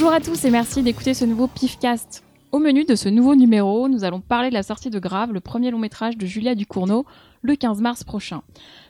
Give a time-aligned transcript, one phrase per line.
[0.00, 2.24] Bonjour à tous et merci d'écouter ce nouveau Pifcast.
[2.52, 5.40] Au menu de ce nouveau numéro, nous allons parler de la sortie de Grave, le
[5.40, 7.04] premier long métrage de Julia Ducournau,
[7.42, 8.42] le 15 mars prochain.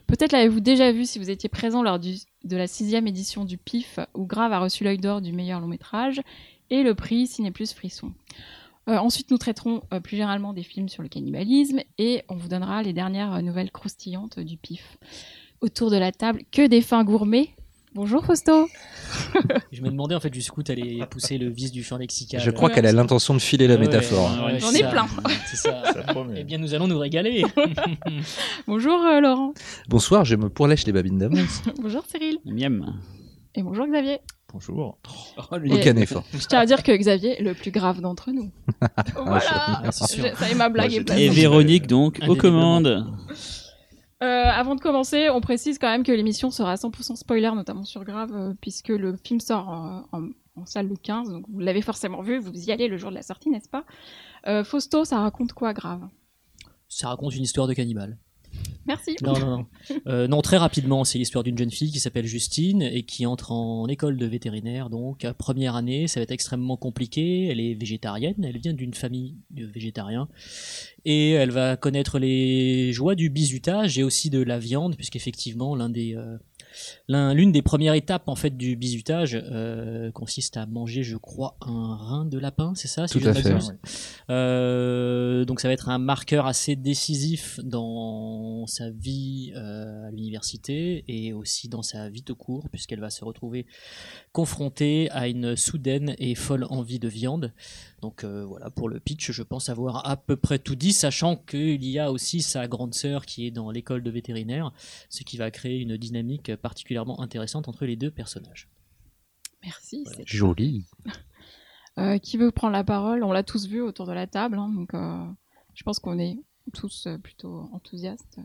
[0.07, 3.99] Peut-être l'avez-vous déjà vu si vous étiez présent lors de la sixième édition du PIF,
[4.15, 6.23] où Grave a reçu l'œil d'or du meilleur long métrage
[6.71, 8.13] et le prix Ciné Plus Frisson.
[8.89, 12.47] Euh, ensuite, nous traiterons euh, plus généralement des films sur le cannibalisme et on vous
[12.47, 14.97] donnera les dernières euh, nouvelles croustillantes du PIF.
[15.61, 17.51] Autour de la table, que des fins gourmets.
[17.93, 18.69] Bonjour Fausto.
[19.73, 22.41] Je me demandais en fait jusqu'où tu allais pousser le vice du champ lexical.
[22.41, 24.31] Je crois qu'elle a l'intention de filer la Ouais, métaphore.
[24.47, 24.89] ouais, J'en c'est ai ça.
[24.91, 25.07] plein.
[25.47, 25.83] C'est ça.
[26.37, 27.45] Eh bien, nous allons nous régaler.
[28.69, 29.55] Bonjour euh, Laurent.
[29.89, 31.63] Bonsoir, je me pourlèche les babines d'avance.
[31.83, 32.39] bonjour Cyril.
[32.45, 32.95] Miam.
[33.57, 34.19] Et bonjour Xavier.
[34.53, 34.99] Bonjour.
[35.51, 36.25] Oh, Aucun effort.
[36.33, 38.51] Je tiens à dire que Xavier est le plus grave d'entre nous.
[39.17, 39.43] voilà.
[39.51, 40.25] Ah, c'est sûr.
[40.27, 41.11] Je- ça y est, ma blague est.
[41.19, 43.07] Et Véronique, donc, aux commandes.
[44.23, 48.05] Euh, avant de commencer, on précise quand même que l'émission sera 100% spoiler, notamment sur
[48.05, 50.19] Grave, euh, puisque le film sort euh,
[50.57, 53.15] en, salle le 15, donc vous l'avez forcément vu, vous y allez le jour de
[53.15, 53.85] la sortie, n'est-ce pas?
[54.65, 56.07] Fausto, ça raconte quoi, Grave?
[56.89, 58.19] Ça raconte une histoire de cannibale.
[58.87, 59.17] Merci.
[59.23, 59.67] Non, non, non.
[60.07, 63.53] Euh, non, très rapidement, c'est l'histoire d'une jeune fille qui s'appelle Justine et qui entre
[63.53, 64.91] en école de vétérinaire.
[64.91, 67.49] Donc, première année, ça va être extrêmement compliqué.
[67.49, 70.29] Elle est végétarienne, elle vient d'une famille de végétariens.
[71.05, 75.91] Et elle va connaître les joies du bizutage et aussi de la viande, puisqu'effectivement, l'un
[75.91, 76.15] des.
[76.17, 76.37] euh,
[77.09, 81.97] L'une des premières étapes en fait du bizutage euh, consiste à manger, je crois, un
[81.97, 83.55] rein de lapin, c'est ça si Tout à fait.
[84.31, 91.05] Euh, donc ça va être un marqueur assez décisif dans sa vie euh, à l'université
[91.09, 93.67] et aussi dans sa vie de cours puisqu'elle va se retrouver
[94.33, 97.53] confrontée à une soudaine et folle envie de viande.
[98.01, 101.37] Donc euh, voilà pour le pitch, je pense avoir à peu près tout dit, sachant
[101.37, 104.73] qu'il y a aussi sa grande sœur qui est dans l'école de vétérinaire,
[105.09, 108.69] ce qui va créer une dynamique particulièrement intéressante entre les deux personnages.
[109.63, 110.05] Merci.
[110.07, 110.85] c'est- Joli.
[111.99, 113.25] Euh, qui veut prendre la parole?
[113.25, 115.27] On l'a tous vu autour de la table, hein, donc euh,
[115.75, 116.39] je pense qu'on est
[116.73, 118.39] tous plutôt enthousiastes.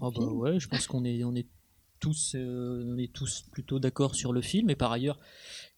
[0.00, 1.48] Ah bah ouais, je pense qu'on est, on est
[2.00, 4.70] tous, euh, on est tous plutôt d'accord sur le film.
[4.70, 5.18] Et par ailleurs,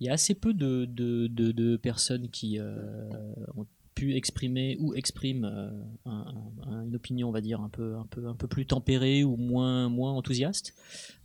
[0.00, 3.08] il y a assez peu de, de, personnes qui euh,
[3.56, 5.70] ont pu exprimer ou expriment euh,
[6.04, 6.34] un-
[6.66, 9.36] un- une opinion, on va dire, un peu, un peu, un peu plus tempérée ou
[9.36, 10.74] moins, moins enthousiaste.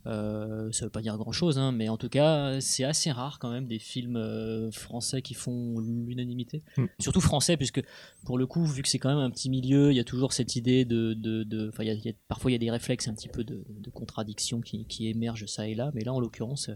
[0.06, 3.38] Euh, ça veut pas dire grand chose, hein, mais en tout cas, c'est assez rare
[3.38, 6.62] quand même des films euh, français qui font l'unanimité.
[6.76, 6.84] Mm.
[6.98, 7.82] Surtout français, puisque
[8.26, 10.32] pour le coup, vu que c'est quand même un petit milieu, il y a toujours
[10.32, 11.14] cette idée de.
[11.14, 13.08] de, de- enfin, il y a- il y a- parfois, il y a des réflexes
[13.08, 16.20] un petit peu de, de contradiction qui, qui émergent ça et là, mais là, en
[16.20, 16.70] l'occurrence,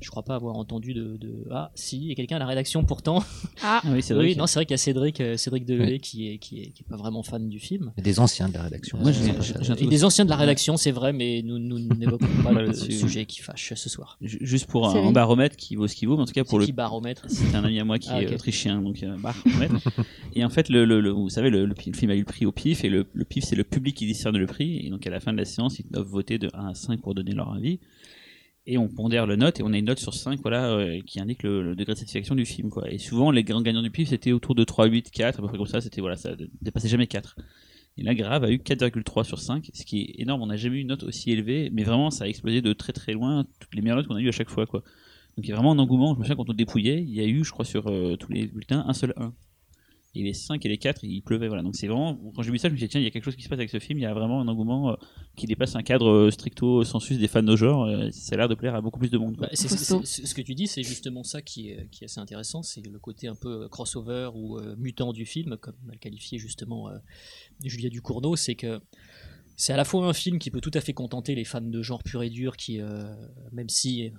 [0.00, 1.16] je crois pas avoir entendu de.
[1.16, 3.22] de- Ah, si, il y a quelqu'un à la rédaction pourtant.
[3.62, 4.34] Ah, oui, c'est oui, vrai.
[4.34, 6.82] non, c'est vrai qu'il y a Cédric, euh, Cédric Deleuil qui, est, qui, est, qui
[6.82, 7.92] est pas vraiment fan du film.
[7.96, 8.98] Des anciens de la rédaction.
[8.98, 11.58] Moi, Euh, j'ai- ça- j'ai- Et des anciens de la rédaction, c'est vrai, mais nous,
[11.58, 12.73] nous n'évoquons pas le.
[12.74, 14.16] Sujet qui fâche ce soir.
[14.20, 16.58] Ju- Juste pour un, baromètre qui vaut ce qu'il vaut, mais en tout cas pour
[16.58, 17.24] le qui baromètre?
[17.28, 19.74] c'est un ami à moi qui Ah, est autrichien, donc euh, baromètre.
[20.34, 22.46] et en fait, le, le- le- vous savez, le, le, film a eu le prix
[22.46, 25.06] au PIF, et le, le PIF, c'est le public qui discerne le prix, et donc
[25.06, 27.32] à la fin de la séance, ils doivent voter de 1 à 5 pour donner
[27.32, 27.80] leur avis.
[28.66, 31.20] Et on pondère le note, et on a une note sur 5 voilà, euh, qui
[31.20, 32.70] indique le, le degré de satisfaction du film.
[32.70, 32.90] Quoi.
[32.90, 35.48] Et souvent, les grands gagnants du PIF, c'était autour de 3, 8, 4, à peu
[35.48, 37.36] près comme ça, c'était, voilà, ça ne dépassait jamais 4.
[37.96, 40.42] Et là, Grave a eu 4,3 sur 5, ce qui est énorme.
[40.42, 42.92] On n'a jamais eu une note aussi élevée, mais vraiment, ça a explosé de très
[42.92, 44.66] très loin toutes les meilleures notes qu'on a eues à chaque fois.
[44.66, 44.82] Quoi.
[45.36, 46.14] Donc il y a vraiment un engouement.
[46.14, 48.32] Je me souviens quand on dépouillait, il y a eu, je crois, sur euh, tous
[48.32, 49.32] les bulletins, un seul 1.
[50.14, 51.48] Et les 5 et les 4, il pleuvait.
[51.48, 51.62] Voilà.
[51.62, 53.10] Donc c'est vraiment, quand j'ai vu ça, je me suis dit, tiens, il y a
[53.10, 53.98] quelque chose qui se passe avec ce film.
[53.98, 54.94] Il y a vraiment un engouement euh,
[55.36, 57.84] qui dépasse un cadre euh, stricto sensus des fans de genre.
[57.84, 59.36] Euh, ça a l'air de plaire à beaucoup plus de monde.
[59.38, 62.84] Bah, ce que tu dis, c'est justement ça qui est, qui est assez intéressant, c'est
[62.86, 66.98] le côté un peu crossover ou euh, mutant du film, comme l'a qualifié justement euh,
[67.62, 68.80] Julia Ducournau, c'est que
[69.56, 71.82] c'est à la fois un film qui peut tout à fait contenter les fans de
[71.82, 73.04] genre pur et dur, qui, euh,
[73.52, 74.10] même si euh,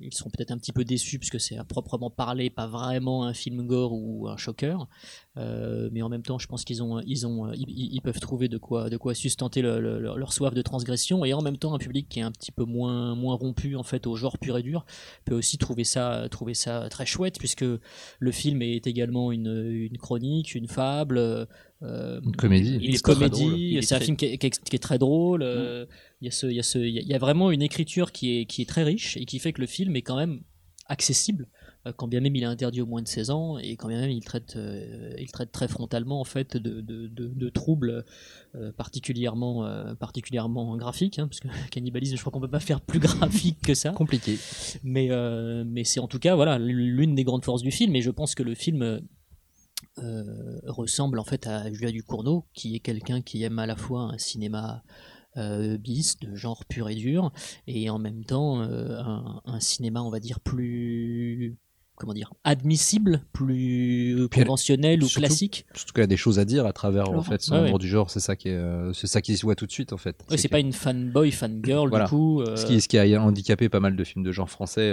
[0.00, 3.34] ils sont peut-être un petit peu déçus puisque c'est à proprement parler pas vraiment un
[3.34, 4.88] film gore ou un choqueur,
[5.36, 8.58] euh, mais en même temps, je pense qu'ils ont, ils ont, ils, peuvent trouver de
[8.58, 11.78] quoi, de quoi sustenter le- le- leur, soif de transgression et en même temps un
[11.78, 14.62] public qui est un petit peu moins, moins rompu en fait au genre pur et
[14.62, 14.84] dur
[15.24, 19.98] peut aussi trouver ça, trouver ça très chouette puisque le film est également une, une
[19.98, 21.46] chronique, une fable.
[21.82, 22.78] Euh, Une comédie.
[22.82, 25.42] il est comédie, c'est un film qui est, qui est- qui est très drôle.
[25.42, 25.86] euh,
[26.20, 28.38] Il y a ce, il y a ce, il y a- vraiment une écriture qui
[28.38, 30.40] est, qui est très riche et qui fait que le film est quand même
[30.90, 31.46] accessible,
[31.86, 34.00] euh, quand bien même il est interdit aux moins de 16 ans et quand bien
[34.00, 38.04] même il traite, euh, il traite très frontalement en fait de, de, de, de troubles
[38.76, 39.66] particulièrement,
[40.00, 43.74] particulièrement graphiques, hein, parce que cannibalisme, je crois qu'on peut pas faire plus graphique que
[43.74, 43.90] ça.
[43.90, 44.36] Compliqué.
[44.82, 48.02] Mais, euh, mais c'est en tout cas voilà l'une des grandes forces du film et
[48.02, 49.00] je pense que le film
[49.98, 54.02] euh, ressemble en fait à Julia Ducournau qui est quelqu'un qui aime à la fois
[54.12, 54.82] un cinéma
[55.36, 57.30] euh, bis de genre pur et dur
[57.66, 61.56] et en même temps euh, un, un cinéma on va dire plus
[62.00, 65.66] comment dire, admissible, plus Puis elle- conventionnel ou surtout- classique.
[65.74, 67.78] Surtout qu'elle a des choses à dire à travers en fait son Ouais, amour ouais.
[67.80, 68.08] du genre.
[68.08, 70.24] C'est ça qui est, euh, c'est ça qui se voit tout de suite en fait.
[70.30, 72.04] Ouais, c'est pas une fanboy, fangirl Voilà.
[72.04, 72.40] du coup.
[72.42, 74.92] euh, Ce qui, ce qui a handicapé pas mal de films de genre français,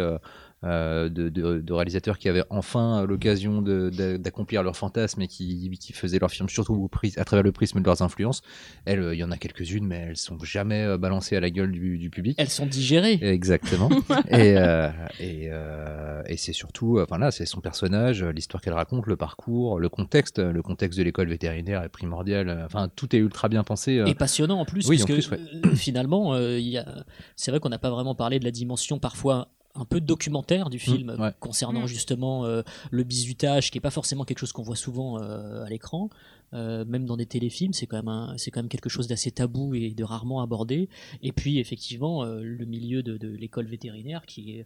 [0.63, 6.19] de, de- de réalisateurs qui avaient enfin l'occasion d'accomplir leurs fantasmes et qui, qui faisaient
[6.19, 8.41] leurs films surtout à travers le prisme de leurs influences.
[8.85, 11.49] Elles, euh, il y en a quelques-unes, mais elles sont jamais euh, balancées à la
[11.49, 12.35] gueule du, du public.
[12.39, 13.19] Elles sont digérées.
[13.21, 13.89] Exactement.
[14.29, 18.73] et euh, et, euh, et c'est surtout, enfin là, c'est son personnage, euh, l'histoire qu'elle
[18.73, 20.39] raconte, le parcours, le contexte.
[20.39, 22.63] Le contexte de l'école vétérinaire est primordial.
[22.65, 23.99] Enfin, tout est ultra bien pensé.
[23.99, 24.05] euh.
[24.05, 25.39] Et passionnant en plus, Oui, en plus, ouais.
[25.65, 27.05] euh, finalement, euh, il y a...
[27.35, 30.79] c'est vrai qu'on n'a pas vraiment parlé de la dimension parfois un peu documentaire du
[30.79, 31.31] film ouais.
[31.39, 31.87] concernant Mm.
[31.87, 32.61] justement euh,
[32.91, 36.09] le bizutage, qui est pas forcément quelque chose qu'on voit souvent euh, à l'écran.
[36.53, 39.31] Euh, même dans des téléfilms, c'est quand même un- c'est quand même quelque chose d'assez
[39.31, 40.87] tabou et de rarement abordé.
[41.21, 44.65] Et puis effectivement, euh, le milieu de, de l'école vétérinaire, qui est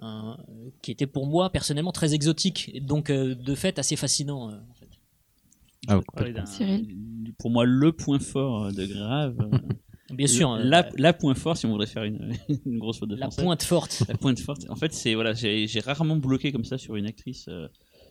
[0.00, 0.36] un-
[0.82, 4.50] qui était pour moi personnellement très exotique, donc euh, de fait assez fascinant.
[4.50, 4.88] euh, en fait.
[5.86, 6.00] Ah.
[7.38, 9.36] Pour moi, le point fort de Grave.
[10.10, 12.32] Bien sûr, hein, la, la point fort, si on voudrait faire une,
[12.66, 13.42] une grosse faute de la français.
[13.42, 14.02] pointe forte.
[14.08, 14.66] La pointe forte.
[14.70, 17.46] En fait, c'est voilà, j'ai rarement bloqué comme ça sur une actrice.
[17.48, 17.68] euh,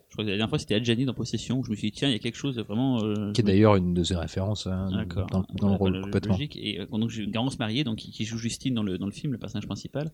[0.08, 1.96] je crois que la dernière fois c'était Adjani dans Possession où je me suis dit
[1.98, 3.04] tiens il y a quelque chose de vraiment.
[3.04, 4.88] euh, qui est d'ailleurs une de ses références hein,
[5.30, 6.32] dans, dans le Ouais, rôle bah, complètement.
[6.32, 6.56] Logique.
[6.56, 9.12] Et euh, donc j'ai Garance Marié donc qui, qui joue Justine dans le dans le
[9.12, 10.10] film, le personnage principal.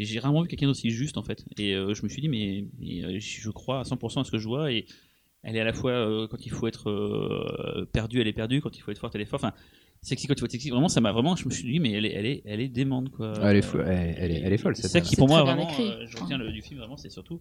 [0.00, 1.44] Et j'ai rarement vu quelqu'un d'aussi juste en fait.
[1.56, 4.30] Et euh, je me suis dit mais, mais, euh, je crois à 100% à ce
[4.32, 4.86] que je vois et
[5.44, 8.60] elle est à la fois euh, quand il faut être euh, perdu elle est perdue,
[8.60, 9.44] quand il faut être forte elle est forte.
[9.44, 9.54] Enfin
[10.02, 10.70] sexy quand faut être sexy.
[10.70, 12.68] Vraiment ça m'a vraiment je me suis dit mais elle est elle est elle est
[12.68, 13.32] démente quoi.
[13.42, 15.68] Elle est fou- elle- elle est- elle est folle, C'est ça qui pour moi vraiment
[15.80, 17.40] euh, je retiens le, du film vraiment c'est surtout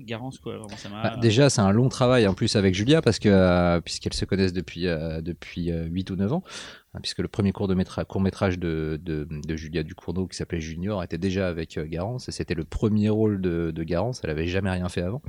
[0.00, 1.02] Garance quoi vraiment ça m'a.
[1.02, 4.24] Bah, déjà, c'est un long travail en plus avec Julia parce que euh, puisqu'elles se
[4.24, 6.42] connaissent depuis euh, depuis euh, 8 ou 9 ans,
[6.94, 10.36] hein, puisque le premier court de métra- court métrage de, de, de Julia Ducournau qui
[10.36, 14.22] s'appelait Junior était déjà avec euh, Garance et c'était le premier rôle de, de Garance.
[14.24, 15.20] Elle avait jamais rien fait avant.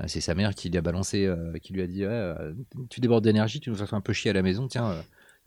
[0.00, 2.52] Euh, c'est sa mère qui lui a balancé, euh, qui lui a dit ouais, euh,
[2.90, 4.96] tu débordes d'énergie, tu nous fais un peu chier à la maison, tiens.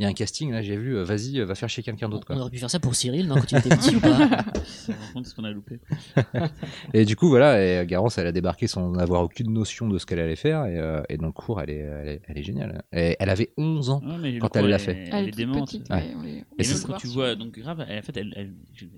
[0.01, 0.97] Euh, il y a un casting là, j'ai vu.
[0.97, 2.25] euh, Vas-y, euh, va faire chez quelqu'un d'autre.
[2.29, 2.41] On quoi.
[2.41, 4.17] aurait pu faire ça pour Cyril, non, quand il était petit ou pas
[5.15, 5.79] On ce qu'on a loupé.
[6.93, 10.05] Et du coup, voilà, et Garance, elle a débarqué sans avoir aucune notion de ce
[10.05, 10.65] qu'elle allait faire.
[10.65, 12.83] Et, euh, et dans le cours, elle est, elle est, elle est géniale.
[12.91, 14.01] Et elle avait 11 ans.
[14.05, 15.09] Ouais, mais le Quand coup, elle l'a est- fait.
[15.11, 15.65] Elle, est toute démente.
[15.67, 15.95] petite, Ouais.
[15.97, 18.17] ouais, on les- on Et les même quand tu vois, donc grave, elle- en fait,
[18.17, 18.53] elle, elle,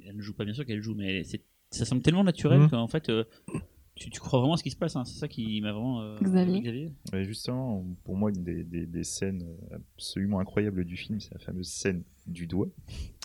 [0.08, 2.70] elle ne joue pas bien sûr qu'elle joue, mais c'est- ça semble tellement naturel Mhm.
[2.70, 3.24] qu'en fait, euh,
[3.96, 4.96] tu, tu crois vraiment à ce qui se passe.
[4.96, 5.06] hein.
[5.06, 6.02] C'est ça qui m'a vraiment.
[6.02, 6.16] euh,
[6.62, 11.34] Xavier Ouais, justement, pour moi, une des, des- des scènes absolument incroyables du film, c'est
[11.34, 12.70] la fameuse scène du doigt.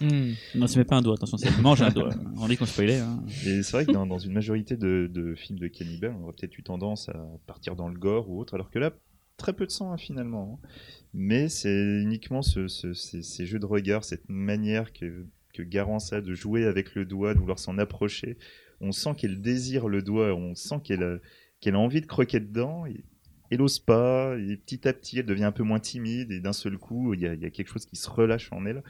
[0.02, 0.32] Hmm.
[0.56, 2.10] Non, c'est même pas un doigt, attention, c'est mange un doigt.
[2.38, 2.98] On dit qu'on spoilait.
[2.98, 3.22] Hein.
[3.46, 6.32] Et c'est vrai que dans, dans une majorité de, de films de cannibales, on aurait
[6.38, 8.92] peut-être eu tendance à partir dans le gore ou autre, alors que là,
[9.36, 10.60] très peu de sang hein, finalement.
[10.62, 10.68] hein.
[11.14, 15.24] Mais c'est uniquement ce- ce- ces, ces jeux de regard, cette manière que,
[15.54, 18.36] que Garance a de jouer avec le doigt, de vouloir s'en approcher.
[18.80, 21.16] On sent qu'elle désire le doigt, on sent qu'elle a,
[21.60, 22.86] qu'elle a envie de croquer dedans.
[22.86, 23.04] Et,
[23.50, 26.52] elle ose pas, et petit à petit, elle devient un peu moins timide, et d'un
[26.52, 28.82] seul coup, il y a, il y a quelque chose qui se relâche en elle.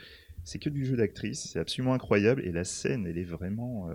[0.42, 3.94] C'est que du jeu d'actrice, c'est absolument incroyable, et la scène, elle est vraiment, euh,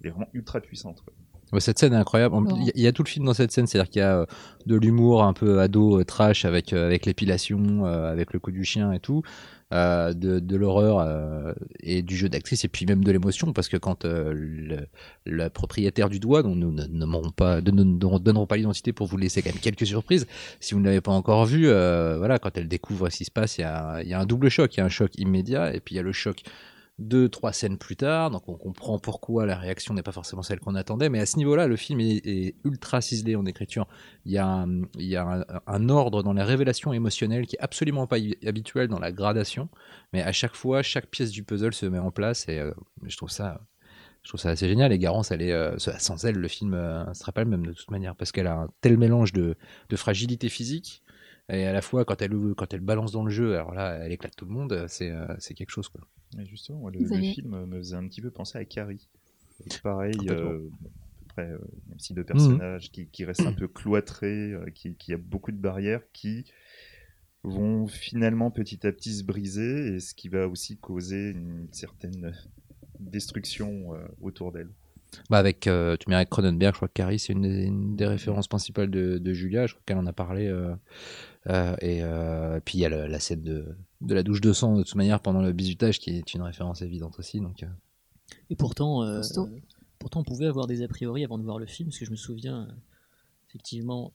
[0.00, 1.02] elle est vraiment ultra puissante.
[1.04, 1.12] quoi.
[1.52, 2.36] Ouais, Cette scène est incroyable.
[2.56, 4.02] Il y, a- il y a tout le film dans cette scène, c'est-à-dire qu'il y
[4.02, 4.26] a euh,
[4.66, 8.50] de l'humour un peu ado, euh, trash avec euh, avec l'épilation, euh, avec le coup
[8.50, 9.22] du chien et tout,
[9.72, 13.68] euh, de, de l'horreur euh, et du jeu d'actrice et puis même de l'émotion parce
[13.68, 14.78] que quand euh, le,
[15.26, 18.92] le propriétaire du doigt, dont nous ne nommerons pas, de- ne ne donnerons pas l'identité
[18.92, 20.26] pour vous laisser quand même quelques surprises,
[20.60, 23.30] si vous ne l'avez pas encore vu, euh, voilà, quand elle découvre ce qui se
[23.30, 25.12] passe, il y a, il y a un double choc, il y a un choc
[25.18, 26.42] immédiat et puis il y a le choc
[26.98, 30.58] deux, trois scènes plus tard, donc on comprend pourquoi la réaction n'est pas forcément celle
[30.58, 33.86] qu'on attendait, mais à ce niveau-là, le film est, ultra ciselé en écriture.
[34.24, 37.60] Il y a, un, il y a un, ordre dans les révélations émotionnelles qui est
[37.60, 39.68] absolument pas habituel dans la gradation,
[40.12, 42.72] mais à chaque fois, chaque pièce du puzzle se met en place et euh,
[43.04, 43.60] je trouve ça.
[44.24, 47.06] Je trouve ça assez génial et Garance, elle est, euh, sans elle, le film euh,
[47.06, 49.56] ne sera pas le même de toute manière parce qu'elle a un tel mélange de,
[49.88, 51.02] de fragilité physique
[51.48, 54.12] et à la fois quand elle, quand elle balance dans le jeu, alors là, elle
[54.12, 56.02] éclate tout le monde, c'est euh, c'est quelque chose quoi.
[56.38, 59.08] Et justement, moi, le, film me faisait un petit peu penser à Carrie.
[59.66, 60.70] Et pareil, euh, à peu
[61.28, 65.12] près, euh, même si deux personnages qui, qui restent un peu cloîtrés, euh, qui, qui
[65.12, 66.44] a beaucoup de barrières, qui
[67.44, 72.34] vont finalement petit à petit se briser, et ce qui va aussi causer une certaine
[73.00, 74.68] destruction euh, autour d'elle.
[75.30, 77.96] Bah avec, euh, tu mets avec Cronenberg, je crois que Carrie, c'est une, des- une
[77.96, 80.46] des références principales de, de Julia, je crois qu'elle en a parlé.
[80.46, 80.74] euh,
[81.48, 84.52] euh, et euh, puis il y a le- la scène de, de la douche de
[84.52, 87.40] sang, de toute manière, pendant le bisutage, qui est une référence évidente aussi.
[87.40, 87.66] Donc, euh,
[88.50, 89.22] Et pourtant, euh,
[89.98, 92.10] pourtant, on pouvait avoir des a priori avant de voir le film, parce que je
[92.10, 92.72] me souviens, euh,
[93.48, 94.12] effectivement,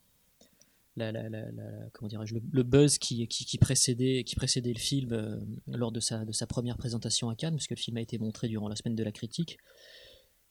[0.96, 4.80] la, la, la, la- comment le, le buzz qui, qui, qui précédait, qui précédait le
[4.80, 8.02] film euh, lors de sa, de sa première présentation à Cannes, puisque le film a
[8.02, 9.58] été montré durant la semaine de la critique.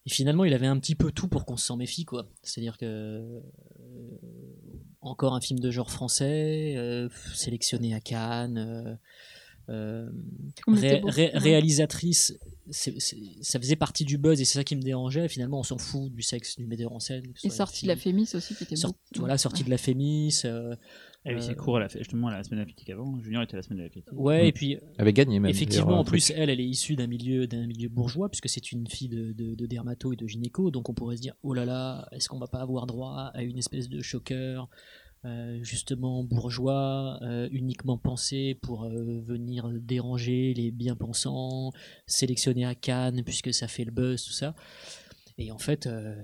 [0.05, 2.27] Et finalement, il avait un petit peu tout pour qu'on s'en méfie, quoi.
[2.43, 3.41] C'est-à-dire que euh,
[5.03, 8.59] encore un film de genre français, euh, sélectionné à Cannes.
[8.59, 8.95] euh,
[9.69, 10.11] euh,
[11.07, 12.35] ré- réalisatrice,
[12.71, 15.29] ça faisait partie du buzz et c'est ça qui me dérangeait.
[15.29, 17.25] Finalement, on s'en fout du sexe du metteur en scène.
[17.45, 20.41] Et soit sorti de la Fémis aussi, qui était sort- voilà, sorti de la Fémis.
[20.45, 20.75] euh,
[21.25, 23.19] Elle avait ses Euh, cours à la, justement à la semaine de la critique avant.
[23.21, 24.13] Junior était à la semaine de la critique.
[24.13, 25.51] ouais, et puis avait gagné même.
[25.51, 28.89] Effectivement, en plus, elle, elle est issue d'un milieu, d'un milieu bourgeois, puisque c'est une
[28.89, 31.65] fille de, de, de dermato et de gynéco, donc on pourrait se dire, oh là
[31.65, 34.69] là, est-ce qu'on va pas avoir droit à une espèce de choqueur,
[35.25, 41.71] euh, justement bourgeois, euh, uniquement pensé pour euh, venir déranger les bien-pensants,
[42.07, 44.57] sélectionné à Cannes, puisque ça fait le buzz, tout ça.
[45.39, 46.15] Et en fait, euh,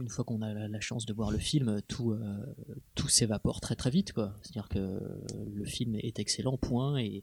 [0.00, 2.44] une fois qu'on a la, chance de voir le film, tout, euh,
[3.08, 4.12] s'évapore très très vite.
[4.42, 5.00] C'est-à-dire que
[5.52, 6.98] le film est excellent, point.
[6.98, 7.22] Et,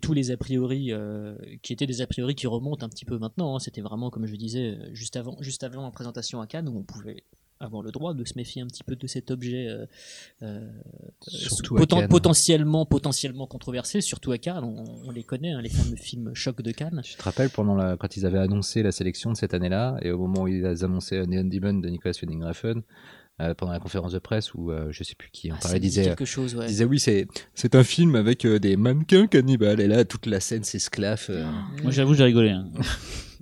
[0.00, 3.18] tous les a priori, euh, qui étaient des a priori qui remontent un petit peu
[3.18, 6.68] maintenant, hein, c'était vraiment, comme je disais, juste avant, juste avant la présentation à Cannes,
[6.68, 7.24] où on pouvait
[7.64, 9.86] avoir le droit de se méfier un petit peu de cet objet euh,
[10.42, 10.68] euh,
[11.76, 12.08] poten- Cannes.
[12.08, 14.64] potentiellement, potentiellement controversé, surtout à Cannes.
[14.64, 17.00] On, on les connaît, hein, les fameux films choc de Cannes.
[17.04, 20.10] Tu te rappelles pendant la, quand ils avaient annoncé la sélection de cette année-là, et
[20.10, 22.80] au moment où ils annonçaient euh, Neon Demon de Nicolas Winding Refn,
[23.40, 25.80] euh, pendant la conférence de presse où euh, je sais plus qui en Ah, parlait,
[25.80, 26.66] disait, quelque chose, ouais.
[26.66, 30.38] disait oui, c'est c'est un film avec euh, des mannequins cannibales, et là toute la
[30.40, 31.28] scène s'esclaffe.
[31.30, 31.50] euh,
[31.82, 32.50] Moi j'avoue, j'ai rigolé.
[32.50, 32.68] hein.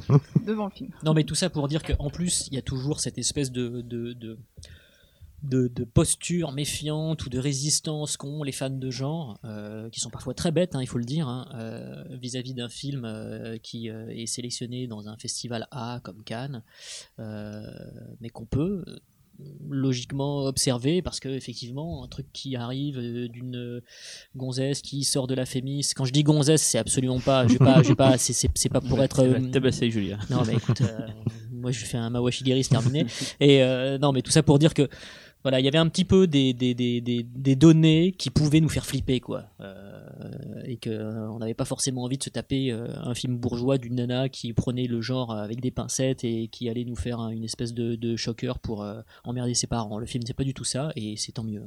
[0.46, 0.90] Devant le film.
[1.04, 3.80] Non, mais tout ça pour dire qu'en plus, il y a toujours cette espèce de,
[3.82, 4.14] de,
[5.44, 10.34] de, posture méfiante ou de résistance qu'ont les fans de genre, euh, qui sont parfois
[10.34, 14.26] très bêtes, hein, il faut le dire, hein, euh, vis-à-vis d'un film euh, qui est
[14.26, 16.62] sélectionné dans un festival A comme Cannes,
[17.18, 18.84] mais qu'on peut
[19.68, 23.80] logiquement observer parce que effectivement un truc qui arrive euh, d'une euh,
[24.36, 27.82] gonzesse qui sort de la fémis quand je dis gonzesse c'est absolument pas je pas
[27.82, 30.18] je vais pas c'est- c'est c'est pas pour être euh, tabasser Julia.
[30.30, 31.06] non, mais écoute, euh,
[31.52, 33.06] moi je fais un Mawashigiri, terminé.
[33.40, 34.88] Et euh, non, mais tout ça pour dire que
[35.44, 36.54] voilà, il y avait un petit peu des,
[37.54, 39.44] données qui pouvaient nous faire flipper, quoi.
[39.60, 43.76] Euh, et que euh, n'avait pas forcément envie de se taper euh, un film bourgeois
[43.76, 47.28] d'une nana qui prenait le genre avec des pincettes et qui allait nous faire un-
[47.28, 48.86] une espèce de, de choqueur pour
[49.24, 49.98] emmerder ses parents.
[49.98, 51.62] Le film, c'est pas du tout ça, et c'est tant mieux.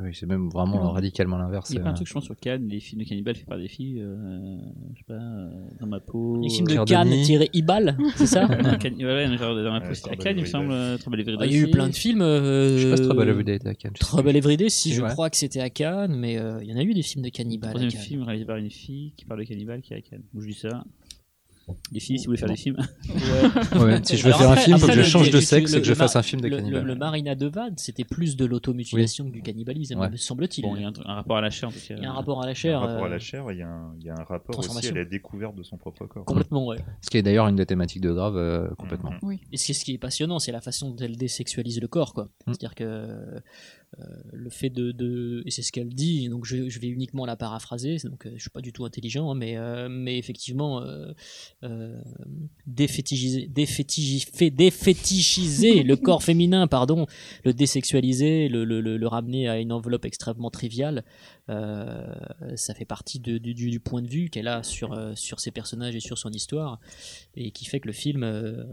[0.00, 1.70] Oui, c'est même vraiment radicalement l'inverse.
[1.70, 1.94] Il y a pas un euh.
[1.96, 4.56] truc, je pense, sur Cannes, les films de cannibales faits par des filles, euh,
[4.94, 5.50] je sais pas, euh,
[5.80, 6.40] dans ma peau.
[6.40, 7.24] Les films de Cannes Denis.
[7.24, 8.46] tiré Ibal, c'est ça
[8.80, 11.36] Cannes- ouais, genre dans ma peau, c'était à Cannes, il me semble, euh, Trouble Every
[11.40, 12.22] Ah, Il y a eu plein de films.
[12.22, 13.92] euh, Je sais pas si Trouble Every Day était à Cannes.
[13.94, 16.82] Trouble Everyday, si je crois que c'était à Cannes, mais euh, il y en a
[16.82, 17.70] eu des films de cannibales.
[17.70, 18.00] à Troisième Cannes.
[18.02, 20.22] film réalisé par une fille qui parle de cannibales qui est à Cannes.
[20.38, 20.84] Je dis ça.
[21.92, 22.76] Les filles, si vous voulez faire des films.
[23.78, 25.78] Ouais, si je veux Alors faire un film, faut que je change de sexe le-
[25.78, 28.36] et que je fasse un film de le, le, le Marina de Vade, c'était plus
[28.36, 30.10] de l'automutilation que du cannibalisme, Ouais.
[30.10, 30.62] me semble-t-il.
[30.62, 31.94] Bon, il y a un, un rapport à la chair en tout cas.
[31.96, 32.78] Il y a un rapport à la Il y a chair.
[32.82, 34.58] un rapport à euh, la chair, il y a un, il y a un rapport
[34.58, 36.24] aussi à la découverte de son propre corps.
[36.24, 36.78] Complètement, ouais.
[37.02, 39.12] Ce qui est d'ailleurs une des thématiques de Grave, euh, complètement.
[39.22, 39.38] Mhm.
[39.52, 42.24] Et c'est ce qui est passionnant, c'est la façon dont elle désexualise le corps, quoi.
[42.24, 42.28] Mm.
[42.52, 43.40] C'est-à-dire que euh,
[44.32, 47.36] le fait de, de- et c'est ce qu'elle dit, donc je, je vais uniquement la
[47.36, 51.12] paraphraser, donc euh, je suis pas du tout intelligent, hein, mais euh, mais effectivement euh,
[51.64, 52.00] euh,
[52.66, 57.06] défétigiser, défétigi- fait- défétichiser le corps féminin, pardon,
[57.44, 61.04] le désexualiser, le, le, le, le ramener à une enveloppe extrêmement triviale,
[61.48, 62.04] euh,
[62.56, 65.96] ça fait partie de- du, point de vue qu'elle a sur euh, sur ses personnages
[65.96, 66.78] et sur son histoire,
[67.36, 68.64] et qui fait que le film euh,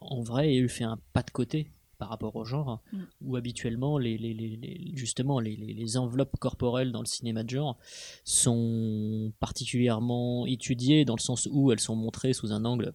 [0.00, 2.98] en vrai, il fait un pas de côté par rapport au genre, Mm.
[3.20, 7.44] où habituellement, les, les- les- les- justement, les, les- les enveloppes corporelles dans le cinéma
[7.44, 7.78] de genre
[8.24, 12.92] sont particulièrement étudiées dans le sens où elles sont montrées sous un angle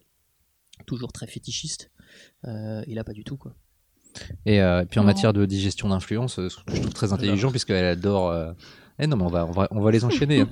[0.86, 1.90] toujours très fétichiste.
[2.46, 3.54] Euh, et là, pas du tout, quoi.
[4.44, 5.06] Et, euh, et puis en Non.
[5.08, 8.30] matière de digestion d'influence, euh, ce que je trouve très intelligent, puisqu'elle adore.
[8.98, 10.40] Eh non, mais on va, on va, on va les enchaîner.
[10.40, 10.48] hein.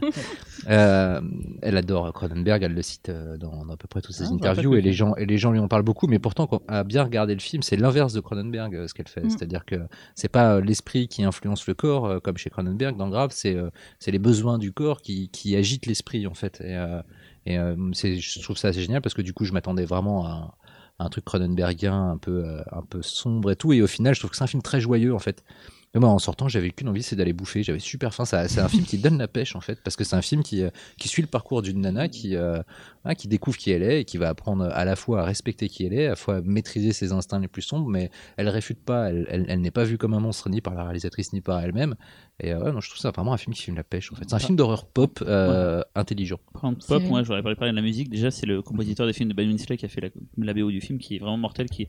[0.68, 1.20] Euh,
[1.62, 4.32] elle adore Cronenberg, elle le cite euh, dans, dans à peu près toutes ses Ah,
[4.34, 6.06] interviews, et les, gens, et les gens lui en parlent beaucoup.
[6.06, 9.08] Mais pourtant, quand, à bien regarder le film, c'est l'inverse de Cronenberg, euh, ce qu'elle
[9.08, 9.22] fait.
[9.24, 9.30] Mm.
[9.30, 9.76] C'est-à-dire que
[10.14, 13.54] c'est pas euh, l'esprit qui influence le corps, euh, comme chez Cronenberg dans Grave, c'est
[13.54, 16.60] euh, c'est les besoins du corps qui, qui agitent l'esprit, en fait.
[16.60, 17.00] Et, euh,
[17.46, 20.26] et euh, c'est- je trouve ça assez génial parce que du coup, je m'attendais vraiment
[20.26, 20.54] à,
[21.00, 23.72] un truc Cronenbergien un peu, euh, un peu sombre et tout.
[23.72, 25.42] Et au final, je trouve que c'est un film très joyeux en fait.
[25.94, 27.62] Mais moi, en sortant, j'avais qu'une envie, c'est d'aller bouffer.
[27.62, 28.24] J'avais super faim.
[28.24, 30.42] Ça- C'est un film qui donne la pêche en fait, parce que c'est un film
[30.42, 32.60] qui, euh, qui suit le parcours d'une nana qui, euh,
[33.16, 35.84] qui découvre qui elle est et qui va apprendre à la fois à respecter qui
[35.84, 38.80] elle est, à la fois à maîtriser ses instincts les plus sombres, mais elle réfute
[38.84, 39.10] pas.
[39.10, 41.60] Elle, elle, elle n'est pas vue comme un monstre ni par la réalisatrice ni par
[41.62, 41.94] elle-même.
[42.40, 44.16] Et euh, ouais, non, je trouve ça vraiment un film qui filme la pêche en
[44.16, 44.24] fait.
[44.28, 46.40] C'est un film d'horreur pop euh, intelligent.
[46.52, 48.10] Parlant de C'est pop, moi j'aurais parlé de la musique.
[48.10, 50.08] Déjà, c'est le compositeur des films de Ben Winslet qui a fait la,
[50.38, 51.86] la BO du film, qui est vraiment mortel, qui est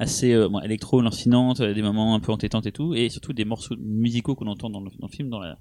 [0.00, 3.44] assez euh, électro, lancinante, euh, des moments un peu entêtantes et tout, et surtout des
[3.44, 5.58] morceaux musicaux qu'on entend dans le, dans le film, dans la,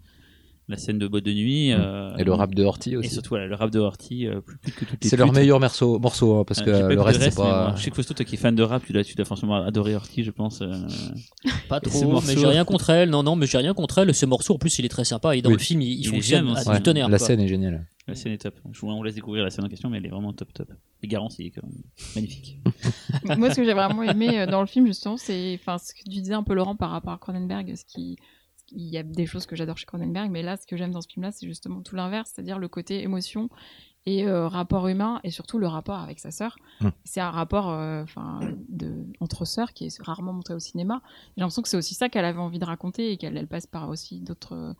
[0.70, 1.72] la scène de boîte de nuit.
[1.74, 3.10] euh, Et le rap de Horty Et aussi.
[3.10, 5.60] surtout, voilà, le rap de Horty, euh, plus, plus que toutes les C'est leur meilleur
[5.60, 7.74] morceau, morceau hein, parce Euh, que le reste, c'est pas.
[7.76, 9.56] Je sais que Fausto, toi qui es fan de rap, tu dois, tu dois forcément
[9.56, 10.62] adorer Horty, je pense.
[10.62, 10.72] euh.
[11.68, 13.10] Pas Et trop, morceau- mais j'ai rien contre elle.
[13.10, 14.14] Non, non, mais j'ai rien contre elle.
[14.14, 15.36] Ce morceau, en plus, il est très sympa.
[15.36, 15.56] Et dans Oui.
[15.56, 16.64] le film, il, fonctionne à aussi.
[16.66, 17.10] du Ouais, tonnerre.
[17.10, 17.26] la quoi.
[17.28, 17.86] scène est géniale.
[18.08, 18.56] La scène est top.
[18.72, 20.68] Je vous on laisse découvrir la scène en question, mais elle est vraiment top, top.
[21.04, 21.82] Et Garance, il est quand même
[22.16, 22.58] magnifique.
[23.38, 26.10] Moi, ce que j'ai vraiment aimé dans le film, justement, c'est enfin, ce que tu
[26.10, 27.74] disais un peu, Laurent, par rapport à Cronenberg.
[27.76, 28.18] Ce qui...
[28.72, 31.02] Il y a des choses que j'adore chez Cronenberg, mais là, ce que j'aime dans
[31.02, 33.50] ce film-là, c'est justement tout l'inverse, c'est-à-dire le côté émotion
[34.06, 36.58] et euh, rapport humain, et surtout le rapport avec sa sœur.
[36.82, 36.90] Mm.
[37.04, 38.06] C'est un rapport euh,
[38.70, 41.02] de, entre sœurs qui est rarement montré au cinéma.
[41.36, 43.68] J'ai l'impression que c'est aussi ça qu'elle avait envie de raconter et qu'elle elle passe
[43.68, 44.76] par aussi d'autres.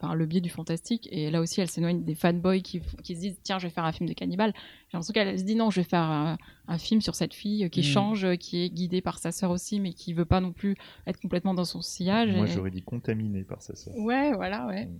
[0.00, 1.08] Enfin, le biais du fantastique.
[1.12, 3.92] Et là aussi, elle s'éloigne des fanboys qui, se disent Tiens, je vais faire un
[3.92, 4.52] film de cannibale.
[4.54, 6.36] J'ai l'impression qu'elle se dit Non, je vais faire un,
[6.68, 7.84] un film sur cette fille qui Mm.
[7.84, 11.20] change, qui est guidée par sa sœur aussi, mais qui veut pas non plus être
[11.20, 12.34] complètement dans son sillage.
[12.34, 13.94] Moi, Et- j'aurais dit contaminé par sa sœur.
[13.96, 14.86] Ouais, voilà, ouais.
[14.86, 14.98] Mm.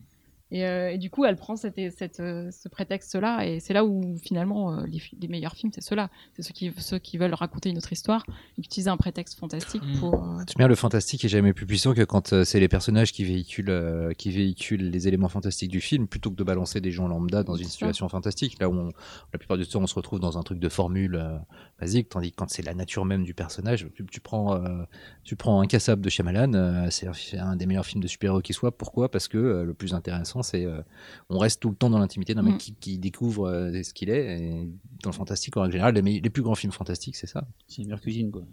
[0.55, 3.85] Et, euh, et du coup, elle prend cette, cette, euh, ce prétexte-là, et c'est là
[3.85, 4.85] où finalement euh,
[5.21, 6.11] les, meilleurs films, c'est ceux-là.
[6.37, 8.25] C'est ceux qui, ceux qui veulent raconter une autre histoire,
[8.57, 9.99] utilisent un prétexte fantastique Mm.
[9.99, 10.15] pour.
[10.15, 13.69] euh, bien, le fantastique est jamais plus puissant que quand c'est les personnages qui véhiculent,
[13.71, 17.43] euh, qui véhiculent les éléments fantastiques du film plutôt que de balancer des gens lambda
[17.43, 17.71] dans une ça.
[17.71, 18.57] situation fantastique.
[18.61, 18.93] Là où on-
[19.33, 21.37] la plupart du temps on se retrouve dans un truc de formule euh,
[21.81, 24.85] basique, tandis que quand c'est la nature même du personnage, tu, tu prends, euh,
[25.25, 27.13] tu prends Incassable de Shyamalan, euh, c'est un,
[27.51, 28.77] un des meilleurs films de super-héros qui soit.
[28.79, 29.11] Pourquoi?
[29.11, 30.81] Parce que euh, le plus intéressant, c'est euh,
[31.29, 32.51] on reste tout le temps dans l'intimité d'un Mm.
[32.51, 34.39] mec qui, qui découvre euh, ce qu'il est.
[34.39, 34.69] Et
[35.03, 37.49] dans le fantastique, en règle générale, les, plus grands films fantastiques, c'est ça.
[37.67, 38.45] C'est une meilleure cuisine, quoi.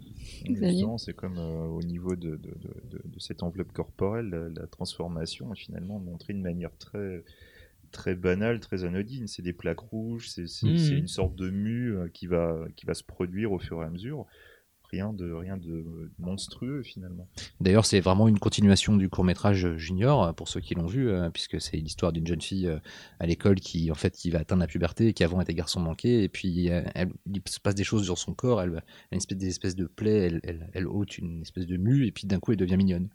[0.46, 4.48] Justement, c'est comme euh, au niveau de, de, de, de- de cette enveloppe corporelle, la,
[4.62, 7.22] la transformation est finalement montrée de manière très
[7.92, 9.26] très banale, très anodine.
[9.28, 12.94] C'est des plaques rouges, c'est c'est- c'est une sorte de mue qui va qui va
[12.94, 14.26] se produire au fur et à mesure.
[14.92, 17.26] Rien de rien de monstrueux finalement.
[17.62, 21.30] D'ailleurs, c'est vraiment une continuation du court métrage Junior, pour ceux qui l'ont vu, euh,
[21.30, 22.78] puisque c'est l'histoire d'une jeune fille euh,
[23.18, 26.24] à l'école qui, en fait, qui va atteindre la puberté qui avant était garçon manqué,
[26.24, 29.16] et puis euh, elle, il se passe des choses sur son corps, elle, a une
[29.16, 32.26] espèce, des espèces de plaies, elle, elle, elle ôte une espèce de mue, et puis
[32.26, 33.08] d'un coup, elle devient mignonne.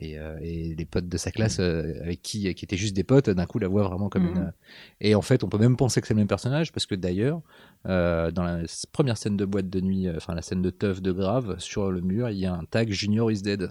[0.00, 3.04] Et, euh, et les potes de sa classe, euh, avec qui, qui étaient juste des
[3.04, 4.36] potes, d'un coup la voient vraiment comme Mhm.
[4.36, 4.52] une.
[5.00, 7.40] Et en fait, on peut même penser que c'est le même personnage, parce que d'ailleurs,
[7.86, 8.60] euh, dans la
[8.92, 11.90] première scène de boîte de nuit, euh, enfin la scène de teuf de grave, sur
[11.90, 13.70] le mur, il y a un tag Junior is dead.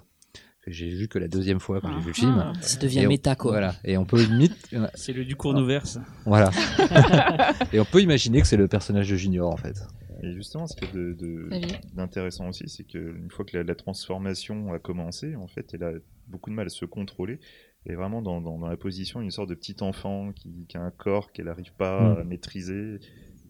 [0.61, 2.35] Que j'ai vu que la deuxième fois quand j'ai vu le film.
[2.45, 2.51] Ah.
[2.59, 3.51] Ça devient on- méta, quoi.
[3.51, 3.75] Voilà.
[3.85, 4.53] Et on peut limite,
[4.95, 5.97] C'est le du cournoverse.
[6.25, 6.51] voilà.
[7.71, 9.77] et on peut imaginer que c'est le personnage de Junior en fait.
[10.23, 13.55] Et justement, ce qu'il y a de- de- Xavier d'intéressant aussi, c'est qu'une fois que
[13.55, 15.91] la, la transformation a commencé, en fait, elle a
[16.27, 17.39] beaucoup de mal à se contrôler.
[17.85, 20.81] Est vraiment dans, dans- dans la position d'une sorte de petit enfant qui, qui a
[20.81, 22.19] un corps qu'elle n'arrive pas Mm.
[22.19, 22.99] à maîtriser.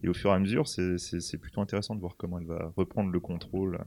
[0.04, 3.10] Et au fur et à mesure, c'est plutôt intéressant de voir comment elle va reprendre
[3.10, 3.80] le contrôle.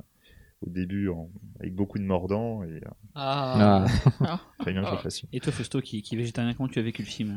[0.65, 2.79] Au début, en- avec beaucoup de mordants, et euh,
[3.15, 3.85] Ah,
[4.21, 4.39] Ah.
[4.59, 4.97] très bien, je Ah.
[4.97, 5.23] fasse.
[5.33, 7.35] Et toi, Fausto, qui, qui est végétarien, comment tu as vécu le film?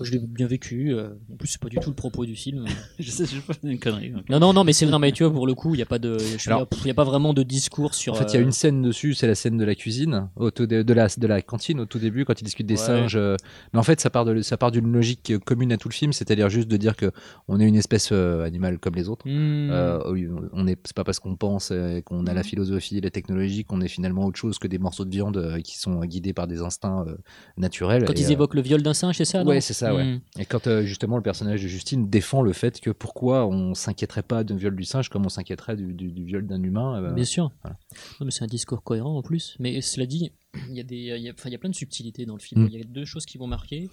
[0.00, 0.92] Je l'ai bien vécu.
[0.92, 2.66] euh, en plus, c'est pas du tout le propos du film.
[2.98, 4.10] Je sais, je fais une connerie.
[4.10, 4.28] donc.
[4.28, 5.86] Non, non, non, mais c'est non, mais tu vois, pour le coup, il y a
[5.86, 8.12] pas de, je Alors- il y a pas vraiment de discours sur.
[8.12, 10.28] En fait, il y a euh, une scène dessus, c'est la scène de la cuisine,
[10.36, 12.78] au tout de, la, de la cantine au tout début, quand ils discutent des Ouais.
[12.80, 13.16] singes.
[13.16, 13.36] euh,
[13.72, 16.12] Mais en fait, ça part de, ça part d'une logique commune à tout le film,
[16.12, 17.10] c'est-à-dire juste de dire que
[17.48, 19.26] on est une espèce euh, animale comme les autres.
[19.26, 21.72] hmm, Euh, oui, on est, c'est pas parce qu'on pense
[22.04, 22.64] qu'on a la Mhm.
[22.66, 25.78] philosophie, la technologie, qu'on est finalement autre chose que des morceaux de viande euh, qui
[25.78, 27.16] sont guidés par des instincts euh,
[27.56, 28.04] naturels.
[28.04, 30.04] Quand Et, ils euh, évoquent le viol d'un singe, c'est ça Ouais, c'est ça, ouais.
[30.04, 30.20] Hmm.
[30.38, 34.44] Et quand justement le personnage de Justine défend le fait que pourquoi on s'inquiéterait pas
[34.44, 37.12] d'un viol du singe comme on s'inquiéterait du, du- du viol d'un humain.
[37.12, 37.52] Bien sûr.
[37.62, 37.76] voilà.
[38.20, 39.56] Non, mais c'est un discours cohérent en plus.
[39.58, 40.30] Mais cela dit,
[40.70, 42.34] il y a des, il y a, enfin, il y a plein de subtilités dans
[42.34, 42.62] le film.
[42.64, 42.68] Mm.
[42.72, 43.88] Il y a deux choses qui vont marquer.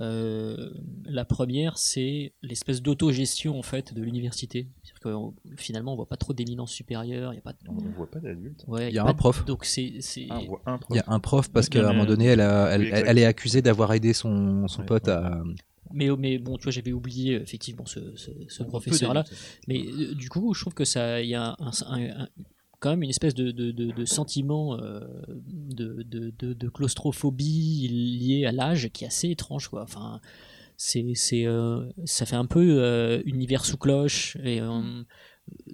[0.00, 0.70] Euh,
[1.04, 4.68] la première, c'est l'espèce d'autogestion en fait de l'université.
[4.82, 7.32] C'est-à-dire que on- finalement, on voit pas trop d'éminence supérieure.
[7.32, 7.54] Il y a pas.
[7.68, 8.64] On ne voit pas d'adultes.
[8.66, 9.44] Ouais, Il y a un prof.
[9.44, 10.26] Donc c'est, c'est.
[10.30, 10.40] Ah.
[10.90, 13.04] Il y a un prof parce qu'à un moment donné, elle, a- elle, Oui, exact.
[13.08, 15.12] elle est accusée d'avoir aidé son, son Oui, pote ouais.
[15.12, 15.42] à.
[15.92, 19.22] Mais, mais bon, tu vois, j'avais oublié euh, effectivement ce, ce, professeur-là.
[19.68, 22.28] Mais euh, du coup, je trouve que ça, il y a un, un- un-
[22.84, 25.00] quand une espèce de, de, de, de sentiment euh,
[25.38, 29.82] de, claustrophobie lié à l'âge qui est assez étrange, quoi.
[29.82, 30.20] Enfin,
[30.76, 34.60] c'est, c'est, euh, ça fait un peu euh, univers sous cloche et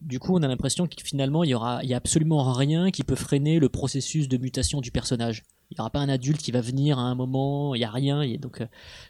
[0.02, 2.92] du coup, on a l'impression que finalement, il y aura, il y a absolument rien
[2.92, 5.42] qui peut freiner le processus de mutation du personnage.
[5.70, 7.90] Il n'y aura pas un adulte qui va venir à un moment, il n'y a
[7.90, 8.62] rien, et donc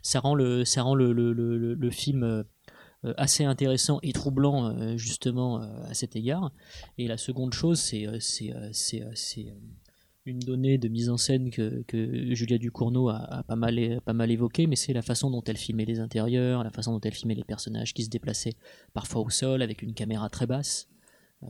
[0.02, 2.44] ça rend le, ça rend le, le, film
[3.16, 6.52] assez intéressant et troublant euh, justement euh, à cet égard.
[6.98, 9.54] Et la seconde chose, c'est euh, euh, euh, euh,
[10.26, 14.30] une donnée de mise en scène que, que Julia Ducournau a, pas mal pas mal
[14.30, 17.34] évoqué, mais c'est la façon dont elle filmait les intérieurs, la façon dont elle filmait
[17.34, 18.54] les personnages qui se déplaçaient
[18.92, 20.88] parfois au sol avec une caméra très basse.
[21.42, 21.48] Euh,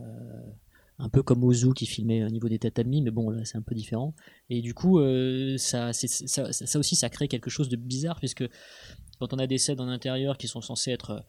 [1.03, 3.63] un peu comme Ozu qui filmait au niveau des tatamis, mais bon là c'est un
[3.63, 4.15] peu différent.
[4.51, 8.45] Et du coup, euh, ça, ça, ça aussi, ça crée quelque chose de bizarre puisque
[9.21, 11.21] quand on a des scènes en intérieur qui sont censées être euh,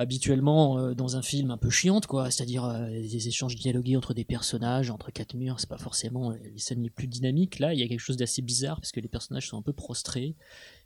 [0.00, 4.14] habituellement euh, dans un film un peu chiantes, quoi, c'est-à-dire euh, des échanges dialogués entre
[4.14, 7.58] des personnages, entre quatre murs, c'est pas forcément les scènes les plus dynamiques.
[7.58, 9.74] Là, il y a quelque chose d'assez bizarre parce que les personnages sont un peu
[9.74, 10.36] prostrés,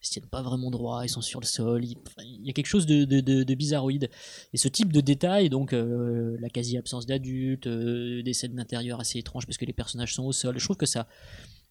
[0.02, 1.96] ils se tiennent pas vraiment droit, ils sont sur le sol, il,
[2.44, 4.10] y a quelque chose de, de, de, de bizarroïde.
[4.52, 9.20] Et ce type de détail, donc euh, la quasi-absence d'adultes, euh, des scènes d'intérieur assez
[9.20, 11.06] étranges parce que les personnages sont au sol, je trouve que ça,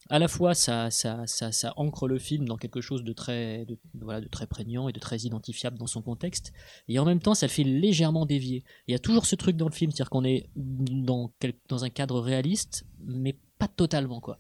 [0.09, 3.65] à la fois, ça, ça, ça, ça ancre le film dans quelque chose de très,
[3.93, 6.53] voilà, de très prégnant et de très identifiable dans son contexte,
[6.87, 8.63] et en même temps, ça le fait légèrement dévier.
[8.87, 11.31] Il y a toujours ce truc dans le film, c'est-à-dire qu'on est dans,
[11.69, 14.39] dans un cadre réaliste, mais pas totalement, quoi.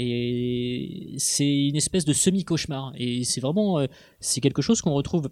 [0.00, 2.92] Et c'est une espèce de semi-cauchemar.
[2.96, 3.86] Et c'est vraiment, euh,
[4.20, 5.28] c'est quelque chose qu'on retrouve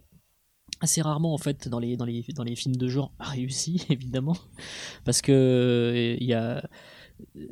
[0.81, 4.37] assez rarement en fait dans les dans les dans les films de genre réussis évidemment
[5.05, 6.69] parce que euh, il y a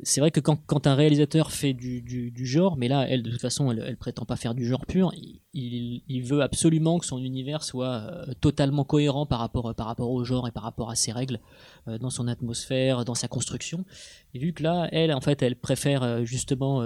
[0.03, 3.71] c'est vrai que quand, un réalisateur fait du, genre, mais là, elle, de toute façon,
[3.71, 5.11] elle, elle prétend pas faire du genre pur,
[5.53, 10.23] il, veut absolument que son univers soit euh, totalement cohérent par rapport, par rapport au
[10.23, 11.39] genre et par rapport à ses règles,
[11.87, 13.85] euh, dans son atmosphère, dans sa construction.
[14.33, 16.83] Et vu que là, elle, en fait, elle préfère euh, justement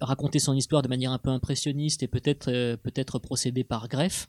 [0.00, 4.28] raconter son histoire de manière un peu impressionniste et peut-être peut-être procéder par greffe.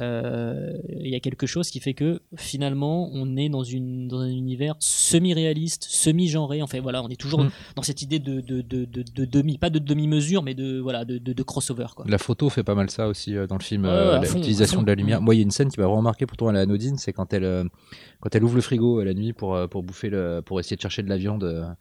[0.00, 4.20] Euh, Il y a quelque chose qui fait que finalement on est dans, une, dans
[4.20, 6.62] un univers semi-réaliste, semi-genré.
[6.62, 7.50] En fait, voilà, on est toujours Mm.
[7.76, 11.04] dans cette idée de, de, de, de, de demi, pas de demi-mesure, mais de, voilà,
[11.04, 11.86] de, crossover.
[11.96, 12.04] Quoi.
[12.08, 14.82] La photo fait pas mal ça aussi euh, dans le film, euh, à l'utilisation à
[14.82, 15.20] de la lumière.
[15.20, 15.24] Mm.
[15.24, 17.12] Moi, il y a une scène qui m'a vraiment marqué, pourtant elle est anodine, c'est
[17.12, 17.68] quand elle,
[18.20, 20.82] quand elle ouvre le frigo euh, la nuit pour, pour bouffer, le, pour essayer de
[20.82, 21.76] chercher de la viande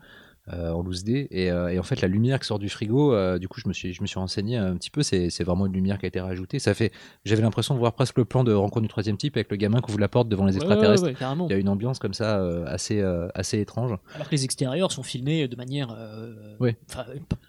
[0.53, 1.27] euh, en loose dé.
[1.31, 3.67] Et, euh, et en fait, la lumière qui sort du frigo, euh, du coup, je
[3.67, 6.05] me suis, je me suis renseigné un petit peu, c'est c'est vraiment une lumière qui
[6.05, 6.59] a été rajoutée.
[6.59, 6.91] Ça fait,
[7.25, 9.79] j'avais l'impression de voir presque le plan de Rencontre du troisième type avec le gamin
[9.81, 11.03] qui ouvre la porte devant les Ouais, ouais, extraterrestres.
[11.05, 11.45] ouais.
[11.49, 13.93] Il y a une ambiance comme ça euh, assez, euh, assez étrange.
[14.15, 15.95] Alors que les extérieurs sont filmés de manière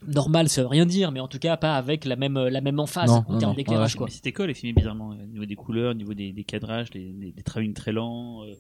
[0.06, 2.78] normale, ça veut rien dire, mais en tout cas pas avec la même, la même
[2.80, 3.94] emphase Non, en non, termes d'éclairage.
[3.94, 4.08] Ouais, quoi.
[4.08, 7.12] Cette école est filmée bizarrement au niveau des couleurs, au niveau des, des cadrages, des,
[7.12, 8.52] des, des travelling très lents, euh,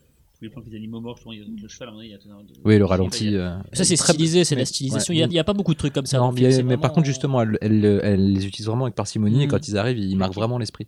[0.42, 3.36] les plans animaux morts, le cheval, il y a tout un- Oui, le ralenti.
[3.36, 5.12] euh, Ça c'est stylisé, c'est la stylisation.
[5.12, 6.18] ouais, Il a- n'y a, pas beaucoup de trucs comme ça.
[6.18, 8.94] Non, mais, film, c'est mais par contre, justement, elle, elle, elle les utilise vraiment avec
[8.94, 9.50] parcimonie et Mhm.
[9.50, 10.86] quand ils arrivent, ils marquent vraiment l'esprit.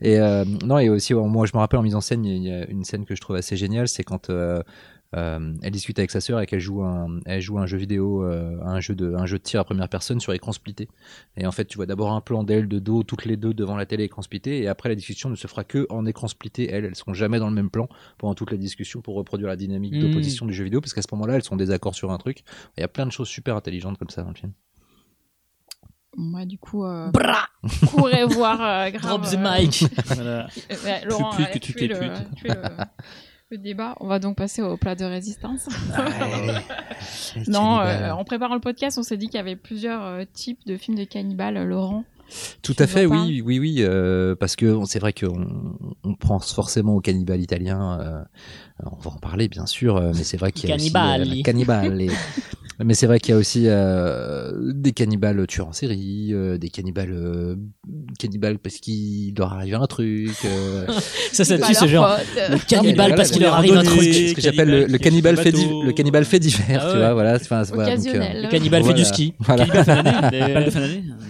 [0.00, 2.50] Et euh, non, et aussi, moi, je me rappelle en mise en scène, il y
[2.52, 4.62] a une scène que je trouve assez géniale, c'est quand euh,
[5.16, 8.24] euh, elle discute avec sa sœur et qu'elle joue un, elle joue un jeu vidéo,
[8.24, 10.88] euh, un jeu de, un jeu de tir à première personne sur écran splitté.
[11.36, 13.76] Et en fait, tu vois d'abord un plan d'elle de dos, toutes les deux devant
[13.76, 16.70] la télé écran splitté, et après la discussion ne se fera que en écran splitté.
[16.70, 19.56] Elles, elles seront jamais dans le même plan pendant toute la discussion pour reproduire la
[19.56, 20.00] dynamique Mhm.
[20.02, 22.42] d'opposition du jeu vidéo, parce qu'à ce moment-là, elles sont en désaccord sur un truc.
[22.76, 24.52] Il y a plein de choses super intelligentes comme ça dans le film.
[26.16, 27.10] Moi, du coup, euh,
[27.90, 29.20] pourrais voir euh, grave.
[29.20, 30.48] Drop the euh, mic Voilà.
[30.70, 31.94] euh, Laurent, plus que les le,
[33.50, 33.94] le, débat.
[34.00, 35.68] On va donc passer au plat de résistance.
[37.48, 40.66] non, euh, en préparant le podcast, on s'est dit qu'il y avait plusieurs euh, types
[40.66, 41.62] de films de cannibales.
[41.64, 42.04] Laurent,
[42.62, 46.14] Tout Tu à fait, oui, oui, oui, euh, parce que on- c'est vrai qu'on on
[46.14, 47.98] pense forcément au cannibale italien.
[48.00, 48.22] euh,
[48.84, 51.42] on va en parler, bien sûr, euh, mais c'est vrai qu'il y a aussi euh,
[51.42, 52.00] cannibales.
[52.02, 52.08] et-
[52.84, 56.68] mais c'est vrai qu'il y a aussi euh, des cannibales tueurs en série, euh, des
[56.68, 57.56] cannibales, euh,
[58.20, 60.30] cannibales parce qu'il leur arrive un truc.
[60.44, 60.86] euh,
[61.32, 62.16] Ça, ça tue, c'est genre
[62.50, 64.02] le cannibale parce qu'il leur arrive un truc.
[64.02, 66.98] c'est ce que j'appelle le, le cannibale cannibale fait, le cannibale fait divers, Ah tu
[66.98, 67.34] vois, voilà.
[67.36, 68.42] Enfin, voilà, donc, euh, Occasionnel.
[68.42, 69.04] Le cannibale fait du Voilà.
[69.04, 69.34] ski.
[69.40, 69.66] voilà.
[69.66, 71.04] Cannibale fin d'année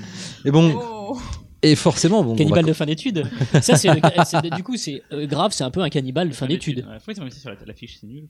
[0.48, 1.18] Et bon, Oh.
[1.62, 3.22] et forcément, bon, on Cannibale va- de fin d'études.
[3.60, 6.34] Ça, c'est le- c'est- du coup, c'est euh, grave, c'est un peu un cannibale de
[6.34, 6.86] fin d'études.
[6.88, 8.28] Ouais, Faut ont mis ça sur la- l'affiche, c'est nul.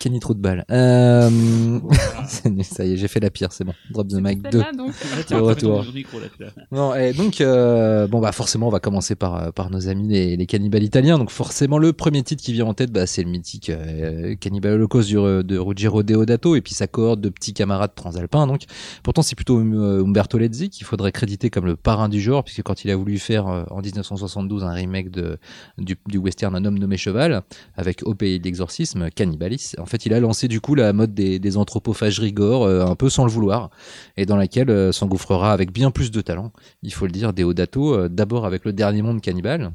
[0.00, 0.64] Kenny trou de balle.
[0.70, 1.30] Euh...
[2.62, 3.74] ça y est, j'ai fait la pire, c'est bon.
[3.90, 4.50] Drop the mic 2.
[4.50, 4.94] Celle-là, donc.
[5.28, 5.84] De retour.
[6.72, 10.08] Non, et donc, euh, bon, bah, forcément, on va commencer par, euh, par nos amis
[10.08, 11.18] les, les cannibales italiens.
[11.18, 14.72] Donc, forcément, le premier titre qui vient en tête, bah, c'est le mythique euh, Cannibal
[14.72, 18.46] Holocaust du, de Ruggiero Deodato et puis sa cohorte de petits camarades transalpins.
[18.46, 18.62] Donc,
[19.02, 22.62] pourtant, c'est plutôt euh, Umberto Lezzi qu'il faudrait créditer comme le parrain du genre, puisque
[22.62, 25.38] quand il a voulu faire euh, en 1972 un remake de,
[25.78, 27.42] du, du western Un homme nommé cheval,
[27.76, 31.12] avec Au pays de l'exorcisme, Cannibalis, en fait, il a lancé du coup la mode
[31.14, 33.70] des, des anthropophages rigores, euh, un peu sans le vouloir
[34.16, 37.94] et dans laquelle euh, s'engouffrera avec bien plus de talent, il faut le dire, Deodato,
[37.94, 39.72] euh, d'abord avec le dernier monde cannibale,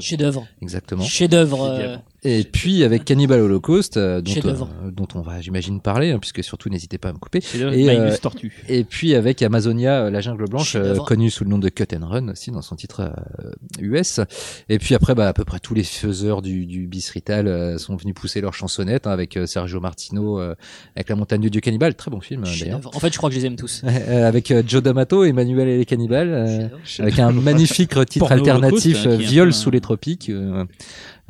[0.00, 0.46] Chef-d'œuvre.
[0.62, 2.02] exactement, Chef-d'œuvre.
[2.22, 6.44] Et puis avec Cannibal Holocaust, euh, dont, euh, dont on va, j'imagine, parler, hein, puisque
[6.44, 7.40] surtout n'hésitez pas à me couper.
[7.54, 8.64] Et, euh, Tortue.
[8.68, 11.86] Et puis avec Amazonia, euh, la jungle blanche, euh, connue sous le nom de Cut
[11.94, 14.20] and Run aussi dans son titre euh, US.
[14.68, 17.78] Et puis après, bah, à peu près tous les faiseurs du, du bis rital euh,
[17.78, 20.54] sont venus pousser leur chansonnette hein, avec euh, Sergio Martino, euh,
[20.96, 22.80] avec La Montagne du Dieu Cannibale, très bon film d'ailleurs.
[22.94, 23.82] En fait, je crois que je les aime tous.
[24.10, 26.68] Euh, avec euh, Joe D'Amato, Emmanuel et les cannibales, euh,
[27.00, 30.32] avec un magnifique titre alternatif, un Viol sous les tropiques.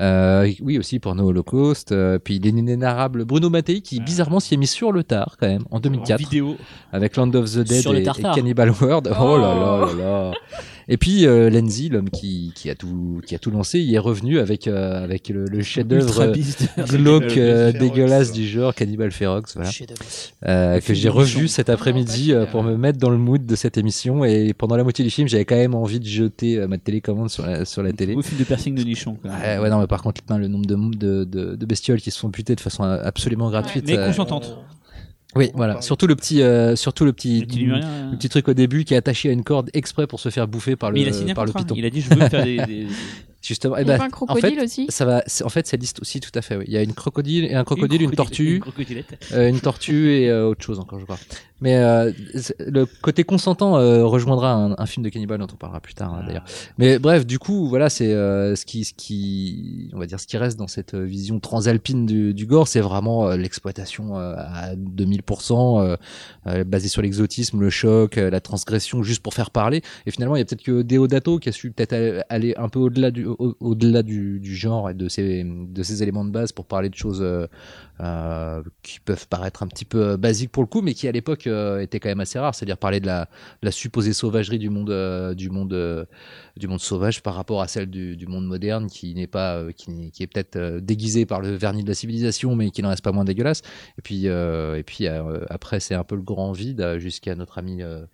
[0.00, 1.92] Euh, oui, aussi pour No Holocaust.
[1.92, 4.04] Euh, puis l'inénarrable Bruno Mattei qui Ah.
[4.04, 6.56] bizarrement s'y est mis sur le tard quand même en En 2004 vidéo.
[6.92, 8.34] avec Land of the Dead et.
[8.34, 9.14] Cannibal World.
[9.20, 10.30] Oh, là là là là.
[10.92, 13.98] Et puis euh, Lenzi, l'homme qui, qui a tout qui a tout lancé, il est
[13.98, 16.34] revenu avec euh, avec le, le chef-d'œuvre euh,
[16.90, 19.70] glauque euh, Ferox, dégueulasse du genre Cannibal Ferox, voilà.
[20.48, 23.78] Euh, que j'ai revu cet après-midi euh, pour me mettre dans le mood de cette
[23.78, 26.76] émission et pendant la moitié du film j'avais quand même envie de jeter euh, ma
[26.76, 28.14] télécommande sur la, sur la télé.
[28.14, 29.14] Beau film de piercing de nichon.
[29.14, 29.30] quoi.
[29.30, 32.18] Ouais, ouais, non, mais par contre, le nombre de, de, de, de bestioles qui se
[32.18, 33.84] font buter de façon euh, absolument gratuite.
[33.86, 34.58] Mais euh, consentante.
[35.36, 35.80] Oui, voilà.
[35.80, 38.94] Surtout le petit, euh, surtout le petit, Le petit le petit truc au début qui
[38.94, 41.16] est attaché à une corde exprès pour se faire bouffer par Mais il a le,
[41.16, 41.74] signé par le python.
[41.76, 42.56] Il a dit je veux faire des.
[42.66, 42.86] des-
[43.42, 45.22] Justement, Il eh y a ben, un en crocodile fait, aussi ça va.
[45.44, 46.56] En fait, ça liste aussi tout à fait.
[46.56, 46.64] Oui.
[46.66, 48.16] Il y a une crocodile et un crocodile, une, crocodile-
[48.60, 48.62] tortue,
[49.32, 51.18] Une euh, une tortue et euh, autre chose encore, je crois.
[51.62, 52.10] Mais euh,
[52.58, 56.14] le côté consentant euh, rejoindra un, un film de cannibale dont on parlera plus tard
[56.14, 56.44] hein, d'ailleurs.
[56.78, 60.26] Mais bref, du coup, voilà, c'est euh, ce qui, ce qui, on va dire, ce
[60.26, 64.74] qui reste dans cette vision transalpine du, du gore, c'est vraiment euh, l'exploitation euh, à
[64.74, 65.96] 2000%, euh,
[66.46, 69.82] euh, basée sur l'exotisme, le choc, euh, la transgression, juste pour faire parler.
[70.06, 72.68] Et finalement, il y a peut-être que Deodato qui a su peut-être aller- aller un
[72.68, 75.44] peu au-delà du, au- au-delà du, genre et de ces,
[76.02, 77.46] éléments de base pour parler de choses euh,
[78.00, 81.12] euh, qui peuvent paraître un petit peu euh, basiques pour le coup, mais qui à
[81.12, 82.54] l'époque étaient quand même assez rares.
[82.54, 83.28] C'est-à-dire parler de la,
[83.62, 86.06] la supposée sauvagerie du monde, du monde,
[86.60, 89.72] du monde sauvage par rapport à celle du, du monde moderne, qui n'est pas, euh,
[89.72, 93.02] qui, est peut-être euh, déguisé par le vernis de la civilisation, mais qui n'en reste
[93.02, 93.62] pas moins dégueulasse.
[93.98, 97.58] Et puis, euh, et puis euh, après, c'est un peu le grand vide jusqu'à notre
[97.58, 98.04] ami euh,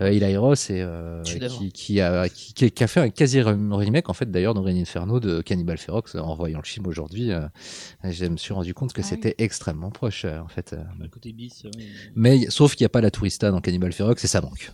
[0.00, 4.30] Eli Ross et euh, qui, qui a qui, a fait un quasi remake en fait
[4.30, 7.46] d'ailleurs dans Green Inferno de Cannibal Ferox en voyant le film aujourd'hui euh,
[8.04, 9.10] je me suis rendu compte que Ah oui.
[9.10, 10.82] c'était extrêmement proche en fait euh.
[11.00, 11.64] Le côté bis.
[11.64, 11.70] ouais.
[12.14, 14.70] mais sauf qu'il n'y a pas la tourista dans Cannibal Ferox et ça manque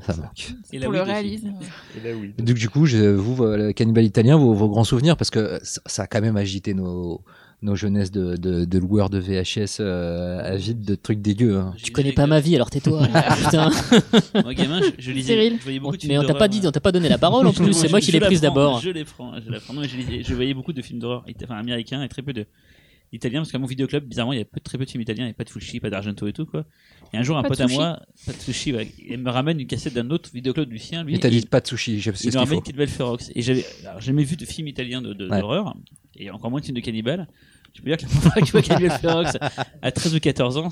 [0.00, 1.54] ça manque Et Pour le réalisme.
[1.96, 2.34] Et là, oui.
[2.38, 5.80] donc du coup je, vous le Cannibal italien vos, vos grands souvenirs parce que ça,
[5.86, 7.20] ça a quand même agité nos
[7.62, 11.74] nos jeunesses de, de, de loueurs de VHS euh, avides de trucs dégueux hein.
[11.82, 13.06] Tu connais pas ma vie, alors tais-toi.
[13.44, 13.70] Putain.
[14.42, 15.32] Moi, gamin, je, je lisais.
[15.32, 15.56] Cyril.
[15.58, 17.16] Je voyais beaucoup de Mais films on t'a pas dit, on t'a pas donné la
[17.18, 17.72] parole en plus.
[17.72, 18.80] C'est je- moi qui l'ai la prise d'abord.
[18.80, 19.72] Je les prends, je la prends.
[19.72, 22.34] Non, mais je, lisais- je voyais beaucoup de films d'horreur, enfin américains et très peu
[22.34, 22.44] de
[23.12, 25.24] italiens parce qu'à mon vidéoclub, bizarrement, il y a peu, très peu de films italiens,
[25.24, 26.64] il n'y a pas de Fulci, pas d'Argento et tout quoi.
[27.12, 29.30] Et un jour, un Pas pote à sushi moi, pas de Fulci, ouais, il me
[29.30, 31.14] ramène une cassette d'un autre vidéoclub du sien, lui.
[31.14, 33.30] et t'as dit pas de sushi je sais il ce me qu'il ramène Kid Ferox.
[33.34, 33.64] Et j'avais
[34.00, 35.40] jamais vu de film italien de- de- Ouais.
[35.40, 35.76] d'horreur,
[36.16, 37.28] et encore moins de film de cannibale.
[37.76, 39.36] Je peux dire que la première fois que je vois Cannibal Ferox
[39.82, 40.68] à 13 ou 14 ans,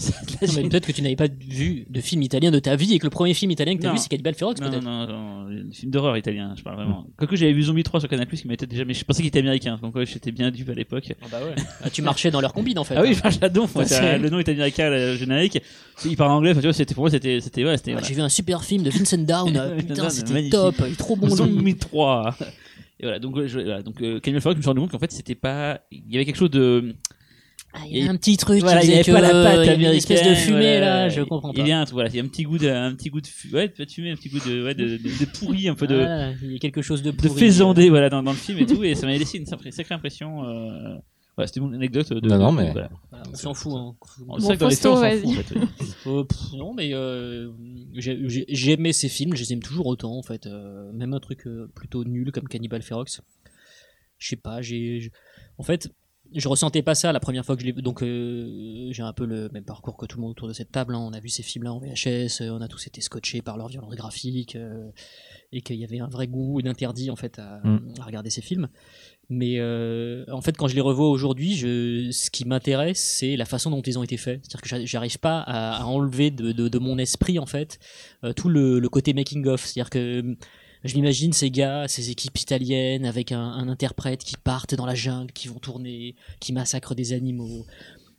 [0.56, 3.04] mais peut-être que tu n'avais pas vu de film italien de ta vie et que
[3.04, 3.94] le premier film italien que tu as Non.
[3.96, 4.82] vu c'est Cannibal Ferox Non, peut-être.
[4.82, 7.06] non, non, non, film d'horreur italien, je parle vraiment.
[7.18, 9.40] Quoique j'avais vu Zombie 3 sur Canal qui m'était déjà, mais je pensais qu'il était
[9.40, 11.12] américain, donc ouais, j'étais bien dupe à l'époque.
[11.82, 12.94] Ah, tu marchais dans leur combine en fait.
[12.96, 15.60] Ah oui, je Ça, c'est- c'est- le nom est américain, le générique.
[16.04, 18.08] Il parle anglais, enfin, tu vois, c'était pour moi, c'était, c'était, ouais, c'était, Ah, voilà.
[18.08, 19.52] J'ai vu un super film de Vincent Down.
[19.78, 20.74] Putain, c'était top.
[20.80, 21.28] Il est trop bon.
[21.28, 22.34] Zombie 3.
[23.04, 24.90] Et voilà, donc, ouais, je, voilà, donc, euh, Cannibal Ferox, je me suis rendu compte
[24.92, 26.94] qu'en fait, c'était pas, il y avait quelque chose de,
[27.74, 29.44] Ah, Il y avait un petit truc voilà, il y faisait avait pas la euh,
[29.44, 30.16] pâte il y avait une américaine.
[30.16, 30.80] espèce de fumée voilà.
[31.02, 31.60] là, je comprends pas.
[31.60, 33.20] Il y a un, voilà, il y a un petit goût de, un petit goût
[33.20, 35.68] de, fu- ouais, pas de fumée, un petit goût de, ouais, de, de, de pourri,
[35.68, 37.38] un peu de, Ah, il y a quelque chose de de pourri.
[37.40, 39.94] faisandé voilà dans, dans le film et tout et ça m'avait laissé une sacrée, sacrée
[39.94, 40.96] impression euh...
[41.36, 42.90] voilà, c'était mon anecdote de, Non, mais- voilà.
[43.10, 43.72] Voilà, on s'en fout.
[43.76, 43.94] Hein.
[44.38, 45.66] c'est vrai que dans les Fausto, on s'en fout, en fait, ouais.
[46.06, 47.50] Euh, pff, non, mais euh,
[47.94, 50.46] j'ai j'ai- j'ai aimé ces films, je les aime toujours autant en fait.
[50.46, 53.22] Euh, même un truc euh, plutôt nul comme Cannibal Ferox.
[54.18, 55.10] Je sais pas, j'ai.
[55.58, 55.90] En fait,
[56.34, 57.82] je ressentais pas ça la première fois que je l'ai vu.
[57.82, 60.70] Donc, euh, j'ai un peu le même parcours que tout le monde autour de cette
[60.72, 60.94] table.
[60.94, 60.98] hein.
[61.00, 63.94] On a vu ces films-là en VHS, on a tous été scotchés par leur violence
[63.94, 64.90] graphique euh,
[65.52, 67.94] et qu'il y avait un vrai goût d'interdit en fait à, Mm.
[68.00, 68.68] à regarder ces films.
[69.30, 73.46] Mais euh, en fait, quand je les revois aujourd'hui, je, ce qui m'intéresse, c'est la
[73.46, 74.40] façon dont ils ont été faits.
[74.42, 77.78] C'est-à-dire que j'a- j'arrive pas à, enlever de, de, de mon esprit, en fait,
[78.22, 79.64] euh, tout le, le côté making-of.
[79.64, 80.34] C'est-à-dire que euh,
[80.84, 84.94] je m'imagine ces gars, ces équipes italiennes, avec un, un interprète qui partent dans la
[84.94, 87.64] jungle, qui vont tourner, qui massacrent des animaux,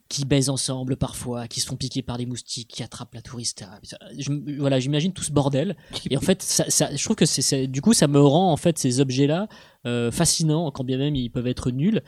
[0.07, 3.79] qui baisent ensemble parfois, qui se font piquer par des moustiques, qui attrapent la tourista.
[3.83, 5.75] Ça, je- voilà, j'imagine tout ce bordel.
[6.11, 8.57] Et en fait, ça, ça- je trouve que c'est, du coup, ça me rend en
[8.57, 9.47] fait ces objets-là
[9.85, 12.01] euh, fascinants, quand bien même ils peuvent être nuls.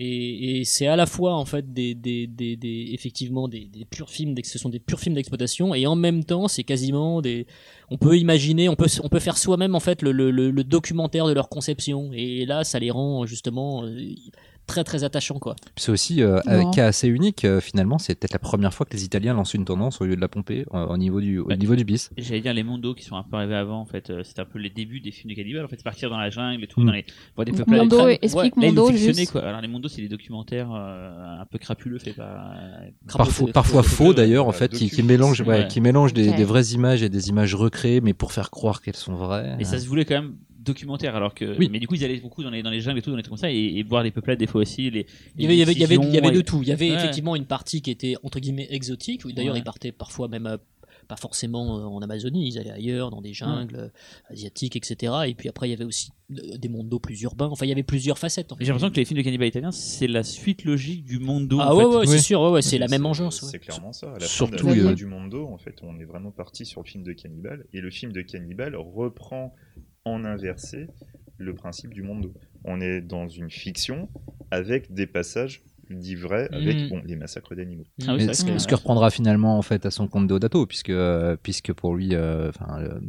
[0.00, 3.84] Et, et c'est à la fois en fait des, des, des, des- effectivement des, des
[3.84, 7.48] purs films, ce sont des purs films d'exploitation, et en même temps c'est quasiment des,
[7.90, 10.62] on peut imaginer, on peut, on peut faire soi-même en fait le, le, le- le
[10.64, 13.98] documentaire de leur conception, et là ça les rend justement euh,
[14.68, 15.56] très très attachants quoi.
[15.76, 17.98] C'est aussi euh, un cas assez unique euh, finalement.
[17.98, 20.28] C'est peut-être la première fois que les Italiens lancent une tendance au lieu de la
[20.28, 21.56] pomper euh, au niveau du au Ouais.
[21.56, 22.10] niveau du bis.
[22.16, 24.44] J'allais dire les mondos qui sont un peu arrivés avant en fait euh, c'était un
[24.44, 26.80] peu les débuts des films de cannibales en fait partir dans la jungle et tout
[26.82, 26.86] Mm.
[26.86, 27.04] dans les
[27.34, 28.18] voir des Mondo, peuplades extrêmes.
[28.22, 29.32] explique ils Mondo, juste.
[29.32, 33.48] quoi alors les mondos c'est des documentaires euh, un peu crapuleux faits par euh, Parfois,
[33.52, 34.14] parfois faux ouais.
[34.14, 35.68] d'ailleurs en ouais, fait, qui, mélangent ouais, ouais.
[35.68, 38.96] qui mélangent des, des vraies images et des images recréées, mais pour faire croire qu'elles
[38.96, 39.56] sont vraies.
[39.58, 40.34] et ça se voulait quand même
[40.68, 41.68] documentaire alors que Oui.
[41.70, 43.22] mais du coup ils allaient beaucoup dans les dans les jungles et tout dans les
[43.22, 45.54] trucs comme ça et, et voir les peuplades des fois aussi les, Il y avait,
[45.56, 46.60] il y avait, il y avait, il y avait de les tout.
[46.62, 46.96] Il y avait Ouais.
[46.96, 49.60] effectivement une partie qui était entre guillemets exotique, où d'ailleurs Ouais.
[49.60, 50.56] ils partaient parfois même euh,
[51.06, 53.88] pas forcément euh, en Amazonie, ils allaient ailleurs, dans des jungles euh,
[54.30, 55.12] asiatiques, etc.
[55.26, 57.46] Et puis après il y avait aussi des mondes d'eau plus urbains.
[57.50, 58.52] Enfin il y avait plusieurs facettes.
[58.52, 58.64] en fait.
[58.64, 61.58] j'ai l'impression que les films de cannibales italiens c'est la suite logique du monde d'eau
[61.62, 61.96] Ah en ouais fait.
[61.96, 62.20] ouais, c'est Oui.
[62.20, 63.14] sûr, ouais, ouais, c'est la même ouais.
[63.30, 64.12] C'est clairement ça.
[64.12, 66.66] À la Surtout, fin de la euh, du Mondo, en fait, on est vraiment parti
[66.66, 67.64] sur le film de Cannibal.
[67.72, 69.54] Et le film de Cannibal reprend
[70.08, 70.88] en inversé
[71.36, 72.34] le principe du Mondo.
[72.64, 74.08] On est dans une fiction
[74.50, 76.88] avec des passages dits vrais, avec Mhm.
[76.90, 77.84] bon, les massacres d'animaux.
[78.06, 80.66] Ah oui, ce, vrai que- ce que reprendra finalement en fait à son compte Deodato,
[80.66, 82.50] puisque euh, puisque pour lui, euh,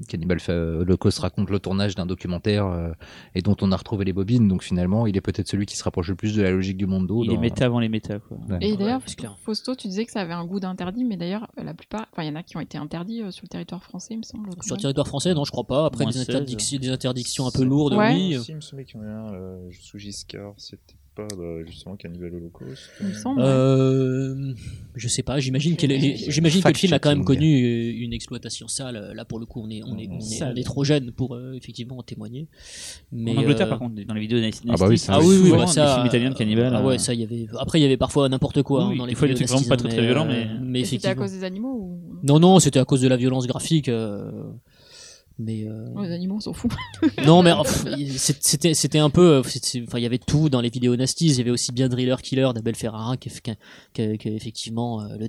[0.07, 2.91] Cannibal Holocaust raconte le tournage d'un documentaire euh,
[3.35, 5.83] et dont on a retrouvé les bobines, donc finalement il est peut-être celui qui se
[5.83, 8.37] rapproche le plus de la logique du monde il est méta avant les méta quoi
[8.49, 8.57] Ouais.
[8.61, 9.01] Et d'ailleurs.
[9.43, 12.27] Fausto, tu disais que ça avait un goût d'interdit, mais d'ailleurs, la plupart, enfin, il
[12.27, 14.49] y en a qui ont été interdits euh, sur le territoire français, il me semble.
[14.61, 15.85] Sur le territoire français, non, je crois pas.
[15.85, 16.29] Après des 16.
[16.29, 18.13] interdictions, des interdictions un peu lourdes, Ouais.
[18.13, 18.37] oui.
[18.43, 20.95] Si, il me semblait qu'il y en a un euh, sous Giscard, c'était
[21.27, 22.89] pas bah, justement Cannibal Holocaust.
[23.01, 23.41] Il me semble.
[23.41, 24.53] Euh,
[24.95, 28.03] je sais pas, j'imagine que, les- j'imagine que le film a quand même connu euh,
[28.03, 29.11] une exploitation sale.
[29.15, 31.35] Là, pour le coup, on est, on est, on est, on est trop jeune pour
[31.35, 32.47] euh, effectivement en témoigner.
[33.11, 35.37] Mais, en Angleterre euh, par contre dans les vidéos Ah bah oui, ça, Ah oui,
[35.43, 35.85] oui, bah ça.
[35.85, 37.47] des films italiens de cannibales Ah ouais, euh, ça, y avait.
[37.59, 39.47] Après, il y avait parfois n'importe quoi Oui, hein, dans des les fois, des vidéos
[39.47, 41.23] trucs vraiment pas très, très violents, euh, mais- mais Et c'était à effectivement.
[41.25, 41.99] cause des animaux ou...
[42.23, 43.89] Non, non, c'était à cause de la violence graphique.
[45.41, 46.69] Mais euh, Oh, les animaux, on s'en fout.
[47.25, 47.53] non, mais
[48.17, 51.27] c'était c'était un peu, euh, enfin il y avait tout dans les vidéos nasties.
[51.27, 53.29] Il y avait aussi bien Driller Killer d'Abel Ferrara qui,
[53.93, 55.27] qui- effectivement le,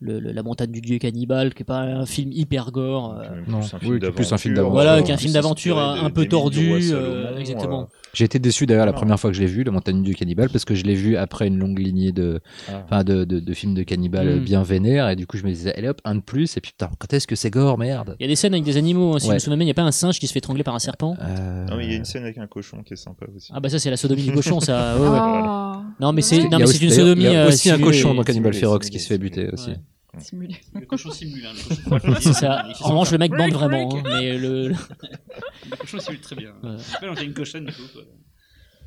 [0.00, 3.14] le- le- la montagne du dieu cannibale, qui est pas un film hyper gore.
[3.20, 4.70] euh, Non, est plus un film d'aventure.
[4.70, 7.88] Voilà, qui est un film d'aventure un, un peu tordu, euh, exactement.
[8.14, 9.00] J'ai été déçu d'ailleurs la Voilà.
[9.00, 11.16] première fois que je l'ai vu, La Montagne du Cannibale, parce que je l'ai vu
[11.16, 12.82] après une longue lignée de, Ah.
[12.84, 14.44] enfin de, de, de films de cannibales Mm.
[14.44, 16.72] bien vénères, et du coup je me disais, allez hop, un de plus, et puis
[16.72, 19.14] putain, quand est-ce que c'est gore, merde Il y a des scènes avec des animaux.
[19.14, 19.34] hein, Si je Ouais.
[19.34, 20.78] me souviens bien, il n'y a pas un singe qui se fait étrangler par un
[20.78, 21.16] serpent.
[21.20, 23.50] Euh, Non, mais il y a une scène avec un cochon qui est sympa aussi.
[23.54, 24.96] Ah bah ça c'est la sodomie du cochon, ça.
[24.96, 25.18] ouais, ouais.
[25.20, 27.24] Ah, Non mais c'est il y a aussi- une sodomie.
[27.24, 27.92] Il y a euh, aussi un simulée.
[27.92, 29.72] cochon dans Cannibal Ferox qui se fait buter aussi.
[30.18, 30.24] Ouais.
[30.24, 30.56] simulé.
[30.74, 32.66] le cochon simule hein, le cochon C'est ça.
[32.82, 33.96] En revanche, le mec bande vraiment.
[33.96, 36.76] hein, mais le, le cochon simule très bien Ouais.
[37.16, 38.02] a une cochonne du coup quoi.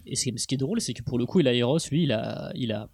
[0.06, 2.72] Et ce qui est- drôle, c'est que pour le coup, Eros, lui, il a, il
[2.72, 2.90] a,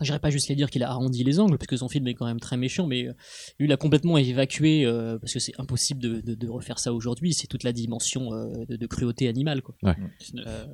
[0.00, 2.14] j'irais pas juste les dire qu'il a arrondi les angles, parce que son film est
[2.14, 3.12] quand même très méchant, mais euh,
[3.58, 6.94] lui, il a complètement évacué, euh, parce que c'est impossible de, de- de refaire ça
[6.94, 7.34] aujourd'hui.
[7.34, 9.74] C'est toute la dimension euh, de, de cruauté animale, quoi.
[9.84, 10.64] Euh,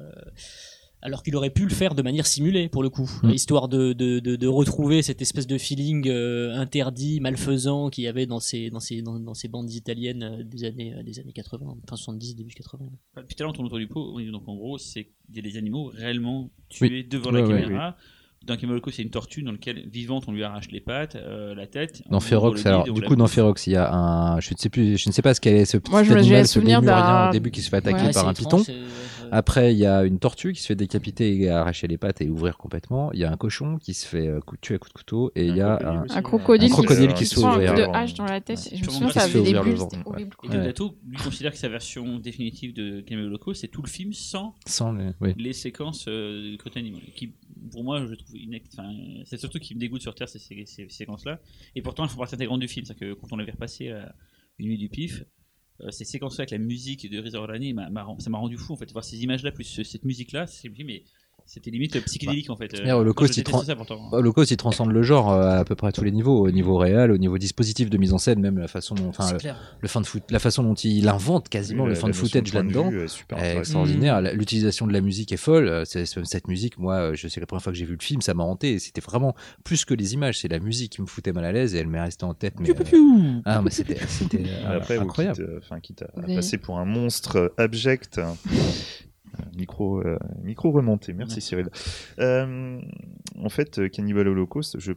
[1.02, 3.30] alors qu'il aurait pu le faire de manière simulée, pour le coup, Mm.
[3.30, 8.08] histoire de, de, de, de retrouver cette espèce de feeling euh, interdit, malfaisant qu'il y
[8.08, 11.18] avait dans ces, dans ces, dans, dans ces bandes italiennes euh, des années, euh, des
[11.18, 12.84] années 80, fin 70, début 80.
[13.16, 14.12] Depuis tout à l'heure, on tourne autour du pot.
[14.14, 17.04] Oui, Donc en gros, c'est qu'il y a des animaux réellement tués Oui.
[17.08, 17.96] devant Ouais, la ouais, caméra.
[18.46, 21.66] Dans Kemaloko, c'est une tortue dans laquelle, vivante, on lui arrache les pattes, euh, la
[21.66, 22.02] tête.
[22.08, 23.26] Dans Ferox, alors du coup dans.
[23.26, 25.56] Ferox, il y a un, je ne sais plus, je ne sais pas ce qu'elle
[25.56, 27.76] est, ce petit Moi, je animal, ce souvenir lémurien d'un- au début qui se fait
[27.76, 28.72] attaquer Ouais, par un étrange, python.
[29.32, 32.20] Euh, Après, il y a une tortue qui se fait décapiter et arracher les pattes
[32.20, 33.12] et ouvrir complètement.
[33.12, 35.46] Il y a un cochon qui se fait euh, tuer à coups de couteau et
[35.46, 38.24] il y a un, Un crocodile, Un crocodile qui se ouvre, coup de hache dans
[38.26, 38.58] la tête.
[38.74, 40.36] Je me souviens, qui ça se avait fait des ouvrir le bulles, horrible.
[40.44, 40.48] Et.
[40.48, 44.92] Deodato, lui, considère que sa version définitive de Kemaloko, c'est tout le film sans sans
[44.92, 45.34] les- oui.
[45.36, 47.02] les séquences euh, de cruauté animale.
[47.14, 47.32] Qui,
[47.70, 48.36] pour moi, je trouve
[49.24, 51.40] c'est surtout qui me dégoûte sur Terre, ces, ces- ces séquences-là.
[51.74, 52.84] Et pourtant, elles font partie intégrante du film.
[52.84, 54.14] C'est-à-dire que quand on l'avait repassé à
[54.58, 55.24] Une nuit du pif, euh,
[55.90, 57.20] ces séquences-là avec la musique de
[57.72, 58.90] m'a- m'a- ça m'a rendu fou en fait.
[58.92, 61.04] Voir ces images-là plus ce- cette musique-là, c'est mais
[61.52, 62.72] c'était limite psychédélique en fait.
[62.74, 63.64] Et Holocauste, il tra-.
[64.12, 66.76] Holocauste, il transcende le genre euh, à peu près à tous les niveaux, au niveau
[66.76, 69.38] réel, au niveau dispositif de mise en scène, même la façon dont, enfin, le,
[69.80, 72.90] le fan foot, la façon dont il invente quasiment le fan footage là-dedans.
[73.36, 74.20] est extraordinaire.
[74.34, 75.68] L'utilisation de la musique est folle.
[75.68, 78.20] Euh, cette musique, moi, euh, je sais la première fois que j'ai vu le film,
[78.20, 78.78] ça m'a hanté.
[78.78, 79.34] C'était vraiment
[79.64, 81.88] plus que les images, c'est la musique qui me foutait mal à l'aise et elle
[81.88, 82.54] m'est restée en tête.
[82.60, 83.98] Mais, euh, ah, mais c'était
[84.64, 85.36] euh, incroyable.
[85.36, 88.20] quitte, euh, enfin, quitte à, passer pour un monstre euh, abject.
[89.56, 91.68] Micro, euh, micro remonté, merci Cyril.
[92.18, 92.80] Euh,
[93.38, 94.92] en fait, euh, Cannibal Holocaust, je,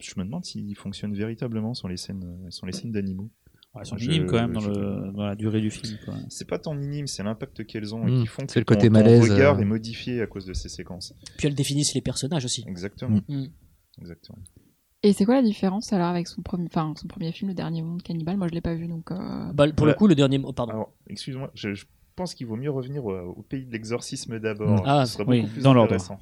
[0.00, 3.30] je me demande s'il fonctionne véritablement sur les scènes, sur les scènes d'animaux.
[3.74, 5.98] Ouais, elles sont Je- minimes quand même dans, je- le, dans la durée du film.
[6.28, 8.08] C'est pas tant minime, c'est l'impact qu'elles ont Mm.
[8.08, 9.60] et qui font que C'est le côté ton malaise, regard euh.
[9.60, 11.12] est modifié à cause de ces séquences.
[11.38, 12.64] Puis elles définissent les personnages aussi.
[12.68, 13.18] Exactement.
[13.28, 13.46] Mm.
[14.00, 14.38] Exactement.
[15.02, 17.82] Et c'est quoi la différence alors avec son premier, enfin, son premier film, Le Dernier
[17.82, 18.36] Monde Cannibal?
[18.38, 19.10] Moi, je l'ai pas vu, donc.
[19.10, 20.72] euh, Bah, pour le coup, le dernier mot, pardon.
[20.72, 21.84] Alors, excuse-moi, je, je
[22.16, 24.82] pense qu'il vaut mieux revenir au, au pays de l'exorcisme d'abord.
[24.86, 25.92] Ah, Ce serait oui, beaucoup plus dans l'ordre.
[25.92, 26.18] intéressant.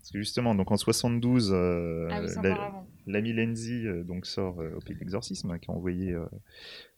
[0.00, 4.60] Parce que justement, donc en 72, euh, Ah oui, la- l'ami Lenzi euh, donc sort
[4.60, 6.24] euh, au pays de l'exorcisme, hein, qui a envoyé euh,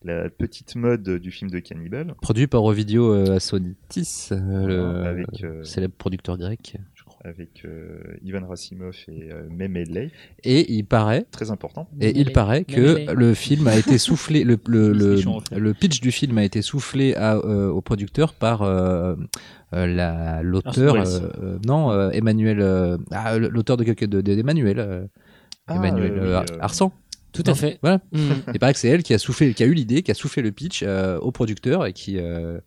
[0.05, 2.15] la petite mode du film de Cannibal.
[2.21, 7.00] Produit par Ovidio euh, Assonitis, euh, le Avec, euh, célèbre producteur grec, je.
[7.23, 10.11] Avec euh, Ivan Rassimov et euh, Memele,
[10.43, 11.89] Et il paraît, très important.
[12.01, 13.13] et il paraît que Memele.
[13.15, 15.17] le film a été soufflé, le, le, le,
[15.57, 19.17] le pitch du film a été soufflé à, euh, au producteur par euh,
[19.75, 21.07] euh, la l'auteur, Welles.
[21.43, 25.07] euh, non, euh, Emmanuel, euh, ah, l'auteur de quelque de, de- d'Emmanuel, euh,
[25.67, 26.93] Ah, Emmanuel euh, euh, euh, Arsan.
[27.33, 27.79] Tout Non, à fait.
[27.83, 28.01] Voilà.
[28.13, 28.19] Mm.
[28.55, 30.43] Il paraît que c'est elle qui a soufflé, qui a eu l'idée, qui a soufflé
[30.43, 32.59] le pitch euh, au producteur et qui, euh,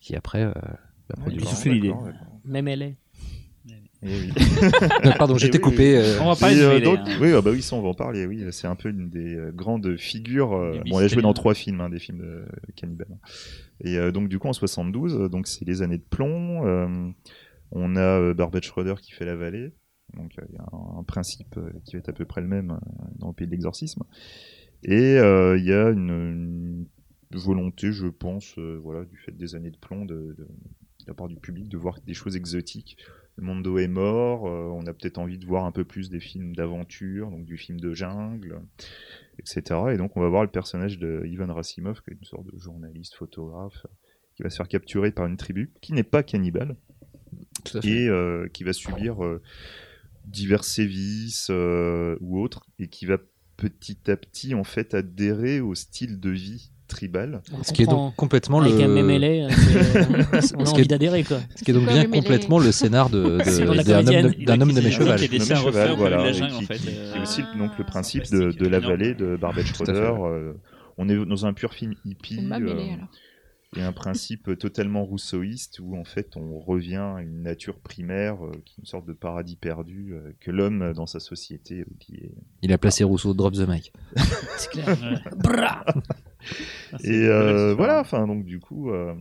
[0.00, 0.52] qui après euh,
[1.26, 1.92] l'a soufflé l'idée.
[2.44, 2.94] Même elle est.
[4.02, 4.32] Eh oui.
[5.18, 5.96] Pardon, j'étais Eh oui, coupé.
[5.96, 7.18] euh, On va de euh, donc, hein.
[7.20, 8.26] oui, ah bah oui, ça on va en parler.
[8.26, 10.52] Oui, c'est un peu une des euh, grandes figures.
[10.54, 12.44] euh, bon, elle a joué dans trois films, hein, des films de
[12.74, 13.18] cannibales.
[13.80, 16.66] Et euh, donc du coup en 72, euh, donc c'est les années de plomb.
[16.66, 17.08] euh,
[17.72, 19.72] on a euh, Barbet Schroeder qui fait la vallée.
[20.14, 22.40] Donc euh, il y a un, un principe euh, qui va être à peu près
[22.42, 24.02] le même euh, dans le pays de l'exorcisme.
[24.84, 26.86] Et euh, il y a une, une
[27.32, 30.46] volonté, je pense, euh, voilà, du fait des années de plomb, de, de, de
[31.08, 32.98] la part du public, de voir des choses exotiques.
[33.36, 36.20] Le Mondo est mort, euh, on a peut-être envie de voir un peu plus des
[36.20, 38.62] films d'aventure, donc du film de jungle,
[39.38, 39.62] etc.
[39.92, 42.58] Et donc on va voir le personnage de Ivan Rassimov, qui est une sorte de
[42.58, 43.86] journaliste, photographe,
[44.34, 46.76] qui va se faire capturer par une tribu qui n'est pas cannibale
[47.84, 49.42] et euh, qui va subir euh,
[50.24, 53.18] divers sévices ou autres, et qui va
[53.58, 57.42] petit à petit en fait adhérer au style de vie tribal.
[57.52, 60.84] On Ce qui est donc complètement Avec un le, on a Ce qui envie est-
[60.86, 61.38] d'adhérer quoi.
[61.54, 65.36] ce qui est donc bien complètement le scénar d'un homme de, homme mes en qui-
[67.16, 70.12] est aussi donc le Ah, principe de, la vallée de Barbet Schroeder.
[70.20, 70.52] euh,
[70.98, 72.38] on est dans un pur film hippie.
[72.52, 72.96] Euh,
[73.76, 78.52] et un principe totalement rousseauiste où en fait on revient à une nature primaire euh,
[78.64, 82.14] qui est une sorte de paradis perdu euh, que l'homme dans sa société euh, qui
[82.14, 82.32] est
[82.62, 83.92] Il a placé Rousseau, drop the mic.
[84.56, 84.96] C'est clair.
[86.92, 89.14] Ah, et euh, voilà enfin donc du coup euh,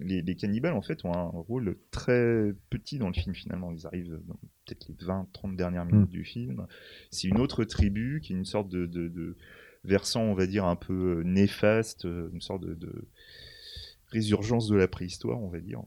[0.00, 3.72] les, les cannibales en fait ont un rôle très petit dans le film finalement.
[3.72, 6.66] Ils arrivent dans peut-être les 20 30 dernières minutes du film.
[7.10, 9.36] C'est une autre tribu qui est une sorte de, de, de
[9.84, 13.08] versant on va dire un peu euh, néfaste une sorte de, de
[14.08, 15.82] résurgence de la préhistoire on va dire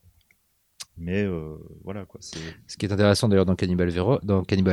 [0.98, 2.20] mais euh, voilà quoi
[2.68, 4.20] Ce qui est intéressant d'ailleurs dans Cannibal, Vero-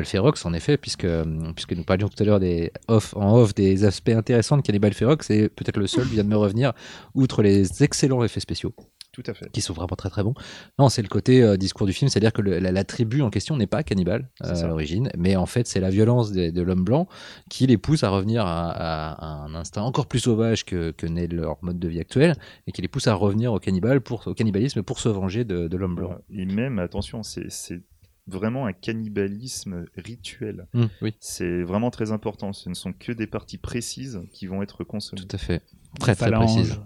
[0.04, 3.54] Ferox, en effet, puisque, euh, puisque nous parlions tout à l'heure des off, en off
[3.54, 6.72] des aspects intéressants de Cannibal Ferox, c'est peut-être le seul vient de me revenir,
[7.14, 8.72] outre les excellents effets spéciaux,
[9.12, 10.34] tout à fait qui sont vraiment très très bons.
[10.78, 13.30] Non, c'est le côté euh, discours du film, c'est-à-dire que le- la, la tribu en
[13.30, 16.62] question n'est pas cannibale euh, à l'origine, mais en fait c'est la violence de, de
[16.62, 17.06] l'homme blanc
[17.50, 21.06] qui les pousse à revenir à, à- à un instinct encore plus sauvage que, que
[21.06, 22.34] n'est leur mode de vie actuel,
[22.66, 25.68] et qui les pousse à revenir au, cannibale pour, au cannibalisme pour se venger de,
[25.68, 26.16] de l'homme blanc.
[26.30, 27.48] Et même attention c'est
[28.28, 32.52] vraiment un cannibalisme rituel Hum, oui, C'est vraiment très important.
[32.52, 35.20] Ce ne sont que des parties précises qui vont être consommées.
[35.22, 35.60] tout à fait.
[36.00, 36.80] Très très Phalanges,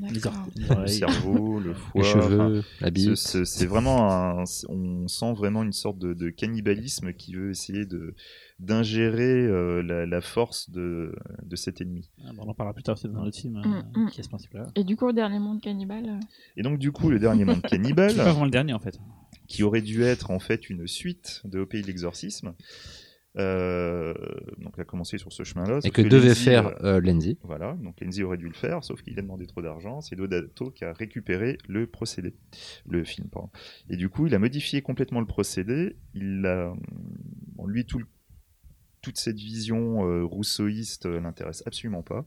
[0.00, 2.02] Le cerveau, le foie.
[2.02, 3.14] Les enfin, cheveux, la bite.
[3.16, 7.84] ce- C'est vraiment un, on sent vraiment une sorte de, de cannibalisme qui veut essayer
[7.86, 8.14] de
[8.58, 12.08] d'ingérer euh, la, la force de, de cet ennemi.
[12.24, 14.10] Ah, bon, on en parlera plus tard c'est dans le film, Mm, euh, mm.
[14.10, 14.66] qui est ce principe-là.
[14.76, 16.06] Et du coup, au dernier monde cannibale.
[16.08, 16.20] euh,
[16.56, 18.98] Et donc du coup, le dernier monde cannibale, C'est pas vraiment le dernier en fait.
[19.48, 22.54] qui aurait dû être en fait une suite de Au pays de l'exorcisme,
[23.38, 24.12] euh,
[24.58, 25.80] donc a commencé sur ce chemin-là.
[25.84, 27.38] Et que devait faire euh, euh, Lenzi.
[27.42, 30.00] Voilà, donc Lenzi aurait dû le faire, sauf qu'il a demandé trop d'argent.
[30.00, 32.34] C'est Dodato qui a récupéré le procédé,
[32.86, 33.50] le film, pardon.
[33.88, 35.96] Et du coup, il a modifié complètement le procédé.
[36.14, 36.72] Il a,
[37.56, 38.02] bon, lui, tout
[39.00, 42.24] toute cette vision euh, rousseauiste euh, l'intéresse absolument pas.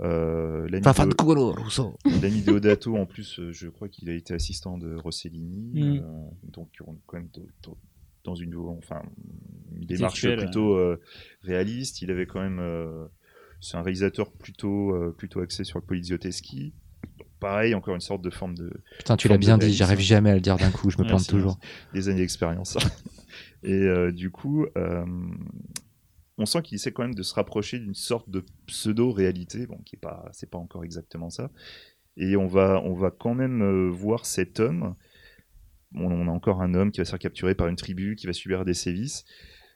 [0.00, 1.96] Euh, l'ami de- Cucolo, Rousseau.
[2.22, 6.02] L'ami Deodato, en plus, euh, je crois qu'il a été assistant de Rossellini, Mm.
[6.04, 7.30] euh, donc on quand même
[8.24, 9.02] dans- une, enfin,
[9.76, 11.00] une démarche plutôt euh,
[11.42, 12.02] réaliste.
[12.02, 13.06] Il avait quand même, euh,
[13.60, 16.72] c'est un réalisateur plutôt, euh, plutôt axé sur le polizioteschi.
[17.18, 20.30] Donc, pareil, encore une sorte de forme de Putain, tu l'as bien dit, j'arrive jamais
[20.30, 21.58] à le dire d'un coup, je me Ouais, plante toujours.
[21.92, 22.76] des années d'expérience.
[23.62, 25.04] Et euh, du coup, euh,
[26.38, 29.96] on sent qu'il essaie quand même de se rapprocher d'une sorte de pseudo-réalité, bon, qui
[29.96, 31.50] est pas, c'est pas encore exactement ça.
[32.16, 34.94] Et on va, on va quand même euh, voir cet homme.
[35.94, 38.32] On, a encore un homme qui va se faire capturer par une tribu, qui va
[38.32, 39.24] subir des sévices.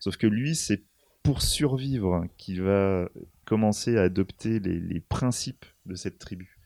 [0.00, 0.84] Sauf que lui, c'est
[1.22, 3.08] pour survivre qu'il va
[3.44, 6.58] commencer à adopter les, principes de cette tribu.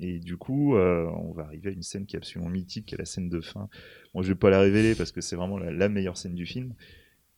[0.00, 2.94] Et du coup, euh, on va arriver à une scène qui est absolument mythique, qui
[2.94, 3.68] est la scène de fin.
[4.12, 6.74] Moi, je vais pas la révéler parce que c'est vraiment la, meilleure scène du film,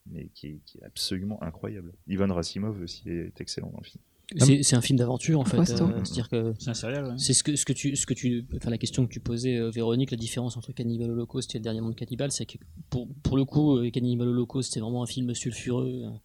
[0.07, 1.93] mais qui est, qui est absolument incroyable.
[2.07, 4.03] Ivan Rassimov aussi est excellent dans le film.
[4.39, 5.57] C'est c'est un film d'aventure en fait.
[5.59, 5.85] Costaud.
[5.85, 7.15] euh, C'est-à-dire que C'est un serial, ouais.
[7.17, 9.57] c'est ce que, ce que tu, ce que tu, enfin la question que tu posais,
[9.57, 12.59] euh, Véronique, la différence entre Cannibal Holocaust et le dernier monde cannibale, c'est que
[12.91, 16.21] pour, pour le coup, euh, Cannibal Holocaust, c'est vraiment un film sulfureux, un,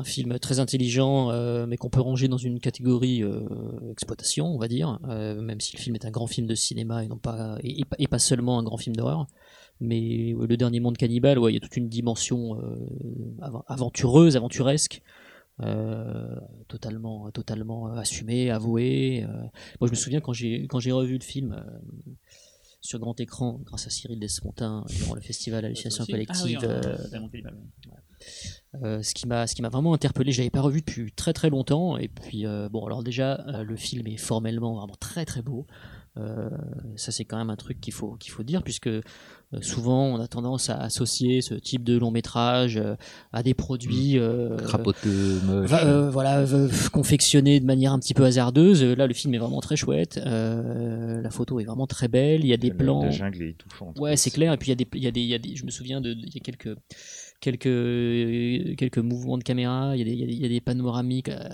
[0.00, 3.40] un film très intelligent, euh, mais qu'on peut ranger dans une catégorie euh,
[3.90, 7.02] exploitation, on va dire, euh, même si le film est un grand film de cinéma
[7.02, 9.26] et non pas, et, et pas- et pas seulement un grand film d'horreur.
[9.80, 12.76] mais ouais, le dernier monde cannibale, ouais, il y a toute une dimension euh,
[13.42, 15.02] av- aventureuse, aventuresque.
[15.60, 16.38] Euh,
[16.68, 19.42] totalement totalement assumée avouée Euh,
[19.80, 22.12] moi je me souviens quand j'ai quand j'ai revu le film euh,
[22.80, 26.12] sur grand écran grâce à Cyril Desfontaines durant le festival Hallucination aussi?
[26.12, 26.96] Ah oui, collective euh,
[28.82, 31.32] euh, ce qui m'a ce qui m'a vraiment interpellé je l'avais pas revu depuis très
[31.32, 35.24] très longtemps et puis euh, bon alors déjà euh, le film est formellement vraiment très
[35.24, 35.66] très beau
[36.18, 36.48] Euh,
[36.96, 39.00] ça c'est quand même un truc qu'il faut qu'il faut dire puisque euh,
[39.60, 42.96] souvent on a tendance à associer ce type de long métrage euh,
[43.32, 45.38] à des produits euh, Crapoteux.
[45.64, 48.82] Va- euh, voilà, euh, confectionné de manière un petit peu hasardeuse.
[48.82, 50.20] Là, le film est vraiment très chouette.
[50.26, 52.40] Euh, la photo est vraiment très belle.
[52.44, 53.02] Il y a des La- plans.
[53.04, 53.98] La jungle est étouffante.
[54.00, 54.52] Ouais, c'est clair.
[54.52, 55.64] Et puis il y a des, il y a des, il y a des, je
[55.64, 56.76] me souviens de, il y a quelques,
[57.40, 59.96] quelques, quelques mouvements de caméra.
[59.96, 61.48] Il y a des, il y a des, il y a des panoramiques euh,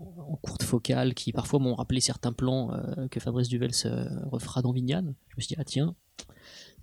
[0.00, 4.62] en courte focale qui parfois m'ont rappelé certains plans euh, que Fabrice Duvels euh, refera
[4.62, 5.14] dans Vignane.
[5.28, 5.94] Je me suis dit ah tiens.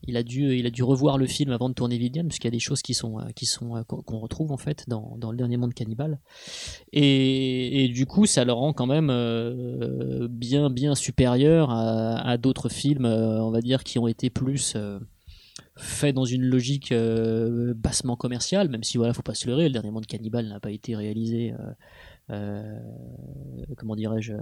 [0.03, 2.45] Il a, dû, il a dû revoir le film avant de tourner Vignane, parce qu'il
[2.45, 5.17] y a des choses qui sont, euh, qui sont, euh, qu'on retrouve en fait dans,
[5.17, 6.19] dans le dernier monde cannibale.
[6.93, 9.07] Et, du coup, ça le rend quand même
[10.29, 14.77] bien, bien supérieur à, d'autres films, on va dire, qui ont été plus
[15.75, 19.91] faits dans une logique bassement commerciale, même si voilà, faut pas se leurrer, le dernier
[19.91, 21.55] monde cannibale n'a pas été réalisé.
[23.77, 24.33] Comment dirais-je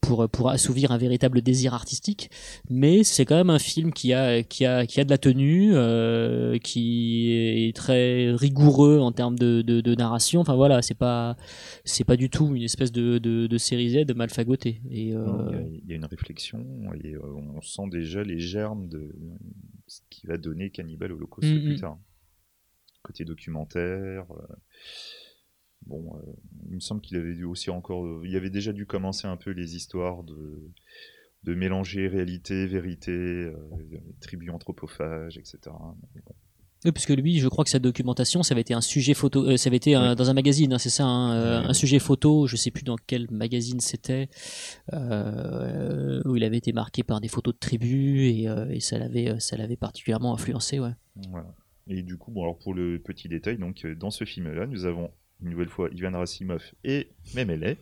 [0.00, 2.30] pour, pour assouvir un véritable désir artistique
[2.68, 5.72] mais c'est quand même un film qui a, qui a, qui a de la tenue
[5.74, 11.36] euh, qui est très rigoureux en termes de, de, de narration enfin voilà c'est pas
[11.84, 15.50] c'est pas du tout une espèce de, de, de série Z mal fagotée et euh,
[15.84, 16.64] Il y, a- une réflexion
[17.04, 17.20] et euh,
[17.56, 19.12] on sent déjà les germes de
[19.86, 21.80] ce qui va donner Cannibal Holocaust Mm, plus mm.
[21.80, 21.98] tard.
[23.02, 24.24] Côté documentaire.
[24.30, 24.54] euh,
[25.86, 26.32] bon, euh,
[26.68, 28.04] il me semble qu'il avait dû aussi encore.
[28.04, 30.62] euh, il avait déjà dû commencer un peu les histoires de,
[31.44, 33.54] de mélanger réalité, vérité, euh,
[34.20, 35.58] tribus anthropophages, etc.
[36.14, 36.34] Mais bon.
[36.86, 39.58] Oui, puisque lui, je crois que sa documentation, ça avait été un sujet photo, euh,
[39.58, 40.16] ça avait été un- Oui.
[40.16, 42.96] dans un magazine, hein, c'est ça, hein, euh, un sujet photo, je sais plus dans
[42.96, 44.30] quel magazine c'était,
[44.94, 49.38] euh, où il avait été marqué par des photos de tribus et, et ça l'avait,
[49.40, 50.92] ça l'avait particulièrement influencé, ouais.
[51.30, 51.54] Voilà.
[51.88, 55.10] Et du coup, bon, alors pour le petit détail, donc dans ce film-là, nous avons
[55.42, 57.76] une nouvelle fois Ivan Rassimov et Memele.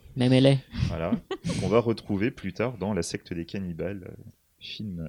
[0.47, 0.59] Est.
[0.89, 1.13] Voilà,
[1.61, 4.23] qu'on va retrouver plus tard dans La secte des cannibales, euh,
[4.61, 5.07] film euh,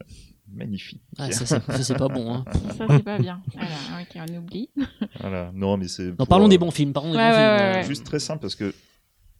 [0.54, 1.02] magnifique.
[1.18, 2.34] Ah, ça, c'est- ça, c'est pas bon.
[2.34, 2.46] Hein.
[2.78, 3.42] Ça, c'est pas bien.
[3.58, 4.70] Alors, ok, on oublie.
[5.20, 6.04] Voilà, non mais c'est.
[6.10, 6.94] Non, pour, parlons euh, des bons films.
[6.94, 7.42] Parlons des bons ouais, films.
[7.44, 7.84] ouais, euh, ouais.
[7.84, 8.74] Juste très simple parce que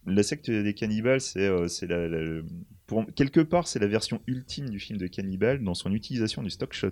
[0.06, 2.42] La secte des cannibales, c'est euh, c'est la, la-
[2.86, 6.50] pour quelque part c'est la version ultime du film de cannibale dans son utilisation du
[6.50, 6.90] stock shot.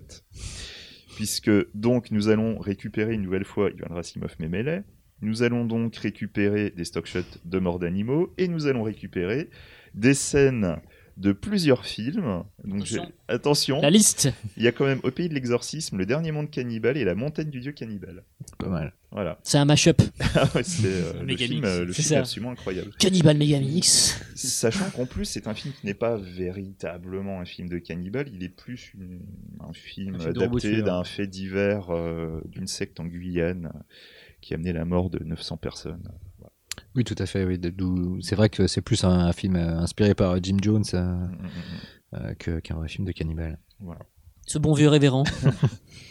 [1.17, 4.85] Puisque donc nous allons récupérer une nouvelle fois Ivan Rassimov Memele,
[5.23, 9.51] nous allons donc récupérer des stock shots de morts d'animaux et nous allons récupérer
[9.95, 10.77] des scènes
[11.17, 12.45] de plusieurs films.
[12.65, 12.87] Donc
[13.27, 13.81] Attention.
[13.81, 14.29] La liste.
[14.57, 17.17] il y a quand même Au pays de l'exorcisme, Le dernier monde cannibale et La
[17.17, 18.23] montagne du dieu cannibale.
[18.59, 18.93] Pas mal.
[19.11, 19.41] Voilà.
[19.43, 20.01] C'est un mash-up.
[20.37, 22.93] Ah ouais, c'est euh, le film, euh, le film absolument incroyable.
[23.01, 24.23] Cannibal Megamix.
[24.37, 28.45] Sachant qu'en plus, c'est un film qui n'est pas véritablement un film de cannibale, il
[28.45, 29.21] est plus une-
[29.61, 33.79] un film Un film de adapté d'un fait divers euh, d'une secte en Guyane euh,
[34.41, 36.09] qui a amené la mort de 900 personnes.
[36.95, 37.45] Oui, tout à fait.
[37.45, 37.61] Oui,
[38.23, 41.33] c'est vrai que c'est plus un, un film euh, inspiré par Jim Jones euh, Mm,
[41.33, 43.59] mm, mm, euh, que- qu'un vrai film de cannibale.
[43.81, 44.01] Voilà.
[44.47, 45.25] Ce bon vieux révérend.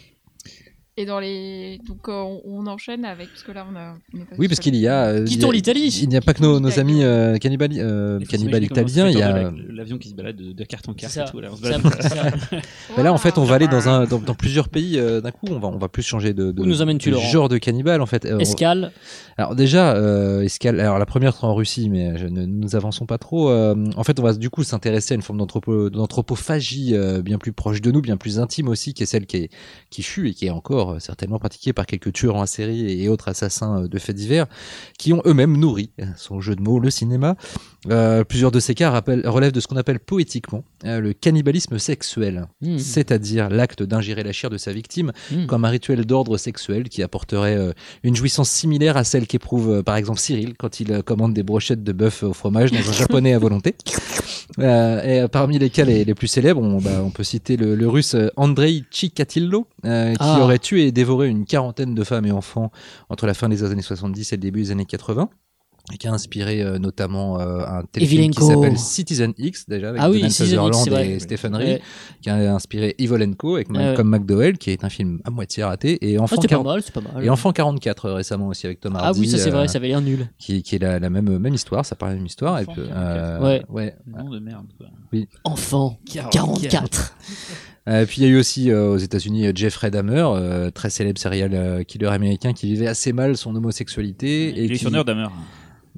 [1.00, 1.78] Et dans les.
[1.86, 3.28] Donc, euh, on, on enchaîne avec.
[3.28, 3.94] Parce que là, on a.
[4.14, 5.04] on pas Oui, parce qu'il y a.
[5.06, 5.96] euh, Quittons a- l'Italie.
[6.02, 9.08] Il n'y a pas que nos, nos amis euh, cannibales, euh, cannibales s'imaginer comment italiens.
[9.08, 9.52] Il y a.
[9.72, 11.38] L'avion qui se balade de, de carte en carte et tout.
[11.38, 12.00] Là, on se Ça- balade.
[12.02, 12.56] ça-
[12.96, 15.30] Mais là, en fait, on va aller dans, un, dans, dans plusieurs pays euh, d'un
[15.30, 15.46] coup.
[15.50, 18.00] On va, on va plus changer de, de, Où nous emmènes-tu, de genre de cannibale,
[18.02, 18.24] en fait.
[18.24, 18.90] Euh, Escale.
[19.36, 20.80] Alors déjà, euh, escale.
[20.80, 23.50] Alors la première sera en Russie, mais je ne nous avançons pas trop.
[23.50, 27.38] Euh, en fait, on va du coup s'intéresser à une forme d'anthropo- d'anthropophagie euh, bien
[27.38, 29.50] plus proche de nous, bien plus intime aussi, qui est celle qui, est,
[29.90, 33.08] qui fut et qui est encore euh, certainement pratiquée par quelques tueurs en série et
[33.08, 34.46] autres assassins euh, de faits divers,
[34.98, 37.36] qui ont eux-mêmes nourri, euh, son jeu de mots, le cinéma.
[37.90, 41.78] Euh, plusieurs de ces cas rappellent- relèvent de ce qu'on appelle poétiquement euh, le cannibalisme
[41.78, 42.78] sexuel, Mmh.
[42.78, 45.46] c'est-à-dire l'acte d'ingérer la chair de sa victime Mmh.
[45.46, 47.72] comme un rituel d'ordre sexuel qui apporterait euh,
[48.02, 51.92] une jouissance similaire à celle qu'éprouve par exemple Cyril quand il commande des brochettes de
[51.92, 53.74] bœuf au fromage dans un japonais à volonté.
[54.60, 57.88] Et parmi les cas les, les plus célèbres, on, bah, on peut citer le, le
[57.88, 59.88] russe Andrei Chikatilo, qui
[60.20, 60.40] Ah.
[60.40, 62.70] aurait tué et dévoré une quarantaine de femmes et enfants
[63.08, 65.28] entre la fin des années 70 et le début des années 80.
[65.90, 70.02] Et qui a inspiré euh, notamment euh, un téléfilm qui s'appelle Citizen X déjà avec
[70.04, 71.82] Ah oui, Sutherland et Stephen Ray Ouais.
[72.20, 73.84] qui a inspiré Evil Co avec Ouais, ouais.
[73.86, 76.66] Malcolm McDowell qui est un film à moitié raté et Ah, Enfant, c'était pas 40
[76.66, 77.24] mal, c'est pas mal.
[77.24, 79.68] et Enfant 44 euh, récemment aussi avec Tom Ah Hardy oui, ça c'est euh, vrai,
[79.68, 80.28] ça avait l'air nul.
[80.38, 82.64] qui, qui est la, la même même histoire ça parle de la même histoire et
[82.64, 82.98] Enfant puis, 44.
[83.08, 83.64] euh, Ouais.
[83.70, 84.66] ouais Nom de merde.
[84.76, 84.88] quoi.
[85.44, 87.14] Enfant 44.
[87.88, 90.90] Euh, puis il y a eu aussi euh, aux États-Unis euh, Jeffrey Dahmer, euh, très
[90.90, 94.52] célèbre serial killer américain qui vivait assez mal son homosexualité.
[94.56, 95.28] Il est qui- Hammer.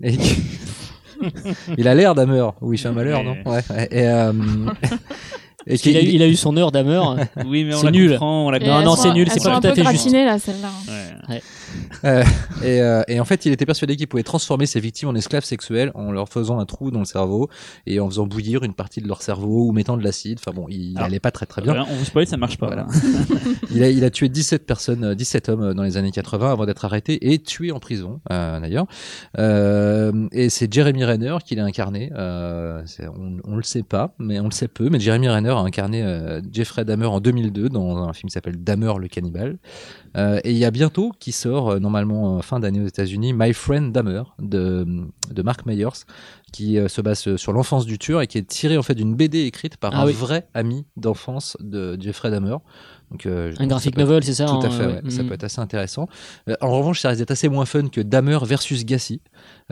[0.02, 0.36] et qui-
[1.78, 3.36] il a l'air Dahmer, ou il fait un malheur, non?
[3.44, 3.88] Ouais, ouais.
[3.90, 4.32] Et, euh,
[5.66, 7.02] et a, eu- il a eu son heure d'Hammer.
[7.44, 8.10] Oui, mais on C'est la nul.
[8.12, 9.90] comprend, on la Et Non, non, c'est nul, c'est pas un tout à peu fait
[9.90, 10.10] juste.
[10.24, 10.68] là, celle-là.
[11.28, 11.42] Ouais.
[12.02, 12.24] Euh,
[12.62, 15.44] et, euh, et en fait, il était persuadé qu'il pouvait transformer ses victimes en esclaves
[15.44, 17.50] sexuels en leur faisant un trou dans le cerveau
[17.84, 20.38] et en faisant bouillir une partie de leur cerveau ou mettant de l'acide.
[20.40, 21.74] Enfin bon, il Alors, allait pas très très bien.
[21.74, 22.68] Voilà, on vous spoil, ça marche pas.
[22.68, 22.86] Voilà.
[22.88, 22.88] Voilà.
[23.72, 26.52] Il a, il a tué 17 personnes, euh, 17 hommes euh, dans les années 80
[26.52, 28.86] avant d'être arrêté et tué en prison, euh, d'ailleurs.
[30.32, 32.10] Et c'est Jeremy Renner qui l'a incarné.
[32.14, 34.88] On, on le sait pas, mais on le sait peu.
[34.90, 36.04] Mais Jeremy Renner a incarné
[36.50, 39.58] Jeffrey Dahmer en 2002 dans un film qui s'appelle Dahmer le cannibale.
[40.16, 43.52] Et il y a bientôt qui sort, euh, normalement euh, fin d'année aux États-Unis, My
[43.52, 44.86] Friend Dahmer de,
[45.30, 46.04] de Mark Myers,
[46.52, 49.14] qui euh, se base sur l'enfance du tueur et qui est tiré en fait d'une
[49.14, 50.12] BD écrite par Ah un oui.
[50.12, 52.56] vrai ami d'enfance de Jeffrey Dahmer.
[53.10, 55.00] Donc, euh, Un graphic être- novel, c'est ça tout à hein, fait, ouais.
[55.02, 55.10] ouais.
[55.10, 55.28] ça Mhm.
[55.28, 56.08] peut être assez intéressant.
[56.48, 59.20] Euh, en revanche, ça risque d'être assez moins fun que Dahmer versus Gassi,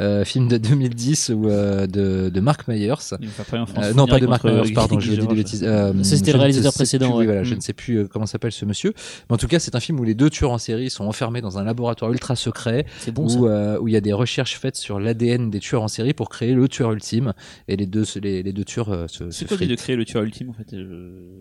[0.01, 2.95] euh, film de 2010 ou euh, de, de Mark Myers.
[3.21, 5.35] Il va pas en France Euh, non, pas de Mark Myers, pardon, je dis des
[5.37, 5.63] bêtises.
[5.65, 7.25] Euh, c'était le réalisateur précédent, plus, ouais.
[7.27, 7.57] voilà, Je Mm.
[7.59, 8.93] ne sais plus euh, comment s'appelle ce monsieur.
[9.31, 11.41] Mais en tout cas, c'est un film où les deux tueurs en série sont enfermés
[11.41, 13.39] dans un laboratoire ultra secret C'est bon ça.
[13.39, 16.29] où euh, il y a des recherches faites sur l'ADN des tueurs en série pour
[16.29, 17.35] créer le tueur ultime.
[17.69, 20.05] Et les deux, les, les deux tueurs euh, se, se C'est quoi de créer le
[20.05, 20.75] tueur ultime en fait?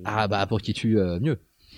[0.06, 1.38] Ah bah pour qui tue mieux.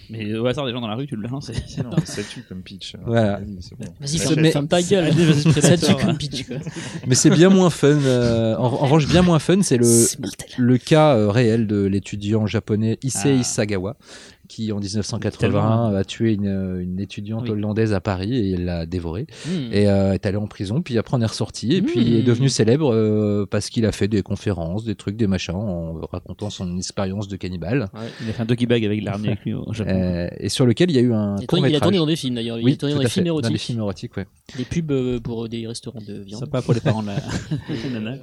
[0.10, 1.52] Mais au hasard des gens dans la rue, tu le lances.
[1.68, 2.96] c'est- Non, ça tue comme pitch.
[3.06, 3.38] Voilà.
[3.38, 3.86] Vas-y, c'est bon.
[4.00, 5.06] Vas-y, Ça ferme, ta gueule.
[5.06, 6.48] Allez, vas-y, Ça Predator, tue comme pitch.
[6.48, 6.58] quoi.
[7.08, 7.88] Mais c'est bien moins fun.
[7.88, 10.48] euh, en, en revanche, bien moins fun, c'est le C'est mortel.
[10.58, 13.44] le cas euh, réel de l'étudiant japonais Issei Ah.
[13.44, 13.96] Sagawa,
[14.50, 14.82] qui en Tellement.
[14.82, 17.52] 1980 a tué une, une étudiante Oui.
[17.52, 19.28] hollandaise à Paris et il l'a dévorée.
[19.48, 19.72] Hmm.
[19.72, 22.22] Et euh, est allé en prison, puis après on est ressorti, et puis il est
[22.24, 22.26] Mm.
[22.26, 26.50] devenu célèbre euh, parce qu'il a fait des conférences, des trucs, des machins, en racontant
[26.50, 27.88] son expérience de cannibale,
[28.22, 29.92] Il a fait un doggy bag avec l'armée avec lui au Japon.
[29.94, 32.06] euh, et sur lequel il y a eu un Il tourné- il a tourné dans
[32.06, 32.58] des films d'ailleurs.
[32.60, 34.26] Il Oui, a tourné dans des films dans des érotiques, films érotiques, ouais.
[34.58, 36.40] des pubs euh, pour des restaurants de viande.
[36.42, 37.16] Sympa pour les parents de la.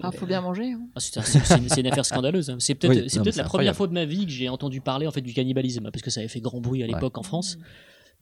[0.02, 0.72] Ah, faut bien manger.
[0.72, 0.80] hein.
[0.94, 2.50] Ah, c'est un- c'est- c'est une, affaire scandaleuse.
[2.50, 2.56] hein.
[2.58, 5.10] C'est peut-être Oui, c'est la première fois de ma vie que j'ai entendu parler en
[5.10, 6.92] fait du cannibalisme parce que ça avait fait grand bruit à Ouais.
[6.92, 7.58] l'époque en France.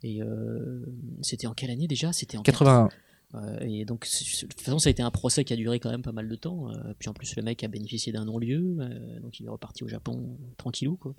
[0.02, 0.84] Et euh,
[1.22, 2.12] c'était en quelle année déjà?
[2.12, 2.88] C'était en 81.
[3.34, 5.90] Euh, et donc, de toute façon, ça a été un procès qui a duré quand
[5.90, 6.70] même pas mal de temps.
[6.70, 9.82] euh, puis en plus, le mec a bénéficié d'un non-lieu, euh, donc il est reparti
[9.82, 11.14] au Japon tranquillou, quoi.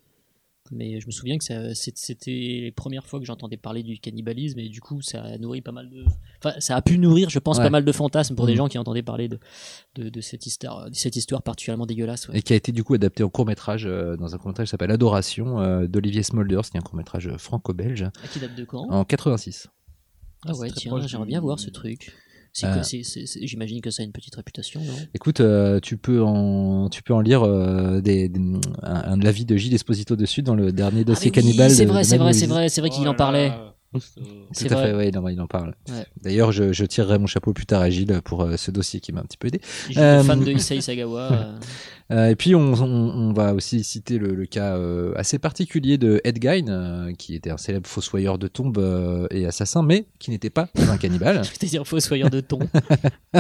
[0.71, 1.43] Mais je me souviens que
[1.75, 5.61] c'était les premières fois que j'entendais parler du cannibalisme, et du coup, ça a nourri
[5.61, 6.03] pas mal de.
[6.43, 7.63] Enfin, ça a pu nourrir, je pense, Ouais.
[7.65, 8.57] pas mal de fantasmes pour des Mhm.
[8.57, 9.37] gens qui entendaient parler de,
[9.95, 12.27] de, de cette, histoire, de cette histoire particulièrement dégueulasse.
[12.29, 12.39] ouais.
[12.39, 14.71] Et qui a été du coup adapté en court métrage dans un court métrage qui
[14.71, 18.65] s'appelle Adoration euh, d'Olivier Smolders, qui est un court métrage franco-belge Ah, qui date de
[18.65, 18.89] quand?
[18.89, 19.67] En 86.
[20.47, 22.13] Ah ouais, tiens, j'aimerais bien voir ce truc.
[22.57, 22.75] C'est Euh.
[22.77, 24.93] que- c'est- c'est- c'est- J'imagine que ça a une petite réputation, non?
[25.13, 28.39] Écoute, euh, tu peux en tu peux en lire euh, des, des-
[28.81, 31.69] un, un avis de Gilles Esposito dessus dans le dernier Ah, dossier cannibale.
[31.69, 33.49] C'est vrai, c'est vrai, c'est vrai, c'est vrai qu'il Oh en parlait.
[33.49, 33.74] là.
[34.51, 34.89] C'est Tout à vrai.
[34.89, 35.73] fait, ouais, il en, il en parle.
[35.89, 36.05] Ouais.
[36.21, 39.13] D'ailleurs, je, je tirerai mon chapeau plus tard à Gilles pour euh, ce dossier qui
[39.13, 39.61] m'a un petit peu aidé.
[39.95, 41.31] Euh, fan de Issei Sagawa.
[41.31, 41.57] euh,
[42.11, 45.97] Euh, et puis, on, on, on va aussi citer le, le cas euh, assez particulier
[45.97, 50.05] de Ed Gein, euh, qui était un célèbre fossoyeur de tombes euh, et assassin, mais
[50.19, 51.41] qui n'était pas un cannibale.
[51.43, 52.59] Je vais dire fossoyeur de thon.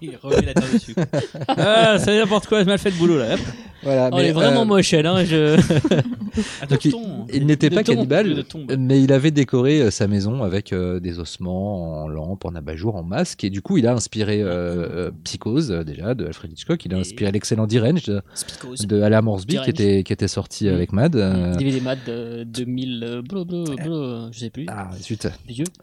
[0.00, 0.94] Il remet la terre dessus.
[0.94, 1.04] quoi.
[1.48, 3.36] Ah, c'est n'importe quoi, j'ai mal fait le boulot là.
[3.86, 5.06] Voilà, Oh, elle est vraiment euh, moche, elle.
[5.06, 5.56] Hein, je...
[6.68, 6.90] Donc, de
[7.34, 8.44] il- n'était pas cannibale,
[8.78, 12.96] mais il avait décoré euh, sa maison avec euh, des ossements en lampe, en abat-jour,
[12.96, 16.84] en masque, et du coup, il a inspiré euh, euh, Psychose, déjà, de Alfred Hitchcock,
[16.84, 18.22] il a Et- inspiré l'excellent Deranged
[18.86, 20.74] de, Alain Morsby, qui était, qui était sorti Mm.
[20.74, 21.16] avec Mad.
[21.16, 24.66] euh, DVD Mad de 2000, euh, bleu, bleu, bleu, je sais plus.
[24.68, 25.26] ah, zut.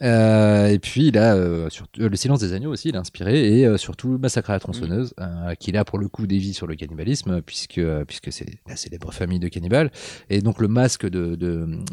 [0.02, 3.00] Euh, et puis il a euh, sur- euh, le silence des agneaux aussi, il a
[3.00, 6.54] inspiré et euh, surtout Massacre à la tronçonneuse, euh, qui là pour le coup dévie
[6.54, 9.92] sur le cannibalisme euh, puisque euh, puisque c'est la célèbre famille de cannibales
[10.30, 11.52] et donc le masque de de,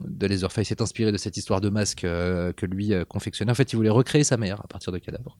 [0.09, 3.53] de Leatherface est inspiré de cette histoire de masque euh, que lui euh, confectionnait.
[3.53, 5.37] En fait, il voulait recréer sa mère à partir de cadavres.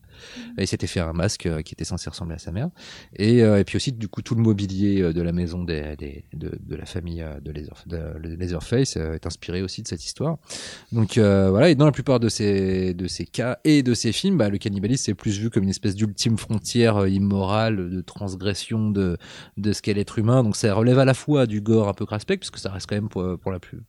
[0.57, 2.69] Et il s'était fait un masque euh, qui était censé ressembler à sa mère
[3.15, 6.51] et, et puis aussi du coup tout le mobilier de la maison des, des- de,
[6.59, 7.99] de la famille de, Leather, de
[8.39, 10.37] Leatherface est inspiré aussi de cette histoire.
[10.91, 14.37] Donc voilà, et dans la plupart de ces, de ces cas et de ces films,
[14.37, 19.17] bah, le cannibalisme c'est plus vu comme une espèce d'ultime frontière immorale, de transgression de,
[19.57, 20.40] de ce qu'est l'être humain.
[20.43, 22.95] Donc ça relève à la fois du gore un peu craspec, puisque ça reste quand
[22.95, 23.37] même pour,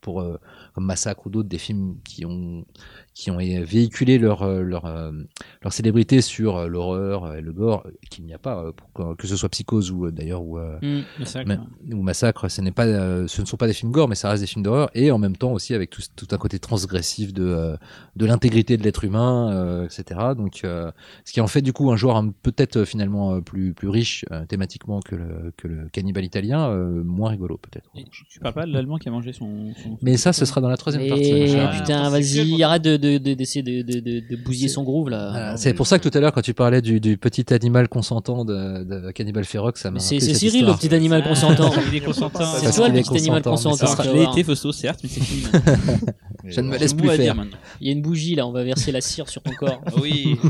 [0.01, 0.39] pour, euh,
[0.75, 2.65] comme Massacre ou d'autres, des films qui ont,
[3.15, 5.13] qui ont véhiculé leur euh, leur euh,
[5.63, 9.27] leur célébrité sur euh, l'horreur et le gore, qu'il n'y a pas, pour que, que
[9.27, 11.95] ce soit Psychose ou d'ailleurs ou Mm.
[11.95, 12.87] ou Massacre, ce n'est pas,
[13.29, 15.19] ce ne sont pas des films gore, mais ça reste des films d'horreur, et en
[15.19, 17.77] même temps aussi avec tout, tout un côté transgressif de
[18.17, 20.21] de l'intégrité de l'être humain, euh, etc.
[20.37, 20.91] Donc, euh,
[21.25, 25.01] ce qui en fait du coup un genre peut-être finalement plus plus riche euh, thématiquement
[25.01, 27.91] que le que le cannibale italien, euh, moins rigolo peut-être.
[28.29, 29.73] Tu, parles pas de l'allemand qui a mangé son.
[29.83, 31.33] son- Mais ça, ce sera dans la troisième partie.
[31.79, 35.31] putain, vas-y, arrête de- d'essayer de, de, de, de bousiller C'est- son groove là.
[35.31, 35.57] Voilà.
[35.57, 38.45] C'est pour ça que tout à l'heure, quand tu parlais du, du petit animal consentant
[38.45, 41.71] de, de Cannibal Ferox, ça m'a c'est Cyril, le petit animal Ah, consentant.
[41.91, 42.45] Il est consentant.
[42.57, 44.33] C'est toi le petit animal consentant, l'ai voir.
[44.33, 45.43] été fausto, certes, mais c'est fini.
[46.45, 47.37] Je ne me laisse plus faire.
[47.81, 49.81] Il y a une bougie là, on va verser la cire sur ton corps.
[49.87, 50.37] Ah Oui.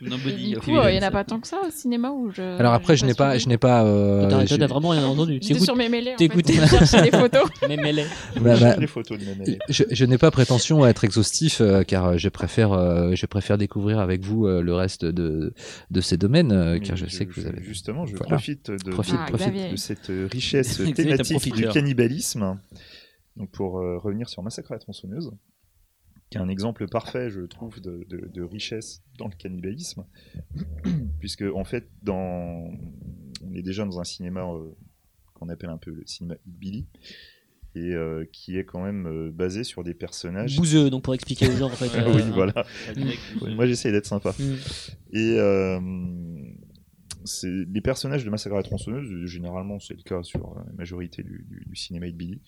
[0.00, 0.50] Nobody.
[0.50, 1.06] du coup, euh, il n'y en ça.
[1.08, 2.42] a pas tant que ça au cinéma où je.
[2.58, 3.84] Alors après, je n'ai pas, je n'ai pas.
[3.84, 5.40] euh, t'as- vraiment rien entendu.
[5.40, 7.48] T'écoutes sur mes en pour chercher des photos.
[7.68, 8.04] mes mêlés.
[8.40, 9.58] bah, bah, les photos de Mamel.
[9.68, 13.26] je, je n'ai pas prétention à être exhaustif, euh, car euh, je préfère, euh, je
[13.26, 15.52] préfère découvrir avec vous euh, le reste de
[15.90, 17.62] de ces domaines, euh, car je, sais que vous avez.
[17.62, 19.20] Justement, je profite de, Profite, de-
[19.68, 22.58] Ah, de cette euh, richesse thématique du cannibalisme.
[23.36, 25.30] Donc pour euh, revenir sur Massacre à la tronçonneuse,
[26.30, 30.04] qui est un exemple parfait, je trouve, de, de- de richesse dans le cannibalisme,
[31.20, 32.70] puisque en fait, dans...
[33.44, 34.70] on est déjà dans un cinéma euh,
[35.34, 36.86] qu'on appelle un peu le cinéma Billy,
[37.74, 40.56] et euh, qui est quand même euh, basé sur des personnages.
[40.56, 41.88] Bouseux, donc pour expliquer aux gens en fait.
[42.14, 42.66] Oui, voilà.
[43.54, 44.34] Moi, j'essaie d'être sympa.
[44.38, 44.54] Mm.
[45.12, 45.80] Et euh,
[47.44, 51.44] les personnages de Massacre à la tronçonneuse, généralement c'est le cas sur la majorité du,
[51.48, 52.40] du- du cinéma de Billy,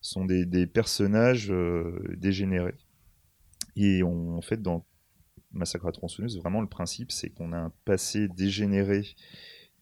[0.00, 2.74] sont des, des personnages euh, dégénérés.
[3.80, 4.84] Et on- en fait, dans
[5.52, 9.06] Massacre à la tronçonneuse, vraiment le principe, c'est qu'on a un passé dégénéré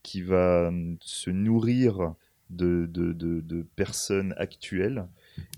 [0.02, 2.14] qui va hum, se nourrir
[2.50, 5.06] de, de, de- de personnes actuelles.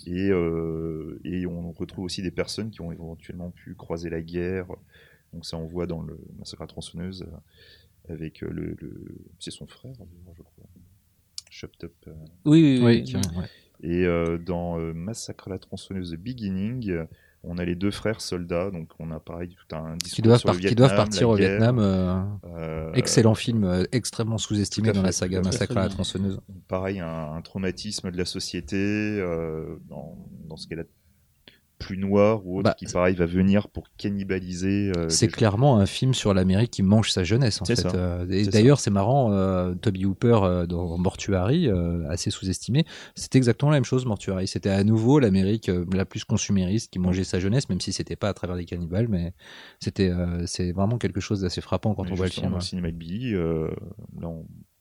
[0.07, 4.67] Et, euh, et on retrouve aussi des personnes qui ont éventuellement pu croiser la guerre.
[5.35, 7.23] Donc ça, on voit dans le Massacre à la tronçonneuse
[8.09, 8.77] euh, avec euh, le...
[8.81, 9.95] le- C'est son frère,
[10.37, 10.65] je crois.
[11.83, 11.93] Up.
[12.07, 12.13] euh.
[12.45, 13.03] Oui, oui, Oui.
[13.83, 17.05] Et euh, dans euh, Massacre à la tronçonneuse The Beginning, euh,
[17.51, 20.39] on a les deux frères soldats, donc on a pareil tout un discours Qui doivent,
[20.39, 21.79] sur le par- qui doivent partir la au guerre, Vietnam.
[21.79, 22.23] euh,
[22.57, 25.41] euh, excellent film, euh, extrêmement sous-estimé dans la saga.
[25.41, 26.41] Massacre à la tronçonneuse.
[26.69, 30.17] pareil, un, un traumatisme de la société euh, dans,
[30.49, 30.89] dans ce qu'elle a de
[31.79, 34.91] plus noir ou autre, Bah, qui pareil va venir pour cannibaliser.
[34.97, 35.37] euh, C'est gens.
[35.37, 37.87] clairement un film sur l'Amérique qui mange sa jeunesse en fait.
[37.95, 41.69] Euh, et d'ailleurs, c'est marrant, euh, Toby Hooper dans Mortuary,
[42.09, 44.05] assez sous-estimé, c'était exactement la même chose.
[44.07, 48.17] Mortuary, c'était à nouveau l'Amérique la plus consumériste qui mangeait sa jeunesse, même si c'était
[48.17, 49.33] pas à travers des cannibales, mais
[49.81, 50.13] c'était,
[50.47, 52.51] c'est vraiment quelque chose d'assez frappant quand Mais on voit le film.
[52.51, 54.31] Dans le cinéma de Billy, là,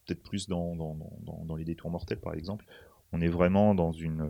[0.05, 0.95] peut-être plus dans, dans,
[1.25, 2.65] dans- dans, les détours mortels, par exemple,
[3.11, 4.29] on est vraiment dans une,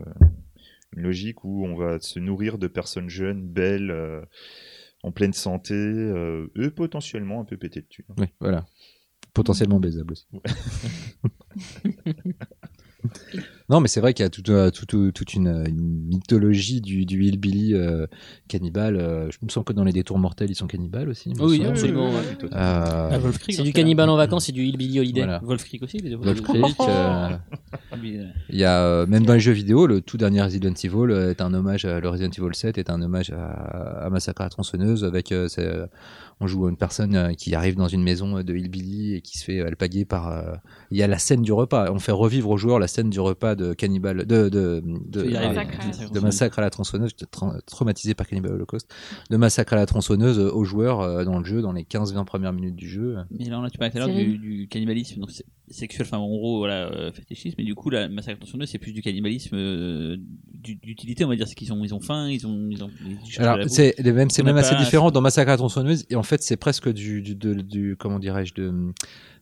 [0.96, 4.22] une logique où on va se nourrir de personnes jeunes, belles, euh,
[5.02, 8.06] en pleine santé, euh, eux potentiellement un peu pétés de thunes.
[8.16, 8.66] Oui, voilà.
[9.34, 10.26] Potentiellement baisable aussi.
[13.70, 17.24] non, mais c'est vrai qu'il y a toute, euh, toute, une, une mythologie du, du
[17.24, 18.06] hillbilly euh,
[18.48, 18.96] cannibale.
[18.96, 21.28] euh, je me sens que dans les détours mortels, ils sont cannibales aussi.
[21.30, 22.08] me Oui, absolument.
[22.08, 22.48] oui, ouais.
[22.54, 25.20] Euh, Ah, Wolf Creek, C'est du cannibale en vacances, c'est du Hillbilly Holiday.
[25.20, 25.40] Voilà.
[25.44, 26.16] Wolf Creek aussi, les deux.
[26.16, 27.36] Wolf Creek, euh, euh,
[28.50, 31.30] il y a euh, même dans les jeux vidéo, le tout dernier Resident Evil euh,
[31.30, 34.44] est un hommage à le Resident Evil 7 est un hommage à, à Massacre à
[34.44, 35.86] la tronçonneuse avec euh, euh,
[36.40, 39.38] on joue à une personne euh, qui arrive dans une maison de hillbilly et qui
[39.38, 40.54] se fait alpaguer par euh,
[40.90, 41.90] il y a la scène du repas.
[41.92, 44.82] On fait revivre aux joueurs la scène du repas de cannibale de de.
[45.24, 48.88] Massacre à- C'est- de massacre à la tronçonneuse tra- traumatisé par Cannibal Holocaust.
[49.30, 52.24] De massacre à la tronçonneuse euh, aux joueurs euh, dans le jeu dans les 15-20
[52.24, 53.16] premières minutes du jeu.
[53.30, 55.30] Mais là, on a, tu parlais tout à l'heure du, du cannibalisme donc
[55.70, 58.92] sexuel, enfin en gros, voilà, euh, fétichisme, mais du coup, la massacre tronçonneuse, c'est plus
[58.92, 60.16] du cannibalisme euh,
[60.54, 62.90] du- d'utilité, on va dire, c'est qu'ils ont, ils ont faim, ils ont, ils ont,
[63.04, 66.04] ils Alors, c'est les mêmes, c'est même assez différent dans Massacre à tronçonneuse.
[66.10, 68.92] Et en fait, c'est presque du, du, de- du comment dirais-je, de,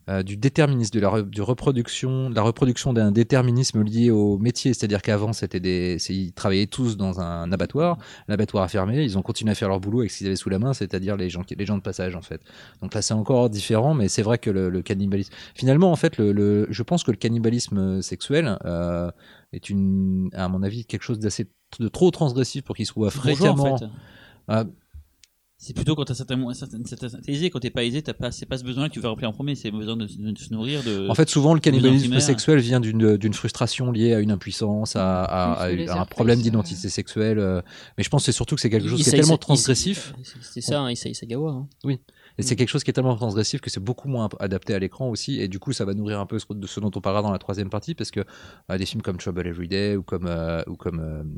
[0.09, 4.39] euh, du déterminisme, de la, re- du reproduction, de la reproduction d'un déterminisme lié au
[4.39, 4.73] métier.
[4.73, 7.99] C'est-à-dire qu'avant, c'était des, ils travaillaient tous dans un abattoir.
[8.29, 9.03] L'abattoir a fermé.
[9.05, 11.17] Ils ont continué à faire leur boulot avec ce qu'ils avaient sous la main, c'est-à-dire
[11.17, 12.41] les gens, qui- les gens de passage, en fait.
[12.83, 15.33] Donc là, c'est encore différent, mais c'est vrai que le, le cannibalisme.
[15.55, 19.11] Finalement, en fait, le, le- je pense que le cannibalisme sexuel euh,
[19.53, 21.49] est une, à mon avis, quelque chose d'assez
[21.81, 23.65] de trop transgressif pour qu'il soit fréquemment.
[23.75, 23.85] en fait.
[24.49, 24.65] Ah,
[25.67, 26.37] C'est plutôt quand t'as certains-
[27.25, 29.09] t'es aisé, quand t'es pas aisé, t'as pas, c'est pas ce besoin que tu veux
[29.09, 31.09] remplir en premier, c'est le besoin de, de se nourrir, de.
[31.11, 35.67] En fait, souvent, le cannibalisme sexuel vient d'une frustration liée à une impuissance, à, à-
[35.67, 37.41] Plus à- le à un problème d'identité sexuelle.
[37.41, 37.63] euh,
[37.99, 40.15] Mais je pense que c'est surtout que c'est quelque chose qui est tellement transgressif.
[40.41, 41.67] C'est ça, hein, Issa Isagawa.
[42.39, 45.09] Et c'est quelque chose qui est tellement transgressif que c'est beaucoup moins adapté à l'écran
[45.09, 45.41] aussi.
[45.41, 47.33] Et du coup, ça va nourrir un peu ce, de ce dont on parlera dans
[47.33, 48.21] la troisième partie, parce que
[48.71, 51.35] euh, des films comme Trouble Every Day ou comme, euh, ou comme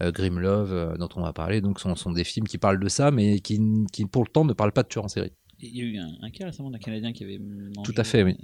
[0.00, 2.88] euh, Grim Love, dont on va parler, donc sont, sont des films qui parlent de
[2.88, 3.60] ça, mais qui,
[3.92, 5.32] qui pour le temps ne parlent pas de tueurs en série.
[5.60, 8.04] Il y a eu un, un cas récemment d'un Canadien qui avait mangé, Tout à
[8.04, 8.36] fait, oui.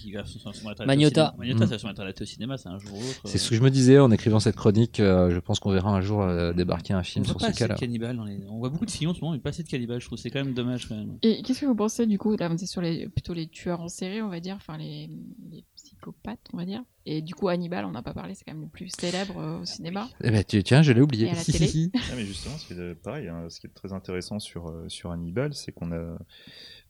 [0.00, 0.84] qui va Magnota.
[0.84, 1.34] télé au cinéma.
[1.38, 3.20] Magnota, ça va se mettre à la télé au cinéma, c'est un jour ou l'autre.
[3.24, 5.00] C'est ce que je me disais en écrivant cette chronique.
[5.00, 7.46] euh, je pense qu'on verra un jour euh, débarquer un On film voit sur pas
[7.46, 7.74] ce assez de cas-là.
[7.80, 9.68] cannibales dans les- On voit beaucoup de films en ce moment, mais pas assez de
[9.68, 10.18] cannibales, je trouve.
[10.18, 11.18] C'est quand même dommage quand même.
[11.22, 13.80] Et qu'est-ce que vous pensez du coup Là, on est sur les, plutôt les tueurs
[13.80, 15.10] en série, on va dire, enfin les,
[15.50, 15.64] les
[16.02, 16.82] psychopathes, on va dire.
[17.06, 19.60] Et du coup, Hannibal, on n'a pas parlé, c'est quand même le plus célèbre euh,
[19.60, 20.08] au cinéma.
[20.22, 21.26] Eh ben, tu- tiens, je l'ai oublié.
[21.26, 21.90] Et à la télé.
[21.94, 23.28] Ah, mais justement, c'est euh, pareil.
[23.28, 26.18] hein, ce qui est très intéressant sur, euh, sur Hannibal, c'est qu'on a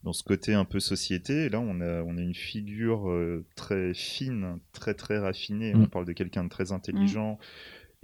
[0.03, 3.93] dans ce côté un peu société, là, on a, on a une figure euh, très
[3.93, 5.73] fine, très très raffinée.
[5.73, 5.83] Mm.
[5.83, 7.39] On parle de quelqu'un de très intelligent,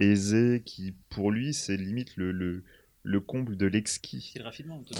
[0.00, 2.64] aisé, qui pour lui, c'est limite le, le,
[3.02, 4.34] le comble de l'exquis.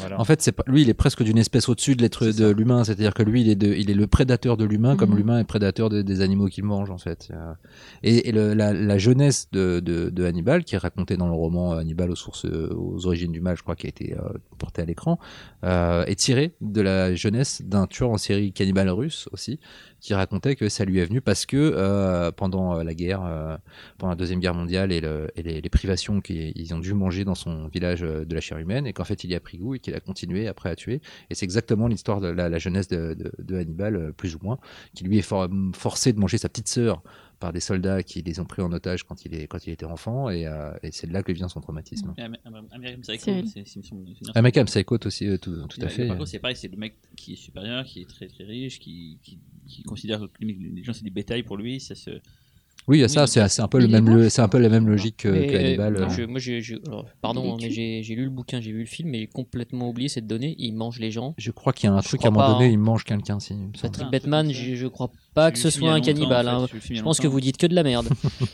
[0.00, 0.18] Voilà.
[0.18, 2.82] En fait, c'est pas lui, il est presque d'une espèce au-dessus de l'être de l'humain.
[2.84, 5.16] C'est-à-dire que lui, il est, de, il est le prédateur de l'humain, comme Mhm.
[5.16, 7.28] l'humain est prédateur de- des animaux qu'il mange, en fait.
[7.32, 7.52] Euh,
[8.02, 11.34] Et, et le- la, la jeunesse de, de, de Hannibal, qui est racontée dans le
[11.34, 14.22] roman Hannibal aux sources, aux origines du mal, je crois, qui a été euh,
[14.58, 15.18] porté à l'écran,
[15.64, 19.58] euh, est tirée de la jeunesse d'un tueur en série cannibale russe aussi,
[20.00, 23.56] qui racontait que ça lui est venu parce que euh, pendant la guerre, euh,
[23.98, 27.24] pendant la deuxième guerre mondiale et, le- et les, les privations qu'ils ont dû manger
[27.24, 29.58] dans son village euh, de la chair humaine, et qu'en fait il y a pris
[29.58, 31.00] goût et qu'il a continué après à tuer.
[31.30, 34.38] Et c'est exactement l'histoire de la, la jeunesse de, de- de Hannibal, euh, plus ou
[34.42, 34.58] moins,
[34.94, 37.02] qui lui est for- forcé de manger sa petite sœur
[37.40, 39.86] par des soldats qui les ont pris en otage quand il, est, quand il était
[39.86, 42.12] enfant, et, euh, et c'est de là que vient son traumatisme.
[44.34, 46.06] American Psycho, aussi, euh, tout, tout à fait.
[46.06, 48.78] Par contre, c'est pareil, c'est le mec qui est supérieur, qui est très très riche,
[48.78, 51.80] qui, qui, qui considère que les gens c'est des bétails pour lui.
[51.80, 52.10] Ça se...
[52.90, 54.88] Oui, il y a ça, c'est un peu le même, c'est un peu la même
[54.88, 55.96] logique que, que Hannibal.
[55.96, 58.80] euh, je- moi, j'ai, j'ai- alors, pardon, hein, mais j'ai, lu le bouquin, j'ai vu
[58.80, 60.56] le film, mais j'ai complètement oublié cette donnée.
[60.58, 61.34] Il mange les gens.
[61.38, 62.70] Je crois qu'il y a un Je truc à un moment donné, hein.
[62.72, 63.38] il mange quelqu'un.
[63.80, 66.48] Patrick un Batman, je, je crois pas que ce soit un cannibale.
[66.48, 66.66] hein.
[66.90, 68.08] Je pense que vous dites que de la merde.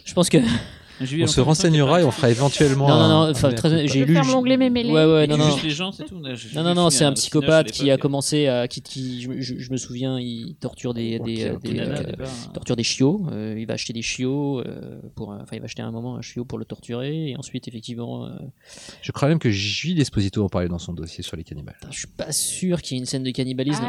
[0.05, 0.37] je pense que.
[1.01, 2.89] On se renseignera et on fera éventuellement.
[2.89, 4.15] Non, non, non, enfin, très- j'ai Je lu.
[4.15, 4.91] ferme l'onglet mémélé.
[4.91, 5.45] Ouais, ouais, non, non.
[5.51, 6.19] Juste les gens, c'est tout.
[6.19, 8.67] Non, non, non, c'est un psychopathe qui a commencé à.
[8.69, 11.57] Qui, qui- je, je- je me souviens, il torture des, des, euh,
[12.55, 13.27] torture des chiots.
[13.33, 15.29] euh, il va acheter des chiots euh, pour.
[15.31, 17.31] Enfin, il va acheter à un moment un chiot pour le torturer.
[17.31, 18.31] Et ensuite, effectivement, euh,
[19.03, 21.77] Je crois même que Jules Esposito en parlait dans son dossier sur les cannibales.
[21.91, 23.85] je suis pas sûr qu'il y ait une scène de cannibalisme.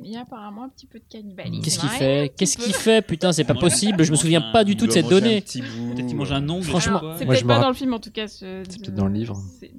[0.00, 1.62] Il y a apparemment un petit peu de cannibalisme.
[1.64, 4.04] Qu'est-ce qu'il fait Qu'est-ce qu'il fait Putain, c'est pas possible.
[4.04, 5.40] Je me souviens pas du tout de cette donnée.
[5.40, 6.64] Peut-être qu'il mange un ongle.
[6.64, 8.28] Franchement, c'est peut-être pas dans le film en tout cas.
[8.28, 9.36] ce- C'est peut-être dans le livre.
[9.60, 9.72] C'est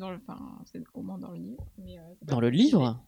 [0.94, 1.64] au moins dans le livre.
[1.80, 3.00] euh, Dans le livre?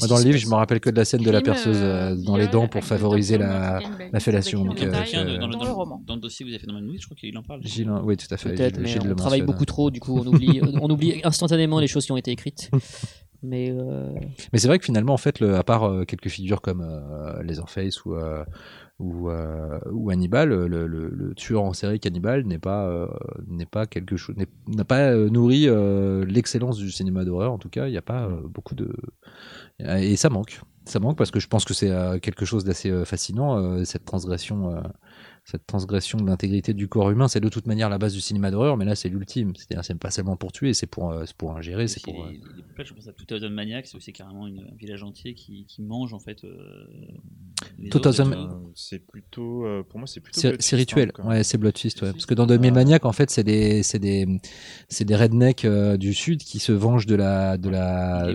[0.00, 2.12] Moi, dans le livre, je me rappelle que de la scène de la perceuse euh,
[2.12, 3.80] euh, dans les dents pour favoriser la,
[4.12, 4.64] la fellation.
[4.64, 6.02] Donc, euh, dans, le, dans dans, le roman.
[6.06, 7.62] dans le dossier que vous avez fait dans Manouille, je crois qu'il en parle.
[7.62, 8.50] Gilles, oui, tout à fait.
[8.50, 12.06] Peut-être, mais on travaille beaucoup trop, du coup, on oublie, on oublie instantanément les choses
[12.06, 12.70] qui ont été écrites.
[13.42, 14.08] Mais euh,
[14.52, 17.42] Mais c'est vrai que finalement, en fait, le, à part euh, quelques figures comme euh,
[17.42, 18.14] Leatherface ou,
[19.30, 23.08] euh, ou, euh, Hannibal, le, le- tueur en série cannibale n'est pas, euh,
[23.48, 24.36] n'est pas quelque chose,
[24.68, 27.52] n'a pas euh, nourri euh, l'excellence du cinéma d'horreur.
[27.52, 28.94] En tout cas, il n'y a pas euh, beaucoup de.
[29.80, 30.60] Et ça manque.
[30.84, 33.84] Ça manque parce que je pense que c'est euh, quelque chose d'assez euh, fascinant, euh,
[33.84, 34.82] cette transgression.
[35.44, 38.50] Cette transgression de l'intégrité du corps humain, c'est de toute manière la base du cinéma
[38.50, 39.52] d'horreur, mais là c'est l'ultime.
[39.56, 42.24] C'est-à-dire, c'est pas seulement pour tuer, c'est pour, euh, c'est pour ingérer, c'est pour.
[42.24, 45.64] euh, les, je pense à Two Maniac, c'est aussi carrément une, un village entier qui,
[45.66, 46.44] qui mange en fait.
[46.44, 46.86] Euh,
[47.90, 48.00] tout.
[48.06, 50.40] Euh, c'est plutôt, euh, pour moi, c'est plutôt.
[50.58, 52.12] C'est rituel, hein, ouais, c'est Blood Fist, ouais.
[52.12, 52.74] Parce que dans 2000 Ah.
[52.74, 54.26] Maniac, en fait, c'est des, c'est des,
[54.88, 58.28] c'est des rednecks euh, du sud qui se vengent de la, de la,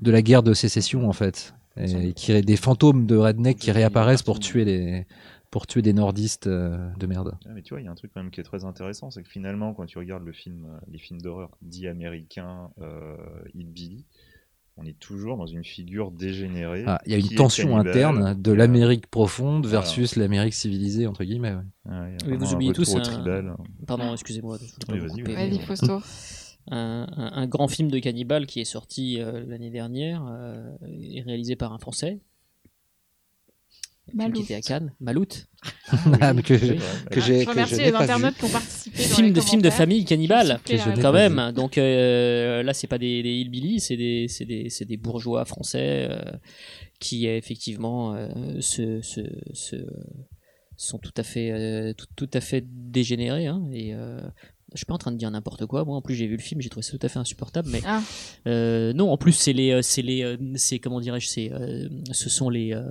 [0.00, 4.22] de la guerre de sécession, en fait, et qui des fantômes de rednecks qui réapparaissent
[4.22, 5.06] pour tuer les,
[5.54, 7.38] pour tuer des nordistes euh, de merde.
[7.46, 9.12] Ah, mais tu vois, il y a un truc quand même qui est très intéressant,
[9.12, 13.14] c'est que finalement, quand tu regardes le film, euh, les films d'horreur dits américains, euh,
[13.54, 14.04] Hillbilly,
[14.76, 16.82] on est toujours dans une figure dégénérée.
[16.88, 21.22] Ah, Il y a une tension interne de a- l'Amérique profonde versus l'Amérique civilisée entre
[21.22, 21.52] guillemets.
[21.52, 21.56] ouais.
[21.56, 24.56] Ouais, il y a Oui, vraiment vous oubliez tous un- pardon, excusez-moi.
[24.90, 25.88] Oui, vas-y, vas-y.
[26.72, 31.22] Un, un- un grand film de cannibale qui est sorti euh, l'année dernière euh, et
[31.22, 32.18] réalisé par un Français.
[34.12, 34.38] Malout.
[34.38, 35.26] Qui était à Cannes, Malout.
[36.20, 38.98] Ah, que, Ah, j'ai, je remercie les internautes qui ont participé.
[39.02, 40.60] Film de film de famille cannibale.
[41.00, 44.84] Quand même, donc euh, là c'est pas des, des hillbillies, c'est des, c'est des, c'est
[44.84, 46.20] des bourgeois français euh,
[47.00, 48.28] qui euh, effectivement euh,
[48.60, 49.20] se, se,
[49.54, 49.86] se-
[50.76, 53.46] sont tout à fait, euh, tout, tout à fait dégénérés.
[53.46, 54.20] hein, et euh,
[54.72, 55.84] je suis pas en train de dire n'importe quoi.
[55.84, 57.68] Moi en plus j'ai vu le film, j'ai trouvé ça tout à fait insupportable.
[57.70, 58.02] Mais Ah,
[58.48, 61.88] euh, non, en plus c'est les, euh, c'est les, euh, c'est comment dirais-je, c'est, euh,
[62.12, 62.82] ce sont les, euh,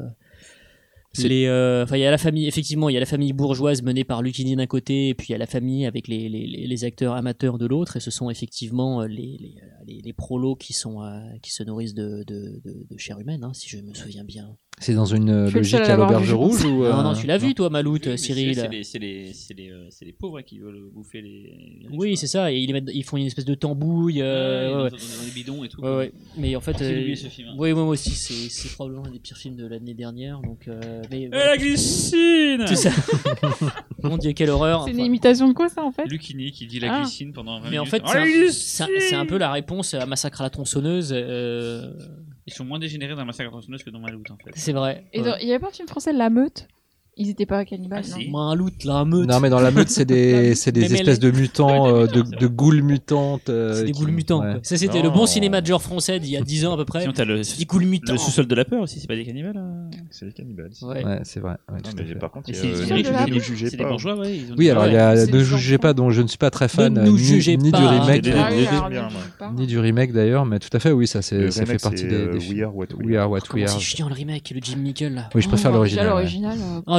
[1.18, 3.84] Les, euh, enfin, il y a la famille, effectivement, il y a la famille bourgeoise
[3.84, 6.84] menée par Lucchini d'un côté, et puis il y a la famille avec les, les,
[6.86, 9.38] acteurs amateurs de l'autre, et ce sont effectivement euh, les,
[9.86, 13.43] les, les, prolos qui, sont, euh, qui se nourrissent de, de, de, de chair humaine,
[13.43, 14.57] hein, si je me souviens bien.
[14.80, 17.53] C'est dans une euh, logique à l'auberge rouge ou non, euh, non, tu l'as vu,
[17.53, 18.53] toi, Maloute, Oui, Cyril
[18.84, 21.30] C'est les, euh, les, euh, pauvres qui veulent bouffer les.
[21.89, 24.21] les Oui, c'est ça, et ils, les mettent- ils font une espèce de tambouille.
[24.21, 25.80] euh, Ouais, ouais, dans, les bidons et tout.
[25.82, 26.11] Ouais, ouais.
[26.38, 27.47] Mais en fait, J'ai euh, oublié ce film.
[27.49, 27.55] hein.
[27.57, 30.41] oui, moi aussi, c'est probablement un des pires films de l'année dernière.
[30.41, 32.91] Donc, euh, mais, Et la glycine c'est ça.
[34.03, 34.84] Mon Dieu, quelle horreur.
[34.84, 36.05] C'est une imitation de quoi ça en fait?
[36.07, 37.01] Lucchini qui dit la Ah.
[37.03, 40.41] glycine pendant 20 mais en fait, Oh, un, c'est un peu la réponse à Massacre
[40.41, 41.13] à la tronçonneuse.
[42.46, 44.52] Ils sont moins dégénérés dans Massacre à la tronçonneuse que dans Maloute en fait.
[44.56, 45.06] c'est vrai.
[45.14, 45.38] Et Ouais.
[45.41, 46.68] il y avait pas un film français La Meute?
[47.16, 48.32] Ils étaient pas cannibales, Ah, non si.
[48.36, 49.28] Un loot, là, un meute.
[49.30, 52.01] Non, mais dans la meute, c'est des, c'est des Des espèces de mutants, des euh,
[52.07, 53.49] mutants, de, c'est de goules mutantes.
[53.49, 54.41] euh, C'est des qui- goules mutants.
[54.41, 54.55] ouais.
[54.64, 55.03] Ça, c'était Non.
[55.03, 57.01] le bon cinéma de genre français d'il y a 10 ans à peu près.
[57.01, 58.14] Sinon, t'as le, Des goules mutants.
[58.14, 60.72] le sous-sol de la peur aussi, c'est pas des cannibales euh C'est les cannibales.
[60.82, 61.05] Ouais.
[61.05, 61.51] Ouais, c'est vrai.
[61.72, 62.16] ouais, Non, mais fait.
[62.16, 63.84] par contre, Et il y a, c'est- euh, c'est des- ne des- jugez C'est des
[63.84, 63.89] pas.
[63.89, 64.36] bourgeois, ouais.
[64.36, 66.38] ils ont Oui, alors il y a Ne des jugez pas, dont je ne suis
[66.39, 67.78] pas très fan, ni, jugez ni pas.
[67.78, 68.49] du Ah, remake, des- Ah
[68.89, 72.38] des- ni du remake d'ailleurs, mais tout à fait, oui, ça, fait partie des, des
[72.49, 72.61] We.
[72.64, 73.30] Are What We Are.
[73.30, 75.30] We c'est chiant le remake, le Jim Nickel là.
[75.36, 76.09] Oui, je préfère Oh, l'original.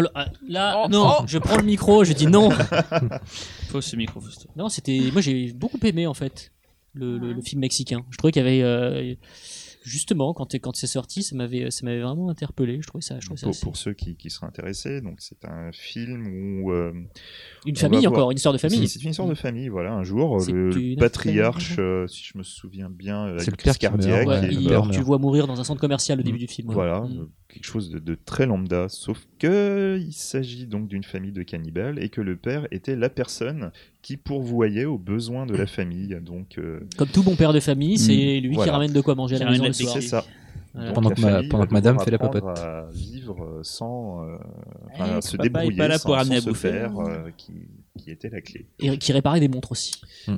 [0.05, 1.24] Le- ah, là, Oh, non, oh.
[1.26, 2.50] je prends le micro, je dis non.
[3.70, 5.11] Faut ce micro, faut ce- Non, c'était.
[5.12, 6.52] Moi, j'ai beaucoup aimé en fait
[6.92, 8.05] le, le- le film mexicain.
[8.11, 9.14] Je trouvais qu'il y avait euh,
[9.85, 12.78] justement quand, quand c'est sorti, ça m'avait ça m'avait vraiment interpellé.
[12.80, 13.20] Je trouvais ça.
[13.20, 16.26] Je trouvais ça Pour, assez- pour ceux qui, qui seraient intéressés, donc c'est un film
[16.62, 16.93] où euh,
[17.66, 18.30] Une famille encore, voir.
[18.30, 18.89] une histoire de famille.
[18.89, 19.68] c'est une histoire de famille.
[19.68, 23.57] Voilà, un jour, C'est le patriarche, euh, si je me souviens bien, euh, C'est le
[23.57, 24.26] père cardiaque.
[24.26, 24.91] ouais, il meurt.
[24.91, 26.68] tu le vois mourir dans un centre commercial au début du film.
[26.68, 26.74] ouais.
[26.74, 27.18] Voilà, Mm.
[27.20, 31.43] euh, quelque chose de, de très lambda, sauf que il s'agit donc d'une famille de
[31.43, 33.70] cannibales et que le père était la personne
[34.05, 36.14] qui pourvoyait aux besoins de la famille.
[36.20, 39.36] Donc, euh, Comme tout bon père de famille, c'est lui qui ramène de quoi manger
[39.36, 39.94] à la maison le la soir.
[39.94, 40.24] c'est ça.
[40.74, 40.92] Voilà.
[40.92, 42.44] Pendant que ma- famille pendant va que madame fait la popote.
[42.59, 44.36] à vivre sans, euh,
[44.98, 46.70] Eh, à se débrouiller pas là sans, pour amener sans à se bouffer.
[46.70, 47.52] faire, euh, qui,
[47.96, 48.66] qui était la clé.
[48.80, 49.92] Et qui réparait des montres aussi.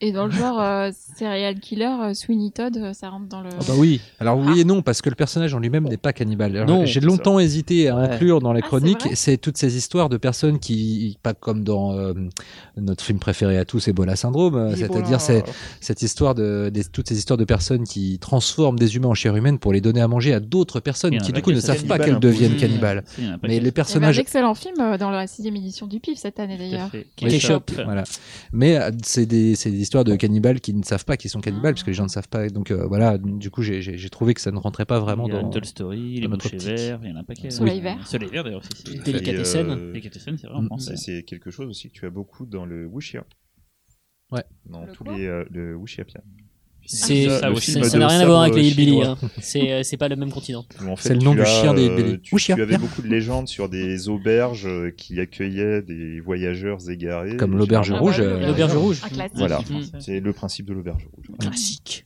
[0.00, 3.48] Et dans le genre euh, serial killer, euh, Sweeney Todd, euh, ça rentre dans le.
[3.52, 4.00] Ah bah oui.
[4.20, 6.56] Alors oui et non, parce que le personnage en lui-même n'est pas cannibale.
[6.56, 8.02] Alors, Non, J'ai longtemps hésité à Ouais.
[8.04, 11.34] inclure dans les Ah, c'est chroniques, vrai c'est toutes ces histoires de personnes qui, pas
[11.34, 12.12] comme dans euh,
[12.76, 15.42] notre film préféré à tous, Ebola Syndrome, c'est-à-dire c'est
[15.80, 19.34] cette histoire de des- toutes ces histoires de personnes qui transforment des humains en chair
[19.34, 21.84] humaine pour les donner à manger à d'autres personnes Il qui du coup ne savent
[21.86, 22.20] pas qu'elles peu.
[22.20, 23.02] deviennent cannibales.
[23.18, 25.98] Il Mais les Il y avait un personnages excellent film dans la sixième édition du
[25.98, 26.90] PIF cette année d'ailleurs.
[27.16, 27.72] Ketchup.
[27.84, 28.04] Voilà.
[28.52, 31.72] Mais c'est des, c'est des histoires de cannibales qui ne savent pas qu'ils sont cannibales,
[31.72, 32.48] parce que les gens ne savent pas.
[32.50, 33.80] Donc euh, voilà, du coup, j'ai-
[34.10, 35.48] trouvé que ça ne rentrait pas vraiment il y a dans.
[35.50, 37.50] Toy Story, les verts, il y en a un paquet.
[37.50, 37.80] Soleil Oui.
[37.82, 38.06] vert.
[38.06, 38.70] Soleil vert d'ailleurs aussi.
[38.84, 39.70] c'est- Délicatessen.
[39.70, 40.66] Euh, Délicatessen, c'est vrai en Mm.
[40.66, 40.96] français.
[40.96, 43.24] C'est quelque chose aussi que tu as beaucoup dans le wuxia.
[44.30, 44.44] Ouais.
[44.66, 46.04] Dans Le tous les euh, le wuxia.
[46.90, 48.92] C'est Ça, n'a rien à voir avec les hillbillies.
[49.00, 49.18] chinois.
[49.22, 49.28] hein.
[49.40, 50.64] C'est euh, c'est pas le même continent.
[50.82, 53.02] Où en fait, C'est le nom du chien des- euh, des- Tu, tu avais beaucoup
[53.02, 57.36] de légendes sur des auberges euh, qui accueillaient des voyageurs égarés.
[57.36, 59.02] Comme Et l'auberge rouge, Ah euh, L'auberge rouge.
[59.34, 60.00] Voilà, Mm.
[60.00, 61.26] c'est le principe de l'auberge rouge.
[61.38, 62.04] Classique.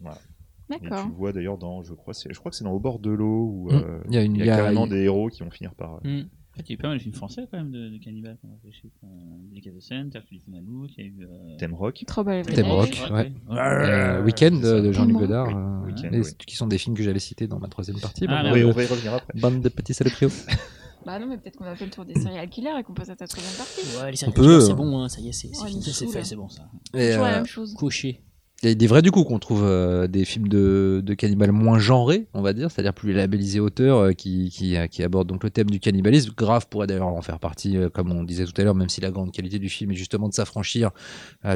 [0.70, 2.80] Et tu le vois d'ailleurs dans, je crois, c'est- je crois que c'est dans Au
[2.80, 3.74] bord de l'eau où Mm.
[3.76, 5.74] euh, Il y a une- il y a a- carrément des héros qui vont finir
[5.74, 6.00] par.
[6.04, 6.28] euh, Mm.
[6.52, 7.96] En fait, il y a eu pas mal de films français quand même de, de
[7.98, 8.36] cannibales.
[8.42, 8.90] quand on réfléchit.
[9.04, 9.06] Euh,
[9.48, 11.26] Délicatessen, Terre Philippe Maloute, il y a eu.
[11.26, 12.02] euh, Thème rock.
[12.06, 13.32] Trop belle Thème rock, ouais.
[13.50, 14.74] Euh, Weekend c'est ça.
[14.80, 16.22] de, de Jean-Luc Godard, euh, Weekend, oui.
[16.46, 18.26] qui sont des films que j'allais citer dans ma troisième partie.
[18.28, 19.38] Ah, bande, Oui, de- on va y revenir après.
[19.40, 20.28] bande de petits salopios.
[21.04, 23.08] Bah non, mais peut-être qu'on a fait le tour des serial killers et qu'on passe
[23.08, 23.80] à ta troisième partie.
[24.00, 25.82] Ouais, les séries peut, c'est euh, bon, hein, ça y est, c'est Ouais, fini.
[25.82, 26.70] C'est fait, c'est bon ça.
[26.94, 27.74] Et, Toujours la euh, même chose.
[27.74, 28.22] Coché.
[28.64, 31.50] Il y a des vrais du coup qu'on trouve euh, des films de, de cannibales
[31.50, 35.26] moins genrés, on va dire, c'est-à-dire plus labellisés auteurs euh, qui, qui, euh, qui abordent
[35.26, 36.30] donc le thème du cannibalisme.
[36.36, 39.00] Grave pourrait d'ailleurs en faire partie, euh, comme on disait tout à l'heure, même si
[39.00, 40.90] la grande qualité du film est justement de s'affranchir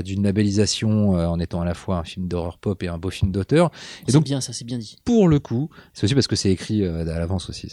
[0.05, 3.31] d'une labellisation en étant à la fois un film d'horreur pop et un beau film
[3.31, 3.71] d'auteur.
[4.03, 4.97] Et C'est donc- bien ça, c'est bien dit.
[5.05, 7.69] Pour le coup, c'est aussi parce que c'est écrit à l'avance aussi.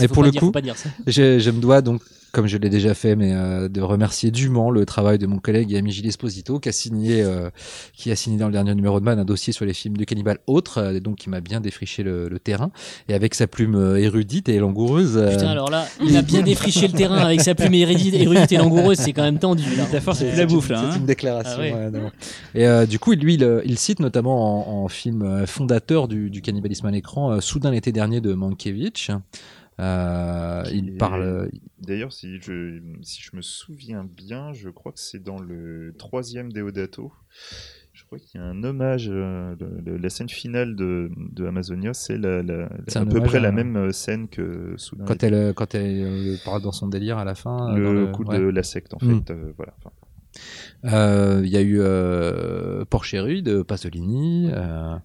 [0.00, 0.88] et pour pas le dire- coup, faut pas dire ça.
[1.06, 2.02] je, je me dois donc,
[2.38, 5.72] comme je l'ai déjà fait, mais euh, de remercier dûment le travail de mon collègue
[5.72, 7.50] et ami Gilles Esposito, qui a signé, euh,
[7.94, 10.04] qui a signé dans le dernier numéro de Man un dossier sur les films de
[10.04, 12.70] cannibales autres, euh, et donc qui m'a bien défriché le, le terrain,
[13.08, 15.16] et avec sa plume euh, érudite et langoureuse.
[15.16, 18.52] euh, Putain, alors là, il a bien défriché le terrain avec sa plume érudite, érudite
[18.52, 19.64] et langoureuse, c'est quand même tendu.
[19.76, 19.86] là.
[19.90, 20.78] Ta force, c'est la une- bouffe là.
[20.80, 21.00] C'est hein.
[21.00, 21.54] une déclaration.
[21.56, 21.72] Ah ouais.
[21.72, 22.12] ouais, non.
[22.54, 26.40] Et euh, du coup, lui, il, il cite notamment en, en film fondateur du, du
[26.40, 29.10] cannibalisme à l'écran, euh, Soudain l'été dernier de Mankiewicz.
[29.80, 31.50] Euh, il parle.
[31.80, 36.52] D'ailleurs, si je, si je me souviens bien, je crois que c'est dans le troisième
[36.52, 37.12] Deodato.
[37.92, 39.08] Je crois qu'il y a un hommage.
[39.10, 43.40] euh, le- le- la scène finale de, de Amazonia, c'est la, à peu près à-
[43.40, 45.04] la même euh, scène que Soudain.
[45.04, 47.74] Quand elle, euh, quand elle euh, parle dans son délire à la fin.
[47.76, 48.38] euh, le dans coup ouais.
[48.38, 49.24] de la secte, en Mm.
[49.24, 49.32] fait.
[49.32, 49.74] euh, voilà.
[49.78, 49.90] Enfin,
[50.84, 54.50] Euh, Il y a eu euh, de Pasolini.
[54.52, 54.96] euh,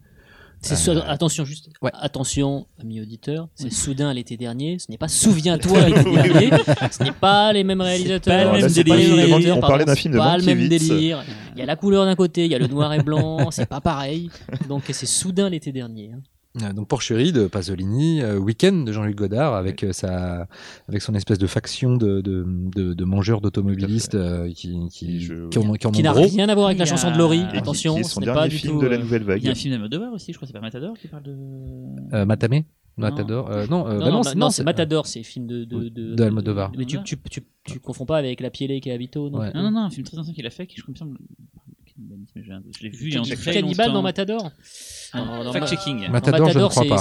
[0.63, 1.91] C'est sou- attention juste, ouais.
[1.93, 6.49] attention amis auditeurs, c'est soudain l'été dernier, ce n'est pas souviens-toi l'été dernier,
[6.91, 9.57] ce n'est pas les mêmes réalisateurs, pas le même délire.
[9.57, 11.23] On parlait d'un film de pas le même délire.
[11.55, 13.65] Il y a la couleur d'un côté, il y a le noir et blanc, c'est
[13.67, 14.29] pas pareil.
[14.69, 16.11] Donc c'est soudain l'été dernier.
[16.61, 20.47] Euh, donc Porcherie de Pasolini, euh, Weekend de Jean-Luc Godard avec euh, sa
[20.87, 22.45] avec son espèce de faction de de,
[22.75, 26.11] de, de mangeurs d'automobilistes euh, qui qui, je- qui en, qui en Qui ont n'a
[26.13, 27.43] rien à voir avec la chanson de Laurie.
[27.53, 28.81] Et Attention, qui ce n'est pas du film tout.
[28.81, 29.41] de la euh, nouvelle vague.
[29.41, 31.23] Il y a un film d'Almodovar aussi, je crois que c'est pas Matador qui parle
[31.23, 31.35] de.
[32.13, 32.65] Euh, Matamé?
[32.97, 35.89] Matador euh, non euh, Non, bah non, c'est- non, c'est Matador, c'est film de de,
[35.89, 36.71] de, De Almodovar.
[36.77, 39.51] Mais tu, tu, tu, tu confonds pas avec La Pielée qui est Habito, non Ouais.
[39.55, 41.17] Non, non, non, un film très ancien qu'il a fait qui, je crois, me semble.
[41.95, 42.71] Cannibalisme.
[42.77, 44.51] Je l'ai vu il y a Cannibal très Cannibal dans Matador
[45.53, 46.09] Fact-checking.
[46.09, 46.97] Matador, je ne crois c'est- pas.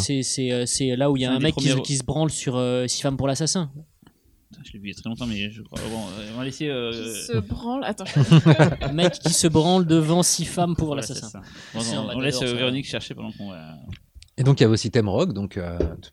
[0.96, 2.86] là où il y a un mec qui, se- premiers- qui se branle sur euh,
[2.86, 3.70] Six femmes pour l'assassin.
[4.64, 5.80] Je l'ai vu il y a très longtemps, mais je crois.
[5.90, 6.68] Bon, euh, on va laisser.
[6.68, 7.84] euh, Qui se branle.
[7.84, 8.04] Attends.
[8.82, 11.40] Un mec qui se branle devant six femmes pour l'assassin.
[11.74, 12.54] Bon, on, on laisse euh.
[12.54, 13.76] Véronique chercher pendant qu'on va.
[14.38, 16.10] Et donc il y avait aussi Thème Rock, donc euh, tu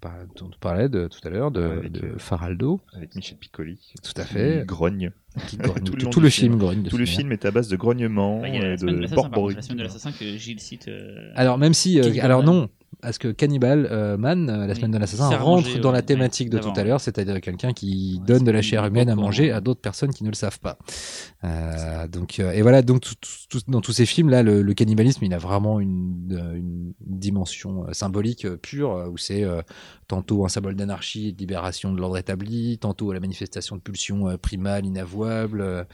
[0.59, 3.79] parlais de, tout à l'heure de, Avec, de euh, Faraldo, Avec Michel Piccoli.
[4.03, 4.63] tout à Qui fait.
[4.65, 5.11] grogne.
[5.47, 5.83] Qui grogne.
[5.85, 6.29] Tout tout, le tout film.
[6.51, 6.83] film grogne.
[6.83, 9.77] Tout le film est à base de grognements Bah, il y a et de semaine
[9.77, 10.89] de l'assassin que Gilles cite.
[10.89, 12.67] euh, Alors même si, euh, alors Man.
[12.91, 14.75] Non, parce que Cannibal euh, Man, euh, la Oui.
[14.75, 17.39] semaine de l'assassin, à rentre manger, dans la ouais, thématique de tout à l'heure, c'est-à-dire
[17.41, 20.29] quelqu'un qui Ouais, donne de la chair humaine à manger à d'autres personnes qui ne
[20.29, 20.77] le savent pas.
[21.43, 24.73] Euh, donc et voilà, donc tout- tout- tout- dans tous ces films là, le, le
[24.73, 29.45] cannibalisme, il a vraiment une, une dimension symbolique pure où c'est
[30.07, 34.37] tantôt un symbole d'anarchie et de libération de l'ordre établi, tantôt la manifestation de pulsions
[34.41, 35.87] primales, inavouables.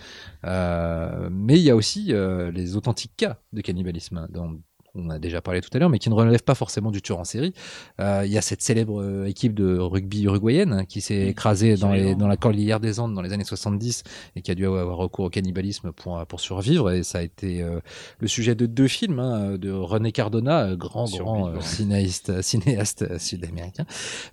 [0.43, 2.13] mais il y a aussi
[2.53, 4.51] les authentiques cas de cannibalisme hein, dans
[4.95, 7.19] on a déjà parlé tout à l'heure, mais qui ne relèvent pas forcément du tueur
[7.19, 7.53] en série.
[7.99, 11.75] Euh, Il y a cette célèbre euh, équipe de rugby uruguayenne hein, qui s'est écrasée
[11.75, 12.19] dans, les, survivants.
[12.19, 14.03] dans la cordillère des Andes dans les années 70
[14.35, 16.91] et qui a dû avoir recours au cannibalisme pour, pour survivre.
[16.91, 17.79] Et ça a été euh,
[18.19, 23.03] le sujet de deux films hein, de René Cardona, euh, grand, grand euh, cinéaste, cinéaste
[23.03, 23.85] euh, sud-américain.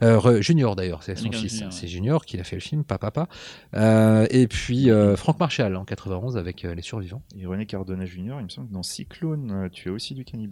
[0.03, 1.53] Euh, junior d'ailleurs, c'est son fils.
[1.53, 1.89] Junior, C'est.
[1.89, 3.29] Junior qui a fait le film, Papa Papa.
[3.75, 7.23] Euh, et puis euh, Franck Marshall en 91 avec euh, Les Survivants.
[7.37, 10.25] Et René Cardona Jr., il me semble que dans Cyclone, euh, tu as aussi du
[10.25, 10.52] cannibalisme.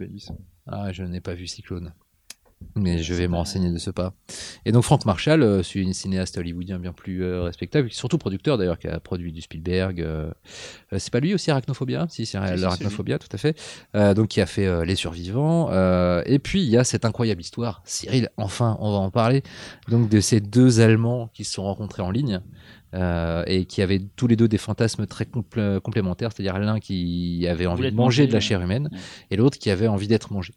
[0.67, 1.93] Ah, je n'ai pas vu Cyclone.
[2.75, 4.13] Mais je vais me renseigner de ce pas.
[4.65, 8.57] Et donc Frank Marshall, euh, c'est un cinéaste hollywoodien bien plus euh, respectable, surtout producteur
[8.57, 9.99] d'ailleurs, qui a produit du Spielberg.
[9.99, 10.31] euh,
[10.97, 12.07] c'est pas lui aussi Arachnophobia?
[12.09, 13.57] Si, c'est Si, si, l'Arachnophobia, tout à fait.
[13.93, 15.69] Donc qui a fait Les Survivants.
[16.23, 19.43] et puis il y a cette incroyable histoire, Cyril, enfin on va en parler,
[19.89, 22.41] donc de ces deux Allemands qui se sont rencontrés en ligne.
[22.93, 27.45] Euh, et qui avaient tous les deux des fantasmes très compl- complémentaires, c'est-à-dire l'un qui
[27.49, 28.99] avait envie de manger de la chair humaine, Ouais.
[29.31, 30.53] et l'autre qui avait envie d'être mangé.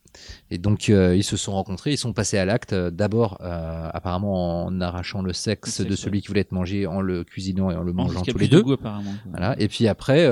[0.51, 3.89] Et donc euh, ils se sont rencontrés, ils sont passés à l'acte, euh, d'abord euh,
[3.93, 7.71] apparemment en arrachant le sexe, Le de celui qui voulait être mangé, en le cuisinant
[7.71, 8.63] et en le mangeant tous les de deux.
[8.63, 8.77] goût.
[9.31, 9.55] Voilà.
[9.59, 10.31] Et puis après,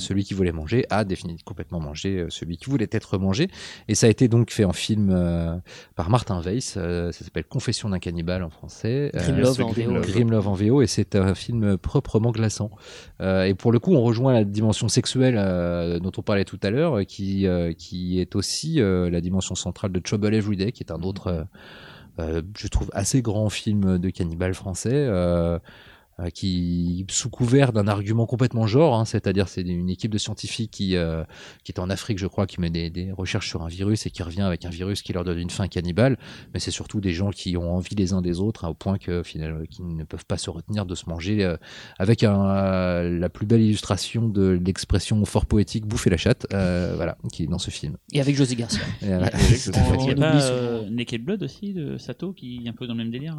[0.00, 3.48] celui qui voulait manger a définitivement complètement mangé celui qui voulait être mangé.
[3.88, 5.60] Et ça a été donc fait en film
[5.94, 6.74] par Martin Weiss.
[6.74, 9.10] ça s'appelle Confession d'un cannibale en français.
[9.14, 12.70] Grimlove en en VO et c'est un film proprement glaçant.
[13.20, 16.58] Euh, et pour le coup, on rejoint la dimension sexuelle euh, dont on parlait tout
[16.62, 20.92] à l'heure, qui, euh, qui est aussi la dimension centrale de Trouble Everyday, qui est
[20.92, 21.46] un autre,
[22.18, 25.08] je trouve, assez grand film de cannibale français.
[26.20, 30.70] Euh, qui sous couvert d'un argument complètement genre, hein, c'est-à-dire c'est une équipe de scientifiques
[30.70, 31.24] qui euh,
[31.64, 34.10] qui est en Afrique, je crois, qui met des, des recherches sur un virus et
[34.10, 36.18] qui revient avec un virus qui leur donne une fin cannibale,
[36.52, 38.98] mais c'est surtout des gens qui ont envie les uns des autres hein, au point
[38.98, 41.56] que finalement qu'ils ne peuvent pas se retenir de se manger euh,
[41.98, 46.92] avec un, euh, la plus belle illustration de l'expression fort poétique bouffer la chatte, euh,
[46.96, 47.96] voilà, qui est dans ce film.
[48.12, 48.82] Et avec José Garcia.
[49.02, 49.12] Et.
[49.12, 52.62] Avec On- Il y a on pas oublie euh, Naked Blood aussi de Sato qui
[52.64, 53.36] est un peu dans le même délire.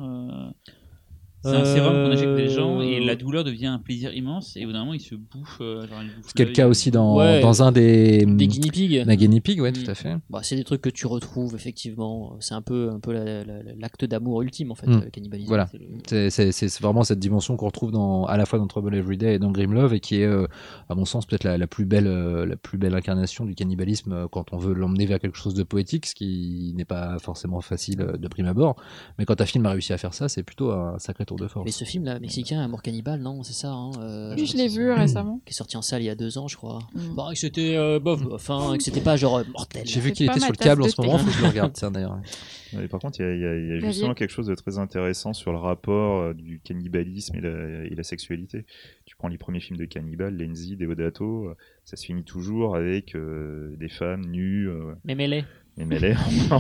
[1.46, 4.56] Euh, C'est un sérum qu'on injecte les gens et la douleur devient un plaisir immense
[4.58, 5.58] et au bout d'un moment il se bouffe.
[5.62, 7.40] euh, genre, il bouffe C'est le cas aussi dans, Ouais.
[7.42, 9.04] dans un des, Des guinea pigs.
[9.06, 9.74] la guinea pig, ouais, Mm.
[9.84, 10.16] tout à fait.
[10.30, 12.36] Bah, c'est des trucs que tu retrouves effectivement.
[12.40, 15.02] C'est un peu, un peu la- la- la- l'acte d'amour ultime en fait, Mm.
[15.06, 15.48] le cannibalisme.
[15.48, 15.68] Voilà.
[15.72, 18.68] C'est le- C'est- C'est c'est vraiment cette dimension qu'on retrouve dans, à la fois dans
[18.68, 20.46] Trouble Everyday et dans Grimlove et qui est, euh,
[20.90, 24.12] à mon sens, peut-être la, la plus belle, euh, la plus belle incarnation du cannibalisme
[24.14, 27.62] euh, quand on veut l'emmener vers quelque chose de poétique, ce qui n'est pas forcément
[27.62, 28.76] facile euh, de prime abord.
[29.18, 31.48] Mais quand un film a réussi à faire ça, c'est plutôt un sacré tour de
[31.48, 31.66] force.
[31.66, 33.72] Mais ce film là, mexicain, Amour cannibale, non, c'est ça.
[33.72, 35.42] Hein, euh, Oui, je l'ai vu récemment.
[35.46, 36.80] Qui est sorti en salle il y a deux ans, je crois.
[36.94, 37.16] Mm.
[37.16, 39.84] Bah, que c'était euh, bof, bof, hein, que c'était pas genre euh, mortel.
[39.86, 41.74] J'ai vu qu'il était sur le câble en ce moment, faut que je le regarde,
[41.74, 42.20] tiens d'ailleurs.
[42.72, 45.52] Ouais, par contre, il y a, y y justement quelque chose de très intéressant sur
[45.52, 48.68] le rapport euh, du cannibalisme et la, et la sexualité.
[49.06, 51.56] Tu prends les premiers films de cannibales, Lenzi, Deodato,
[51.90, 55.44] ça se finit toujours avec euh, des femmes nues, euh, Mais mêlé.
[55.86, 56.16] Mais elle est,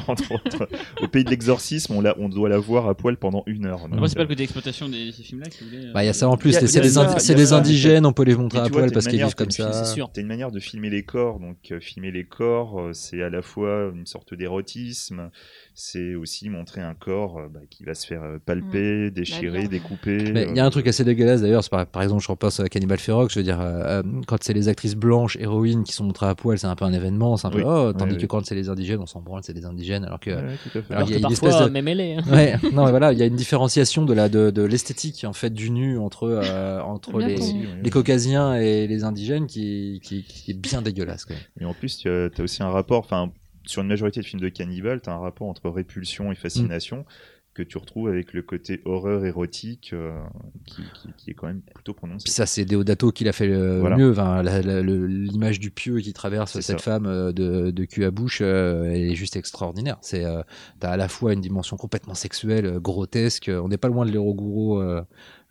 [0.07, 0.69] entre autres,
[1.01, 3.85] au pays de l'exorcisme, on, la- on doit la voir à poil pendant une heure.
[3.91, 5.91] Après, c'est pas euh, le côté exploitation de ces films-là qui voulait.
[5.93, 8.35] Bah, il y a ça en plus, c'est des, indi- des indigènes, on peut les
[8.35, 9.71] montrer à poil parce qu'ils vivent comme ça.
[9.73, 10.09] c'est sûr.
[10.13, 13.29] T'as une manière de filmer les corps, donc euh, filmer les corps, euh, c'est à
[13.29, 15.29] la fois une sorte d'érotisme,
[15.81, 19.71] c'est aussi montrer un corps euh, bah, qui va se faire euh, palper, déchirer, viande.
[19.71, 20.17] découper.
[20.17, 22.67] Il y a euh, un truc assez dégueulasse d'ailleurs, par, par exemple, je repense à
[22.67, 26.03] Cannibal Ferox, je veux dire, euh, euh, quand c'est les actrices blanches, héroïnes qui sont
[26.03, 27.63] montrées à poil, c'est un peu un événement, c'est un peu Oui.
[27.65, 28.27] oh, tandis Oui, que oui.
[28.27, 30.31] quand c'est les indigènes, on s'en branle, c'est des indigènes, alors que.
[30.31, 30.51] Alors,
[30.89, 32.21] Alors il y a que une espèce parfois, de- même hein.
[32.31, 35.33] Ouais, non, mais voilà, il y a une différenciation de la de, de l'esthétique en
[35.33, 37.89] fait du nu entre euh, les, ton- Oui, oui, les oui.
[37.89, 41.25] caucasiens et les indigènes qui qui, qui est bien dégueulasse.
[41.25, 41.35] Quoi.
[41.61, 43.31] Et en plus, tu as, t'as aussi un rapport, enfin,
[43.69, 47.05] sur une majorité de films de cannibales, tu as un rapport entre répulsion et fascination
[47.55, 50.17] que tu retrouves avec le côté horreur érotique euh,
[50.65, 52.23] qui, qui- qui est quand même plutôt prononcé.
[52.23, 53.97] Puis ça, c'est Deodato qui l'a fait le Voilà.
[53.97, 54.11] mieux.
[54.11, 56.77] Enfin, le- l'image du pieu qui traverse cette ça.
[56.77, 59.97] femme euh, de, de cul à bouche, euh, elle est juste extraordinaire.
[60.01, 60.41] C'est, euh,
[60.79, 63.51] t'as à la fois une dimension complètement sexuelle, euh, grotesque.
[63.53, 64.81] On n'est pas loin de l'héros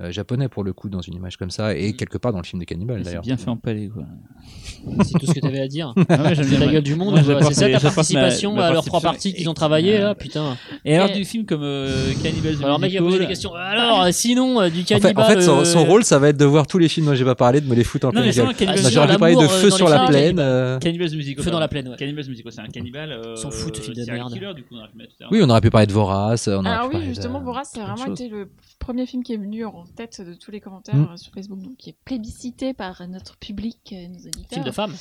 [0.01, 2.45] euh, japonais pour le coup dans une image comme ça, et quelque part dans le
[2.45, 3.23] film de cannibale C'est d'ailleurs.
[3.23, 4.05] bien fait en palais, quoi.
[5.03, 5.93] C'est tout ce que t'avais à dire.
[6.09, 7.16] Ah ouais, j'aime C'est bien, la gueule du monde.
[7.16, 10.57] C'est ça ta ma- participation ma à leurs trois parties qu'ils ont travaillé là, putain.
[10.85, 13.27] Et alors, Et- du film comme euh, Cannibal the Alors, mec, il a posé des
[13.27, 13.53] questions.
[13.55, 15.25] Alors, sinon, euh, du En fait, cannibale.
[15.25, 17.15] en fait, son, euh, son rôle, ça va être de voir tous les films dont
[17.15, 18.33] j'ai pas parlé, de me les foutre en ça, Ah, Bah,
[18.77, 20.37] si, J'aurais pu parler de Feu sur la plaine.
[20.37, 20.79] films.
[20.81, 21.45] Cannibal the Musical.
[21.45, 21.97] Feu dans la plaine, ouais.
[21.97, 23.20] Cannibal the Musical, c'est un cannibale.
[23.37, 24.33] S'en fout, ce film de merde.
[25.33, 26.47] Oui, on aurait pu parler de Vorace.
[26.49, 28.49] Alors pu oui, de- justement, Vorace, c'est plein de vraiment été le
[28.79, 31.16] premier film qui est venu en tête de tous les commentaires Mm.
[31.16, 34.48] sur Facebook, donc qui est plébiscité par notre public, nos auditeurs.
[34.51, 34.94] Film de femme.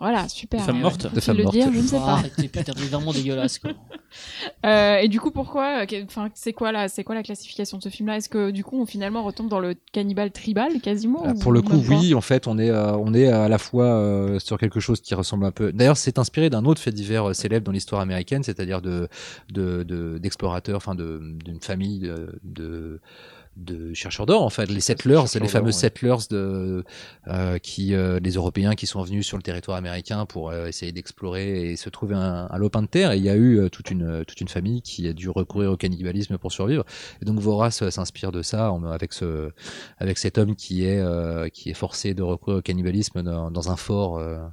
[0.00, 0.60] Voilà, super.
[0.60, 1.02] De femmes mortes.
[1.02, 1.54] faut-il De femmes le mortes.
[1.54, 2.12] dire, je ne sais pas.
[2.12, 3.72] arrêtez, putain, c'est vraiment dégueulasse quoi.
[4.66, 7.82] Euh, et du coup, pourquoi euh, Enfin, c'est quoi la, c'est quoi la classification de
[7.84, 8.16] ce film-là?
[8.16, 11.52] Est-ce que du coup, on finalement retombe dans le cannibale tribal quasiment Ah, ou Pour
[11.52, 14.58] le coup, oui, en fait, on est, euh, on est à la fois euh, sur
[14.58, 15.72] quelque chose qui ressemble un peu.
[15.72, 19.08] D'ailleurs, c'est inspiré d'un autre fait divers euh, célèbre dans l'histoire américaine, c'est-à-dire de,
[19.52, 23.00] de, de- d'explorateurs, enfin, de, d'une famille de, de,
[23.56, 25.72] de chercheurs d'or, en fait, les settlers, les fameux ouais.
[25.72, 26.84] settlers de,
[27.28, 30.92] euh, qui, euh, les Européens qui sont venus sur le territoire américain pour euh, essayer
[30.92, 33.12] d'explorer et se trouver un, un lopin de terre.
[33.12, 35.72] Et il y a eu euh, toute une, toute une famille qui a dû recourir
[35.72, 36.84] au cannibalisme pour survivre.
[37.20, 39.50] Et donc Vorace euh, s'inspire de ça avec ce,
[39.98, 43.76] avec cet homme qui est euh, qui est forcé de recourir au cannibalisme dans, un
[43.76, 44.48] fort euh, euh,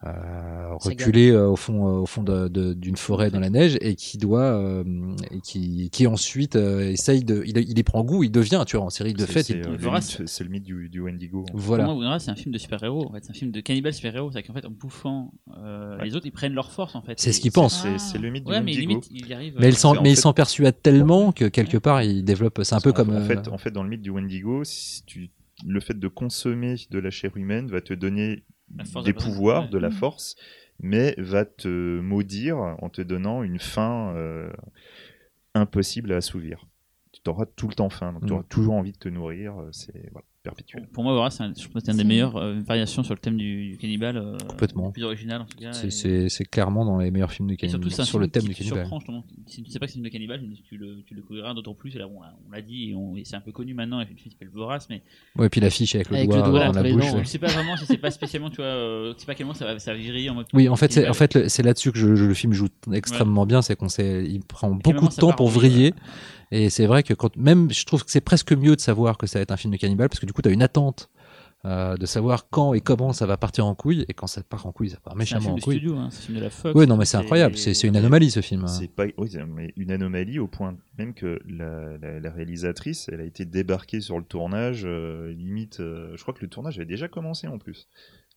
[0.00, 4.42] reculé euh, au fond euh, au fond d'une forêt dans la neige et qui doit
[4.54, 4.84] euh,
[5.30, 8.64] et qui qui ensuite euh, essaye de il, il y prend goût il devient un
[8.64, 11.44] tueur en série de fait c'est, euh, le mythe- c'est le mythe du, du Wendigo.
[11.52, 13.06] voilà Pour moi, Vorace, c'est un film de super-héros.
[13.08, 14.30] En fait, c'est un film de cannibale super-héros.
[14.32, 16.04] C'est qu'en fait, en bouffant euh, Ouais.
[16.04, 16.94] les autres, ils prennent leur force.
[16.94, 17.18] En fait.
[17.18, 17.82] C'est ce qu'ils pensent.
[17.82, 17.98] C'est Ah.
[17.98, 18.88] c'est le mythe du Ouais, mais Wendigo.
[18.88, 19.54] limite, il y arrive.
[19.58, 22.24] mais il euh, s'en en mais il fait- s'en persuade tellement que quelque part il
[22.24, 24.10] développe c'est un peu En- comme en, euh, fait, en fait, dans le mythe du
[24.10, 25.30] Wendigo, si tu,
[25.66, 28.44] le fait de consommer de la chair humaine va te donner
[29.04, 29.68] des pouvoirs, ouais.
[29.70, 29.94] de la Mhm.
[29.94, 30.36] force,
[30.80, 34.50] mais va te maudire en te donnant une faim euh,
[35.54, 36.66] impossible à assouvir.
[37.12, 38.32] Tu auras tout le temps faim, donc tu Mhm.
[38.34, 39.58] auras toujours envie de te nourrir.
[39.60, 40.86] euh, C'est voilà, perpétuel.
[40.92, 43.14] Pour moi, Vorace, c'est un, je pense que c'est une des meilleures euh, variations sur
[43.14, 44.16] le thème du, du cannibale.
[44.16, 44.90] euh, Complètement.
[44.90, 45.72] plus original, en tout cas.
[45.72, 48.54] c'est clairement dans les meilleurs films de surtout, cannibale un sur le thème qui du
[48.54, 49.24] cannibale surprend.
[49.46, 51.54] Si tu sais pas que c'est un film de cannibale, tu le, tu le découvriras
[51.54, 51.94] d'autant plus.
[51.94, 54.00] Là, on, l'a- on l'a dit, et, on- et c'est un peu connu maintenant.
[54.00, 55.02] Il y a une fille qui s'appelle Vorace, mais
[55.36, 57.38] ouais et puis l'affiche avec le Avec le doigt, doigt dans la bouche je sais
[57.38, 59.64] pas vraiment si c'est pas spécialement, tu vois, euh, je sais pas quel moment ça
[59.66, 60.46] va, ça va virer en mode.
[60.52, 63.46] Oui, en fait, c'est, en fait, c'est là-dessus que je, je- le film joue extrêmement
[63.46, 65.92] bien, c'est qu'on sait, il prend beaucoup de temps pour vriller.
[66.50, 69.26] Et c'est vrai que quand, même, je trouve que c'est presque mieux de savoir que
[69.26, 71.10] ça va être un film de cannibale, parce que du coup, tu as une attente
[71.64, 74.66] euh, de savoir quand et comment ça va partir en couille, et quand ça part
[74.66, 75.76] en couille, ça part méchamment en couille.
[75.78, 76.74] studio, hein, c'est un film de la Fox.
[76.78, 78.66] Oui, non, mais c'est incroyable, c'est, une anomalie ce film.
[78.68, 83.08] C'est pas oui, c'est- mais une anomalie au point même que la, la- la réalisatrice,
[83.12, 86.76] elle a été débarquée sur le tournage, euh, limite, euh, je crois que le tournage
[86.78, 87.88] avait déjà commencé en plus.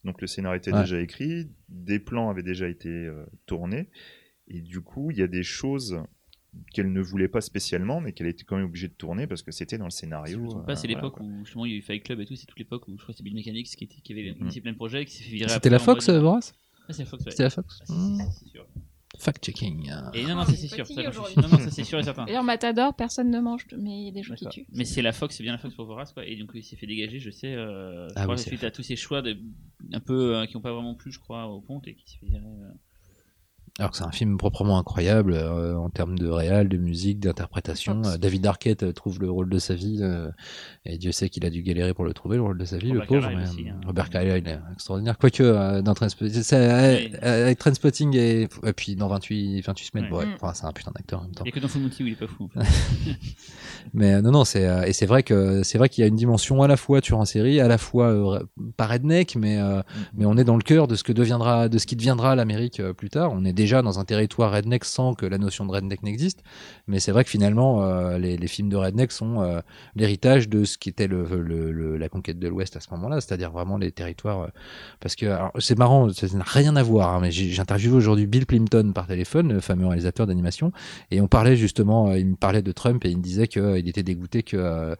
[0.04, 0.82] Donc le scénario était Ouais.
[0.82, 3.90] déjà écrit, des plans avaient déjà été euh, tournés,
[4.48, 6.02] et du coup il y a des choses
[6.74, 9.52] qu'elle ne voulait pas spécialement, mais qu'elle était quand même obligée de tourner parce que
[9.52, 10.40] c'était dans le Si je scénario.
[10.40, 12.26] me trompe euh, pas, c'est l'époque où justement il y a eu Fight Club et
[12.26, 14.28] tout, c'est toute l'époque où je crois que c'est Bill Mechanics qui, était, qui avait
[14.40, 15.48] initié plein de projets, qui s'est fait virer.
[15.50, 16.40] C'était après la Fox, mode- euh,
[16.90, 17.32] Ah, c'est la Fox, ouais.
[17.32, 18.66] C'était la Fox Ah, si, si, si, c'est sûr.
[19.18, 19.92] Fact-checking.
[20.14, 20.88] Et non, non, c'est sûr.
[20.88, 21.36] ça, aujourd'hui.
[21.38, 22.26] Non, non, ça c'est sûr et certain.
[22.26, 24.66] D'ailleurs, Matador, personne ne mange, mais il y a des gens qui tuent.
[24.74, 26.26] Mais c'est la Fox, c'est bien la Fox pour Vorace, quoi.
[26.26, 28.72] Et donc il s'est fait dégager, je sais, euh, je Ah crois, oui, suite à
[28.72, 29.38] tous ces choix de,
[29.94, 32.18] un peu euh, qui n'ont pas vraiment plu, je crois, au Ponte et qui s'est
[32.20, 32.42] fait virer.
[32.46, 32.72] euh.
[33.82, 38.04] Alors que c'est un film proprement incroyable euh, en termes de réal, de musique, d'interprétation.
[38.06, 40.30] Euh, David Arquette euh, trouve le rôle de sa vie euh,
[40.86, 42.90] et Dieu sait qu'il a dû galérer pour le trouver, le rôle de sa vie,
[42.92, 43.30] Robert le pauvre.
[43.36, 43.82] Mais, aussi, hein.
[43.88, 45.18] Robert Carlyle est extraordinaire.
[45.18, 46.44] Quoique dans Trainspotting,
[47.24, 50.20] avec Trainspotting et, et puis dans 28, 28 semaines, Ouais.
[50.20, 50.36] ouais, Mm.
[50.40, 51.44] enfin, c'est un putain d'acteur en même temps.
[51.44, 52.50] Il n'y a que dans Full où il est pas fou.
[53.94, 56.62] Mais non, non, c'est et c'est vrai que c'est vrai qu'il y a une dimension
[56.62, 58.44] à la fois tueur en série, à la fois
[58.78, 59.82] pas redneck, mais euh,
[60.16, 62.82] mais on est dans le cœur de ce que deviendra, de ce qui deviendra l'Amérique
[62.94, 63.32] plus tard.
[63.34, 66.44] On est déjà dans un territoire redneck sans que la notion de redneck n'existe.
[66.88, 69.62] Mais c'est vrai que finalement, euh, les, films de redneck sont euh,
[69.96, 73.92] l'héritage de ce qui était la conquête de l'Ouest à ce moment-là, c'est-à-dire vraiment les
[73.92, 74.42] territoires.
[74.42, 74.48] euh,
[75.00, 75.26] parce que
[75.60, 77.14] c'est marrant, ça n'a rien à voir.
[77.16, 80.72] hein, mais j'ai interviewé aujourd'hui Bill Plimpton par téléphone, le fameux réalisateur d'animation,
[81.12, 84.04] et on parlait justement, il me parlait de Trump et il me disait qu'il était
[84.04, 84.96] dégoûté que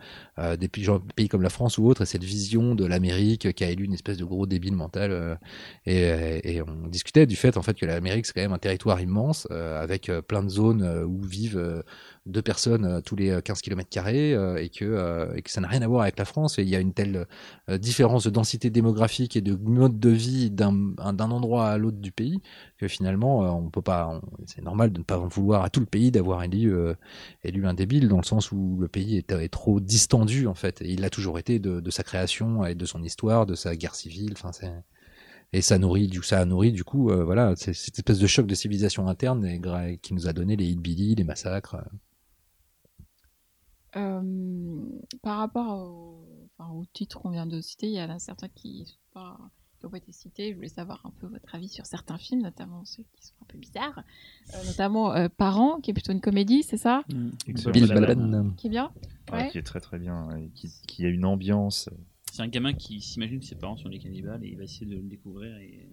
[0.58, 3.86] des pays, comme la France ou autres aient cette vision de l'Amérique qui a élu
[3.86, 5.40] une espèce de gros débile mental.
[5.86, 9.00] et, et on discutait du fait en fait que l'Amérique c'est quand même un territoire
[9.02, 11.84] immense euh, avec euh, plein de zones euh, où vivent
[12.26, 15.88] deux personnes tous les 15 km carrés et que et que ça n'a rien à
[15.88, 16.60] voir avec la France.
[16.60, 17.26] Et il y a une telle
[17.80, 21.98] différence de densité démographique et de mode de vie d'un un- d'un endroit à l'autre
[21.98, 22.40] du pays
[22.78, 26.12] que finalement on peut pas c'est normal de ne pas vouloir à tout le pays
[26.12, 26.72] d'avoir élu
[27.44, 30.82] élu un débile dans le sens où le pays est, trop distendu en fait.
[30.86, 33.96] Il l'a toujours été de, de sa création et de son histoire de sa guerre
[33.96, 34.34] civile.
[34.34, 34.72] Enfin c'est
[35.54, 38.28] et ça nourrit du ça a nourri du coup euh, voilà c'est cette espèce de
[38.28, 41.82] choc de civilisation interne et qui nous a donné les hillbilly les massacres euh.
[43.98, 44.22] Euh,
[45.22, 46.26] par rapport au,
[46.58, 49.98] enfin, au titre qu'on vient de citer, il y en a certains qui n'ont pas
[49.98, 50.52] été cités.
[50.52, 53.46] Je voulais savoir un peu votre avis sur certains films, notamment ceux qui sont un
[53.48, 54.02] peu bizarres,
[54.54, 57.04] Euh, notamment euh, Parents, qui est plutôt une comédie, c'est ça?
[57.48, 57.74] Excellent.
[57.74, 58.16] Bill Balaban.
[58.28, 58.52] Balaban.
[58.56, 58.92] Qui est bien?
[59.32, 59.50] Ouais, Ouais.
[59.50, 61.90] qui est très très bien, et qui, qui a une ambiance.
[62.32, 64.86] C'est un gamin qui s'imagine que ses parents sont des cannibales et il va essayer
[64.86, 65.86] de le découvrir et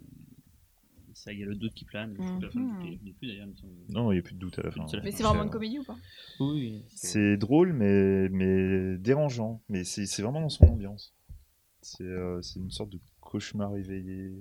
[1.13, 2.13] ça, il y a le doute qui plane.
[2.17, 2.79] Mhm.
[2.85, 3.47] il n'y a plus d'ailleurs.
[3.47, 3.73] il me semble.
[3.89, 4.87] Non, il n'y a plus de doute à la fin.
[4.87, 5.97] C'est Mais vraiment une comédie ou pas?
[6.39, 9.61] Oui, C'est drôle, mais, mais dérangeant.
[9.67, 11.13] Mais c'est c'est vraiment dans son ambiance.
[11.81, 14.31] C'est euh, c'est une sorte de cauchemar éveillé.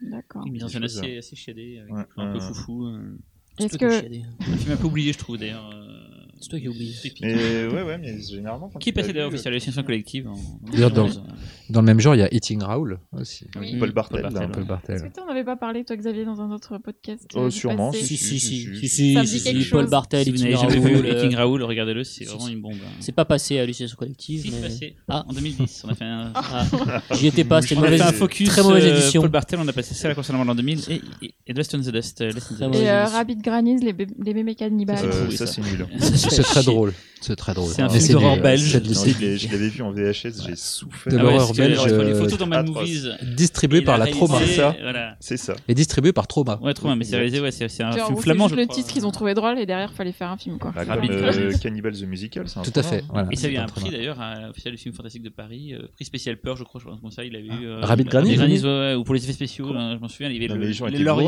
[0.00, 0.46] D'accord.
[0.46, 2.86] Une mise en scène assez, assez chiadée, avec Ouais, un peu foufou.
[2.86, 3.18] euh.
[3.58, 3.86] Est-ce que.
[3.86, 5.68] Un film un peu oublié, je trouve d'ailleurs.
[5.74, 6.07] euh,
[6.40, 7.18] C'est toi qui épique.
[7.20, 8.68] Mais ouais, ouais, mais généralement.
[8.80, 11.22] Qui passé d'ailleurs à l'hallucination collective en en D'ailleurs, dans- 2011.
[11.70, 13.76] dans le même genre il y a Eating Raoul aussi Oui.
[13.78, 14.22] Paul Bartel.
[14.22, 14.48] Paul Bartel, là.
[14.52, 17.28] Paul Est-ce Bartel que tu n'en avais pas parlé, toi, Xavier, dans un autre podcast
[17.34, 19.88] Oh, euh, du sûrement, Si, si, si, si, Paul.
[19.88, 22.72] Bartel, Eating n'avez jamais vu Raoul, Eating euh, Raoul, regardez-le, c'est vraiment une bombe.
[22.74, 22.90] hein.
[23.00, 24.42] C'est pas passé à l'hallucination collective.
[24.42, 24.96] Si, c'est passé.
[25.08, 25.24] Ah.
[25.28, 26.66] En 2010, on a fait un, Ah,
[27.12, 28.48] J'y étais pas, c'était une focus.
[28.48, 29.20] très mauvaise euh, édition.
[29.22, 32.20] Paul Bartel, on a passé ça concernant l'an 2000 et, Dust on the Dust.
[32.20, 32.30] euh.
[32.72, 34.54] Et euh, Rabbit Grannies, les, bé- les bébés.
[34.58, 35.46] Euh, ça, ça.
[35.46, 35.86] c'est nul.
[36.30, 38.80] c'est très drôle c'est très drôle C'est un Mais film d'horreur du- belge.
[38.80, 41.12] je l'avais vu en VHS, j'ai souffert.
[41.12, 42.76] De Ah ouais, l'horreur belge, les euh, photos dans atroce.
[42.76, 43.08] Movies.
[43.36, 44.76] distribué il par a la Trauma C'est ça.
[44.80, 45.16] Voilà.
[45.20, 45.54] C'est ça.
[45.66, 48.22] et distribué par Trauma Ouais, Trauma, mais c'est réalisé, ouais, c'est un Genre, film c'est
[48.22, 50.72] flamand, le titre qu'ils ont trouvé drôle et derrière, fallait faire un film, quoi.
[50.74, 53.86] Bah, euh, Cannibal the Musical, c'est un tout à fait Et ça, a un Trauma.
[53.86, 56.80] prix d'ailleurs, un officiel du film fantastique de Paris, euh, prix spécial peur, je crois,
[56.80, 57.66] je pense comme ça, il avait eu.
[57.66, 60.54] euh, Rabbit ouais, ou pour les effets spéciaux, je m'en souviens, il y avait le,
[60.54, 60.72] bourrés,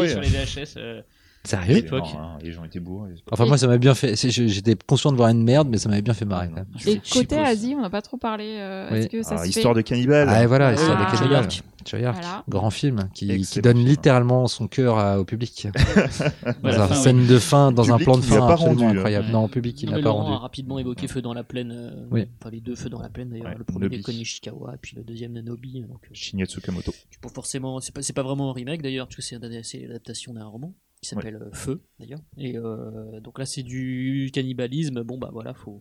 [0.09, 0.23] sur hein.
[0.23, 1.03] les VHS.
[1.45, 2.05] Sérieux l'époque.
[2.15, 3.13] Non, hein, les gens étaient bourrés.
[3.31, 5.89] enfin moi ça m'a bien fait c'est- j'étais conscient de voir une merde mais ça
[5.89, 6.67] m'avait bien fait marrer quand même.
[6.87, 7.39] Et côté.
[7.39, 8.57] Asie, on n'a pas trop parlé.
[8.59, 8.99] euh, Oui.
[8.99, 10.29] Est-ce que ça Ah, se histoire fait de cannibale.
[10.31, 11.49] ah et voilà histoire Ah, de cannibale
[11.89, 12.15] Choyark.
[12.21, 12.45] Voilà.
[12.47, 13.27] grand film qui,
[13.63, 13.89] donne film.
[13.89, 15.67] littéralement son cœur à- au public
[16.63, 18.91] dans une scène de fin dans un plan de fin pas absolument rendu, hein.
[18.99, 19.33] incroyable Ouais.
[19.33, 21.73] non au public il n'a pas rendu a rapidement évoqué Feu dans la plaine.
[21.73, 22.27] euh, Oui.
[22.39, 23.47] Enfin, les deux Feux dans la plaine d'ailleurs.
[23.47, 25.81] Ouais, le premier des Konishikawa et puis le deuxième de Nobi.
[25.81, 26.93] Donc, euh, Shinya Tsukamoto.
[27.11, 29.79] c'est pas forcément, c'est pas, c'est pas vraiment un remake d'ailleurs, parce que c'est c'est
[29.87, 32.21] l'adaptation d'un roman qui s'appelle euh, Feu d'ailleurs.
[32.37, 35.03] Et euh, donc là, c'est du cannibalisme.
[35.03, 35.81] Bon bah voilà, faut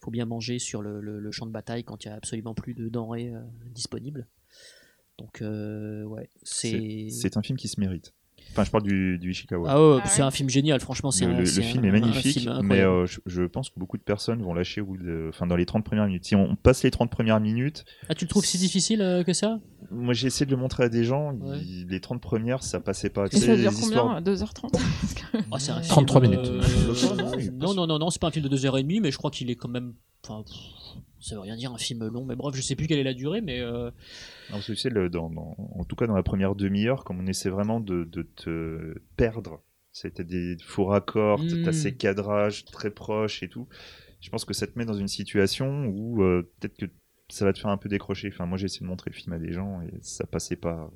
[0.00, 2.54] faut bien manger sur le, le- le champ de bataille quand il y a absolument
[2.54, 3.40] plus de denrées euh,
[3.74, 4.26] disponibles.
[5.18, 7.08] Donc euh, ouais, c'est.
[7.10, 8.12] C'est un film qui se mérite.
[8.50, 9.68] Enfin, je parle du, du Ishikawa.
[9.70, 11.10] Ah ouais, Ah c'est un film génial, franchement.
[11.10, 14.02] C'est le, film un- est magnifique, film mais euh, je, je pense que beaucoup de
[14.02, 16.24] personnes vont lâcher au bout de, enfin, dans les 30 premières minutes.
[16.26, 19.32] Si on passe les 30 premières minutes, Ah, tu le trouves si difficile euh, que
[19.32, 19.60] ça?
[19.94, 21.58] Moi j'ai essayé de le montrer à des gens, Ouais.
[21.88, 23.26] les 30 premières ça passait pas.
[23.26, 26.40] Et ça les dure histoires- combien 2h30 Parce que- Ah, c'est un film, 33 minutes.
[26.46, 26.60] euh,
[27.52, 29.56] non, non, non, non, c'est pas un film de 2h30, mais je crois qu'il est
[29.56, 29.94] quand même.
[30.26, 30.56] Enfin, pff,
[31.20, 33.14] ça veut rien dire un film long, mais bref, je sais plus quelle est la
[33.14, 33.60] durée, mais.
[33.60, 33.86] euh,
[34.50, 37.04] Non, parce que tu sais, le- dans, dans- en tout cas dans la première demi-heure,
[37.04, 39.62] comme on essaie vraiment de, de te perdre,
[39.92, 41.62] c'était des faux raccords, Mm.
[41.64, 43.68] t'as ces cadrages très proches et tout.
[44.20, 46.86] Je pense que ça te met dans une situation où euh, peut-être que
[47.28, 48.28] ça va te faire un peu décrocher.
[48.32, 50.90] Enfin, moi j'ai essayé de montrer le film à des gens et ça passait pas.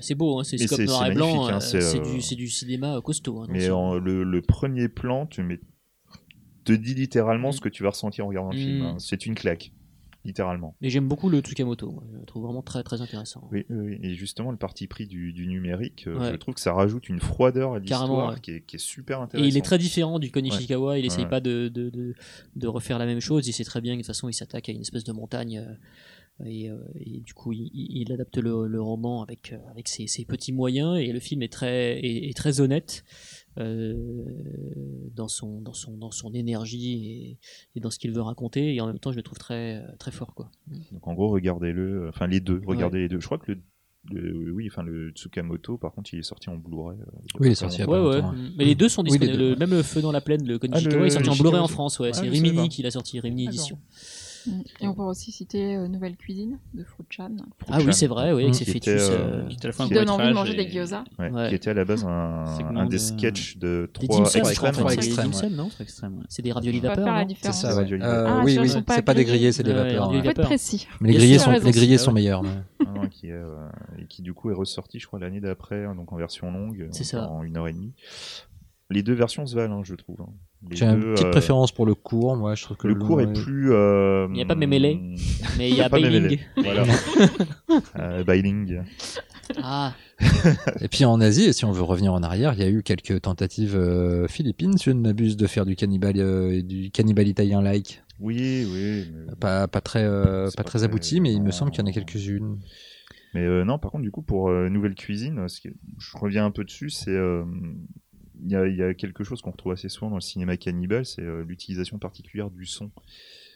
[0.00, 2.48] c'est beau, hein, c'est scope noir et blanc, hein, euh, c'est, euh, du, c'est du
[2.48, 3.40] cinéma costaud.
[3.42, 5.60] hein, Mais en- le, le premier plan, tu mets,
[6.64, 7.52] te dis littéralement Mm.
[7.52, 8.62] ce que tu vas ressentir en regardant le Mm.
[8.64, 8.82] film.
[8.82, 8.96] hein.
[8.98, 9.72] C'est une claque,
[10.26, 10.74] littéralement.
[10.80, 13.48] Mais j'aime beaucoup le Tsukamoto, moi, je le trouve vraiment très très intéressant.
[13.52, 13.64] Oui,
[14.02, 16.30] et justement le parti pris du, du numérique, euh, Ouais.
[16.32, 18.40] je trouve que ça rajoute une froideur à l'histoire ouais.
[18.40, 19.52] qui, est, qui est super Et intéressante.
[19.52, 21.30] il est très différent du Konishikawa, il essaye Ouais.
[21.30, 22.14] pas de, de, de,
[22.56, 24.68] de refaire la même chose, il sait très bien que de toute façon il s'attaque
[24.68, 28.36] à une espèce de montagne euh, et, euh, et du coup il, il- il adapte
[28.36, 31.98] le, le roman avec, euh, avec ses, ses petits moyens et le film est très,
[31.98, 33.04] est, est très honnête
[33.58, 33.94] euh,
[35.14, 37.38] dans, son, dans, son, dans son énergie
[37.74, 38.74] et, dans ce qu'il veut raconter.
[38.74, 40.34] Et en même temps, je le trouve très, euh, très fort.
[40.34, 40.50] Quoi.
[40.68, 40.74] Mm.
[40.92, 43.18] Donc en gros, regardez-le, euh, enfin les deux, regardez les deux.
[43.18, 43.52] Je crois que
[44.12, 46.98] le oui, enfin le Tsukamoto, par contre, il est sorti en Blu-ray.
[47.40, 48.20] oui, il est sorti en ouais.
[48.20, 48.34] Hein.
[48.58, 49.38] Mais les deux sont disponibles.
[49.38, 51.68] Le, même le Feu dans la plaine, le Konjito, ah, est sorti en Blu-ray en
[51.68, 51.98] France.
[51.98, 53.78] Ouais, c'est ah, Rimini qui l'a sorti, Rimini Édition.
[53.80, 53.94] Ah,
[54.80, 57.36] et on peut aussi citer euh, Nouvelle Cuisine de Fruitchan.
[57.68, 58.54] Ah oui, c'est vrai, oui, avec mmh.
[58.54, 59.56] ses qui euh, qui,
[59.90, 61.04] donne envie de manger des gyoza.
[61.48, 64.74] Qui était à la base un, des euh, sketchs de trois extrêmes.
[66.28, 67.26] C'est des raviolis vapeur.
[67.40, 68.38] C'est ça, raviolis vapeur.
[68.38, 70.14] Ah, oui, oui, c'est pas des grillés, c'est des vapeurs.
[70.14, 70.86] Il faut être précis.
[71.00, 71.18] Mais les
[71.72, 72.42] grillés sont meilleurs.
[73.98, 76.88] Et qui du coup est ressorti, je crois, l'année d'après, hein, donc en version longue,
[77.14, 77.92] en une heure et demie.
[78.90, 80.20] Les deux versions se valent, hein, je trouve.
[80.20, 80.32] Hein.
[80.70, 83.32] J'ai une petite euh, préférence pour le cours, moi je trouve que le, cours est,
[83.32, 83.72] plus.
[83.72, 85.00] Euh, il n'y a pas Mémélé,
[85.58, 86.38] mais il y a, Bailing.
[86.56, 86.84] Voilà.
[87.98, 88.80] euh, bailing.
[89.62, 89.94] Ah.
[90.80, 93.22] et puis en Asie, si on veut revenir en arrière, il y a eu quelques
[93.22, 98.02] tentatives euh, philippines, si je ne m'abuse, de faire du cannibale, du cannibale italien like.
[98.18, 99.12] Oui, oui.
[99.38, 100.08] Pas, très,
[100.56, 102.58] pas, très abouti, mais il me semble qu'il y en a quelques-unes.
[103.34, 107.16] Mais non, par contre, du coup, pour Nouvelle Cuisine, je reviens un peu dessus, c'est
[108.42, 111.44] il y, a quelque chose qu'on retrouve assez souvent dans le cinéma cannibale, c'est euh,
[111.44, 112.90] l'utilisation particulière du son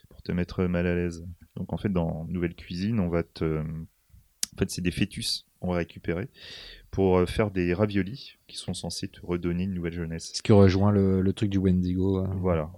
[0.08, 1.24] pour te mettre mal à l'aise.
[1.56, 3.60] Donc en fait, dans Nouvelle Cuisine, on va te...
[3.60, 6.28] En fait, c'est des fœtus qu'on va récupérer
[6.90, 10.32] pour euh, faire des raviolis qui sont censés te redonner une nouvelle jeunesse.
[10.34, 12.18] Ce qui rejoint le, truc du Wendigo.
[12.18, 12.36] Hein.
[12.40, 12.70] Voilà.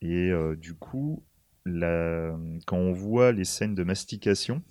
[0.00, 1.24] Et euh, du coup,
[1.64, 4.62] quand on voit les scènes de mastication,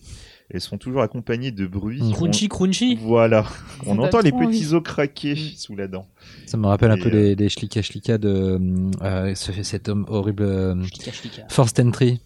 [0.49, 2.13] elles sont toujours accompagnées de bruits.
[2.13, 2.95] Crunchy, crunchy.
[3.01, 3.45] Voilà.
[3.85, 6.07] on entend les petits os craquer sous la dent.
[6.45, 7.35] Ça me rappelle un peu euh...
[7.35, 7.49] les, les,
[8.17, 8.59] de
[9.01, 10.43] euh, cet homme horrible.
[10.43, 11.43] Euh, Shlika.
[11.49, 12.21] Forced Entry.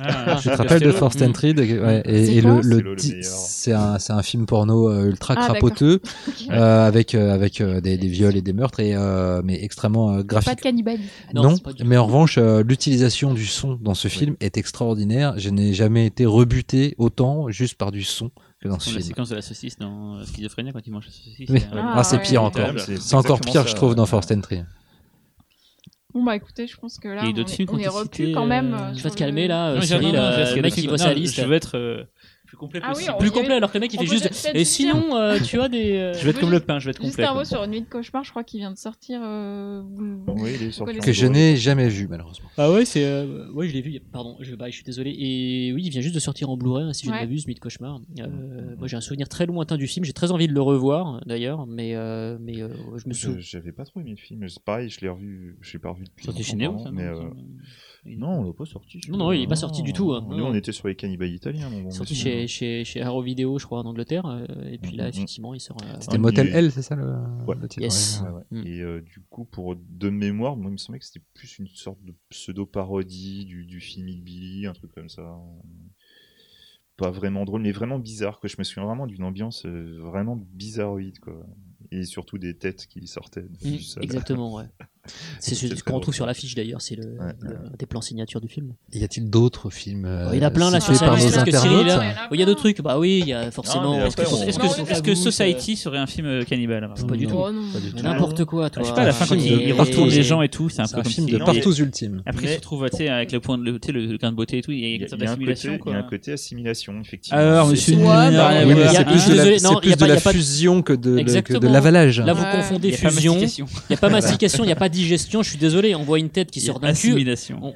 [0.00, 1.58] Ah, je te rappelle de Forced Entry hmm.
[2.06, 6.00] et, le, le, c'est un, film porno euh, ultra ah, crapoteux
[6.50, 8.96] euh, avec euh, avec des, viols et des meurtres et
[9.44, 10.48] mais extrêmement graphique.
[10.48, 11.10] Pas de cannibalisme.
[11.34, 15.34] Non, mais en revanche l'utilisation du son dans ce film est extraordinaire.
[15.36, 18.30] Je n'ai jamais été rebuté autant juste par du son
[18.62, 19.00] que dans ce film.
[19.00, 21.66] la séquence de la saucisse dans Schizophrénie quand il mange la saucisse.
[21.72, 22.70] Ah, ah, c'est pire encore.
[22.78, 24.62] C'est encore pire, je trouve, dans Forced Entry.
[26.14, 28.74] Bon bah écoutez, je pense que là, on, est, repu quand même.
[28.74, 30.12] Euh, euh, tu vas te calmer là, euh, Cyril,
[30.60, 31.36] mec qui voit sa liste.
[31.36, 32.06] Je veux être
[32.52, 34.50] plus complet ah plus complet, alors que le mec il fait juste.
[34.52, 35.96] Et sinon, euh, tu as des.
[35.96, 37.24] Euh, je vais être comme le pain, je vais être complet.
[37.24, 39.22] Juste un mot sur Nuit de cauchemar, je crois qu'il vient de sortir.
[39.24, 39.82] Euh...
[40.26, 40.98] Oui, il est sorti.
[40.98, 42.50] Que je n'ai jamais vu, malheureusement.
[42.58, 43.04] Ah ouais, c'est.
[43.04, 45.16] Euh, ouais, je l'ai vu, pardon, je, bah, je suis désolé.
[45.18, 47.60] Et oui, il vient juste de sortir en Blu-ray, si je ne m'abuse, Nuit de
[47.60, 48.00] cauchemar.
[48.78, 51.66] Moi j'ai un souvenir très lointain du film, j'ai très envie de le revoir d'ailleurs,
[51.66, 51.94] mais,
[52.38, 53.40] mais je me souviens.
[53.40, 56.26] J'avais pas trop aimé le film, pareil, je l'ai revu, je l'ai pas revu depuis.
[56.26, 56.76] Sorti chez Néo,
[58.04, 59.00] non, on l'a pas sorti.
[59.08, 60.12] Non, non, il est pas sorti du tout.
[60.12, 60.26] Hein.
[60.28, 61.70] Nous, on était sur les cannibales italiens.
[61.70, 62.16] mon bon Sorti hein.
[62.16, 64.26] chez, chez, chez Arrow Video, je crois, en Angleterre.
[64.26, 65.10] Euh, et puis mm, là, mm, mm.
[65.10, 65.76] effectivement, il sort.
[65.84, 67.14] Euh, c'était ah Motel L, c'est ça le,
[67.46, 67.54] Ouais.
[67.60, 67.82] le titre?
[67.82, 68.22] Yes.
[68.64, 71.68] Et euh, du coup, pour de mémoire, moi, il me semblait que c'était plus une
[71.68, 75.38] sorte de pseudo-parodie du, du film Billy, un truc comme ça.
[76.96, 78.40] Pas vraiment drôle, mais vraiment bizarre.
[78.40, 78.48] Quoi.
[78.48, 81.20] Je me souviens vraiment d'une ambiance vraiment bizarroïde.
[81.20, 81.46] Quoi.
[81.92, 83.46] Et surtout des têtes qui sortaient
[84.00, 84.64] exactement, ouais.
[85.40, 87.16] C'est ce qu'on retrouve sur l'affiche d'ailleurs, c'est le,
[87.78, 88.74] des plans signature du film.
[88.92, 92.02] Y a-t-il d'autres films Il y a plein là sur nos internautes.
[92.32, 92.80] Il y a d'autres trucs.
[92.82, 94.04] Bah oui, il y a forcément.
[94.04, 98.02] Est-ce que, est que, que, Society serait un film cannibale Pas, du pas du tout.
[98.02, 98.82] N'importe quoi, toi.
[98.82, 100.86] Je sais pas, à la fin quand il retrouve les gens et tout, c'est un
[100.86, 102.22] peu un film de partout ultime.
[102.26, 104.72] Après, il se retrouve avec le point de le de beauté et tout.
[104.72, 107.38] Il y a un côté assimilation, effectivement.
[107.38, 112.20] Alors, monsieur, c'est plus de la fusion que de l'avalage.
[112.20, 113.38] Là, vous confondez fusion.
[113.40, 116.18] Il n'y a pas mastication, il n'y a pas Digestion, je suis désolé, on voit
[116.18, 117.14] une tête qui sort d'un cul.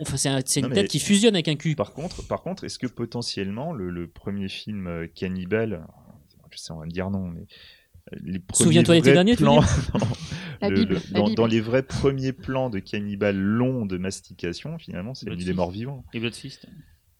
[0.00, 1.74] Enfin, c'est une tête qui fusionne avec un cul.
[1.74, 5.86] Par contre, est-ce que potentiellement le, premier film euh, cannibale,
[6.50, 7.46] je sais, on va me dire non, mais
[8.52, 9.60] Souviens-toi l'été dernier, plans,
[11.34, 15.52] dans, les vrais premiers plans de cannibales longs de mastication, finalement, c'est la vie des
[15.52, 16.04] morts vivants.
[16.14, 16.20] Et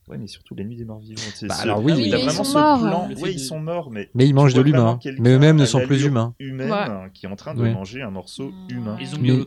[0.08, 1.20] Ouais, mais surtout les nuits des morts vivants.
[1.42, 2.80] Bah alors oui, ah ils vraiment sont morts.
[2.80, 3.08] Plan.
[3.26, 4.08] Ils sont morts, mais.
[4.14, 5.00] Mais ils mangent de l'humain.
[5.04, 5.10] Hein.
[5.18, 6.34] Mais eux-mêmes ne sont plus humains.
[6.38, 7.10] Humaine ouais.
[7.12, 8.70] qui est en train de manger un morceau mmh.
[8.70, 8.96] humain.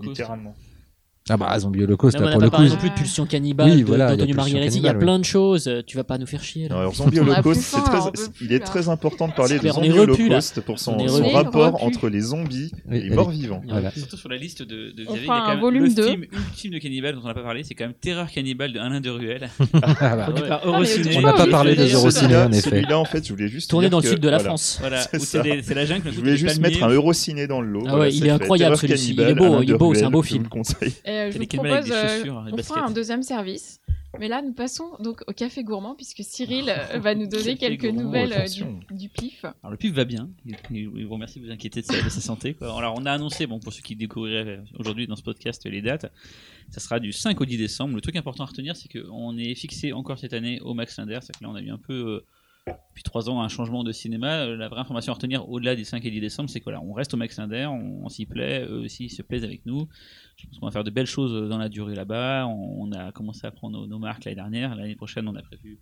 [0.01, 0.55] Littéralement.
[1.29, 2.63] Ah bah, Zombie Holocaust, pour le coup.
[2.63, 5.97] non plus de Pulsion Cannibale, oui, voilà, il y a plein de choses, euh, tu
[5.97, 6.67] vas pas nous faire chier.
[6.67, 6.75] Là.
[6.75, 7.99] Non, alors, zombie Holocaust, c'est très,
[8.41, 10.97] il est très important de parler de Zombie Holocaust pour son,
[11.33, 13.61] rapport entre les zombies et les morts vivants.
[13.67, 13.91] Voilà.
[13.91, 16.79] Surtout sur la liste de, de Xavier, il y a quand le film ultime de
[16.79, 19.49] Cannibale dont on n'a pas parlé, c'est quand même Terreur Cannibale de Alain de Ruel.
[20.01, 20.61] Ah, bah.
[20.65, 22.69] On n'a pas parlé de Eurociné en effet.
[22.69, 23.69] Celui-là, en fait, je voulais juste.
[23.69, 24.77] Tourné dans le sud de la France.
[24.79, 26.11] Voilà, c'est la jungle.
[26.11, 28.05] Je voulais juste mettre un Eurociné dans le ah lot.
[28.05, 30.47] Il est incroyable celui-ci, il est beau, c'est un beau film.
[31.19, 33.81] Euh, je vous propose, euh, on fera un deuxième service.
[34.19, 36.95] Mais là, nous passons donc au café gourmand, puisque Cyril ah.
[36.95, 38.33] euh, va nous donner quelques nouvelles
[38.89, 39.45] du, PIF.
[39.45, 40.29] Alors, le PIF va bien.
[40.71, 42.55] Il vous remercie de vous inquiéter de sa, santé.
[42.61, 46.11] Alors, on a annoncé, bon, pour ceux qui découvriraient aujourd'hui dans ce podcast les dates,
[46.71, 47.95] ça sera du 5 au 10 décembre.
[47.95, 51.19] Le truc important à retenir, c'est qu'on est fixé encore cette année au Max Linder.
[51.21, 52.23] C'est que là, on a eu un peu
[52.67, 54.45] depuis trois ans un changement de cinéma.
[54.45, 56.81] Euh, La vraie information à retenir au-delà du 5 et 10 décembre, c'est que voilà,
[56.81, 59.87] on reste au Max Linder, on, s'y plaît, eux aussi ils se plaisent avec nous.
[60.35, 62.47] Je pense qu'on va faire de belles choses dans la durée là-bas.
[62.47, 64.75] On, a commencé à prendre nos, marques l'année dernière.
[64.75, 65.79] L'année prochaine, on a prévu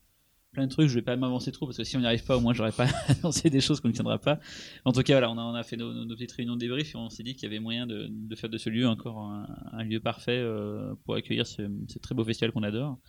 [0.52, 0.90] plein de trucs.
[0.90, 2.72] Je vais pas m'avancer trop parce que si on n'y arrive pas, au moins j'aurais
[2.72, 4.40] pas annoncé des choses qu'on ne tiendra pas.
[4.86, 7.24] En tout cas, voilà, on a, fait nos, petites réunions de débrief et on s'est
[7.24, 10.94] dit qu'il y avait moyen de, faire de ce lieu encore un, lieu parfait euh,
[11.06, 11.64] pour accueillir ce
[12.02, 13.00] très beau festival qu'on adore.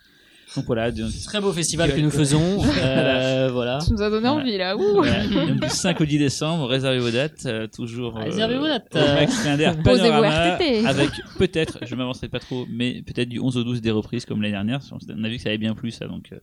[0.57, 2.59] Donc voilà, de- Très beau festival que nous faisons.
[2.79, 3.79] Euh, voilà.
[3.85, 4.43] Tu nous as donné Voilà.
[4.43, 4.77] envie là.
[4.77, 4.95] Ouh.
[4.95, 8.67] voilà, donc du 5 au 10 décembre, réservez vos dates, euh, toujours euh, Réservez vos
[8.67, 8.89] dates.
[8.95, 13.65] au Max Linder Panorama, avec peut-être, je m'avancerai pas trop, mais peut-être du 11 au
[13.65, 14.81] 12 des reprises comme l'année dernière.
[14.93, 16.39] On a vu que ça avait bien plu ça, donc euh,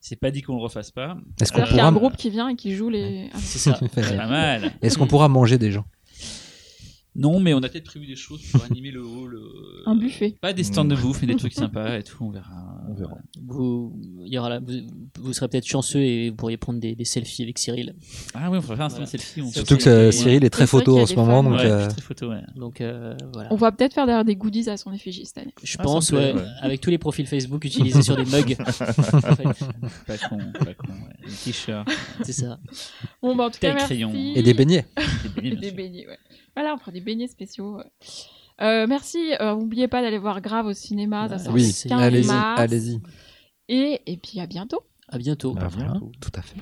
[0.00, 1.16] c'est pas dit qu'on le refasse pas.
[1.40, 3.28] Est-ce qu'on qu'il y a un pourra, groupe qui vient et qui joue les.
[3.32, 3.78] Ah, C'est ça.
[3.94, 4.72] C'est pas mal.
[4.82, 5.84] est-ce qu'on pourra manger des gens?
[7.16, 9.34] Non, mais on a peut-être prévu des choses pour animer le hall.
[9.34, 10.36] euh, Un buffet.
[10.40, 12.80] Pas des stands de bouffe, mais des trucs sympas et tout, on verra.
[12.88, 13.16] On verra.
[13.46, 14.72] Vous, il y aura la- vous,
[15.18, 17.94] vous serez peut-être chanceux et vous pourriez prendre des, des selfies avec Cyril.
[18.34, 19.06] Ah oui, on va faire un stand Voilà.
[19.06, 19.42] selfie.
[19.42, 20.12] on Surtout peut- que ça-.
[20.12, 21.64] Cyril est très C'est vrai photo qu'il y a en ce des moment, donc Ouais,
[21.66, 22.42] euh, très photo, ouais.
[22.54, 23.52] Donc euh, voilà.
[23.52, 25.54] On va peut-être faire derrière des goodies à son effigie cette année.
[25.64, 26.46] Je Ah, pense, ça me plaît, ouais, ouais.
[26.62, 28.56] avec tous les profils Facebook utilisés sur des mugs.
[28.60, 29.44] En fait,
[30.06, 30.88] Pas con, pas con.
[30.92, 31.26] Ouais.
[31.26, 31.88] Des t-shirts,
[32.22, 32.58] C'est ça.
[33.20, 33.86] Bon, bah en tout cas, merci.
[33.86, 34.12] crayon.
[34.14, 34.86] et des beignets.
[35.24, 35.76] des beignets, bien Des sûr.
[35.76, 36.18] beignets, ouais.
[36.56, 37.80] Voilà, on fera des beignets spéciaux.
[38.60, 39.32] Euh, merci.
[39.40, 41.28] Euh, N'oubliez pas d'aller voir Grave au cinéma.
[41.28, 41.42] Ça Ouais.
[41.44, 42.60] sort Oui, le 15 allez-y, mars.
[42.60, 43.00] allez-y.
[43.68, 44.80] Et, et puis à bientôt.
[45.08, 45.54] À bientôt.
[45.54, 46.12] Bah, À bientôt.
[46.20, 46.56] tout à fait.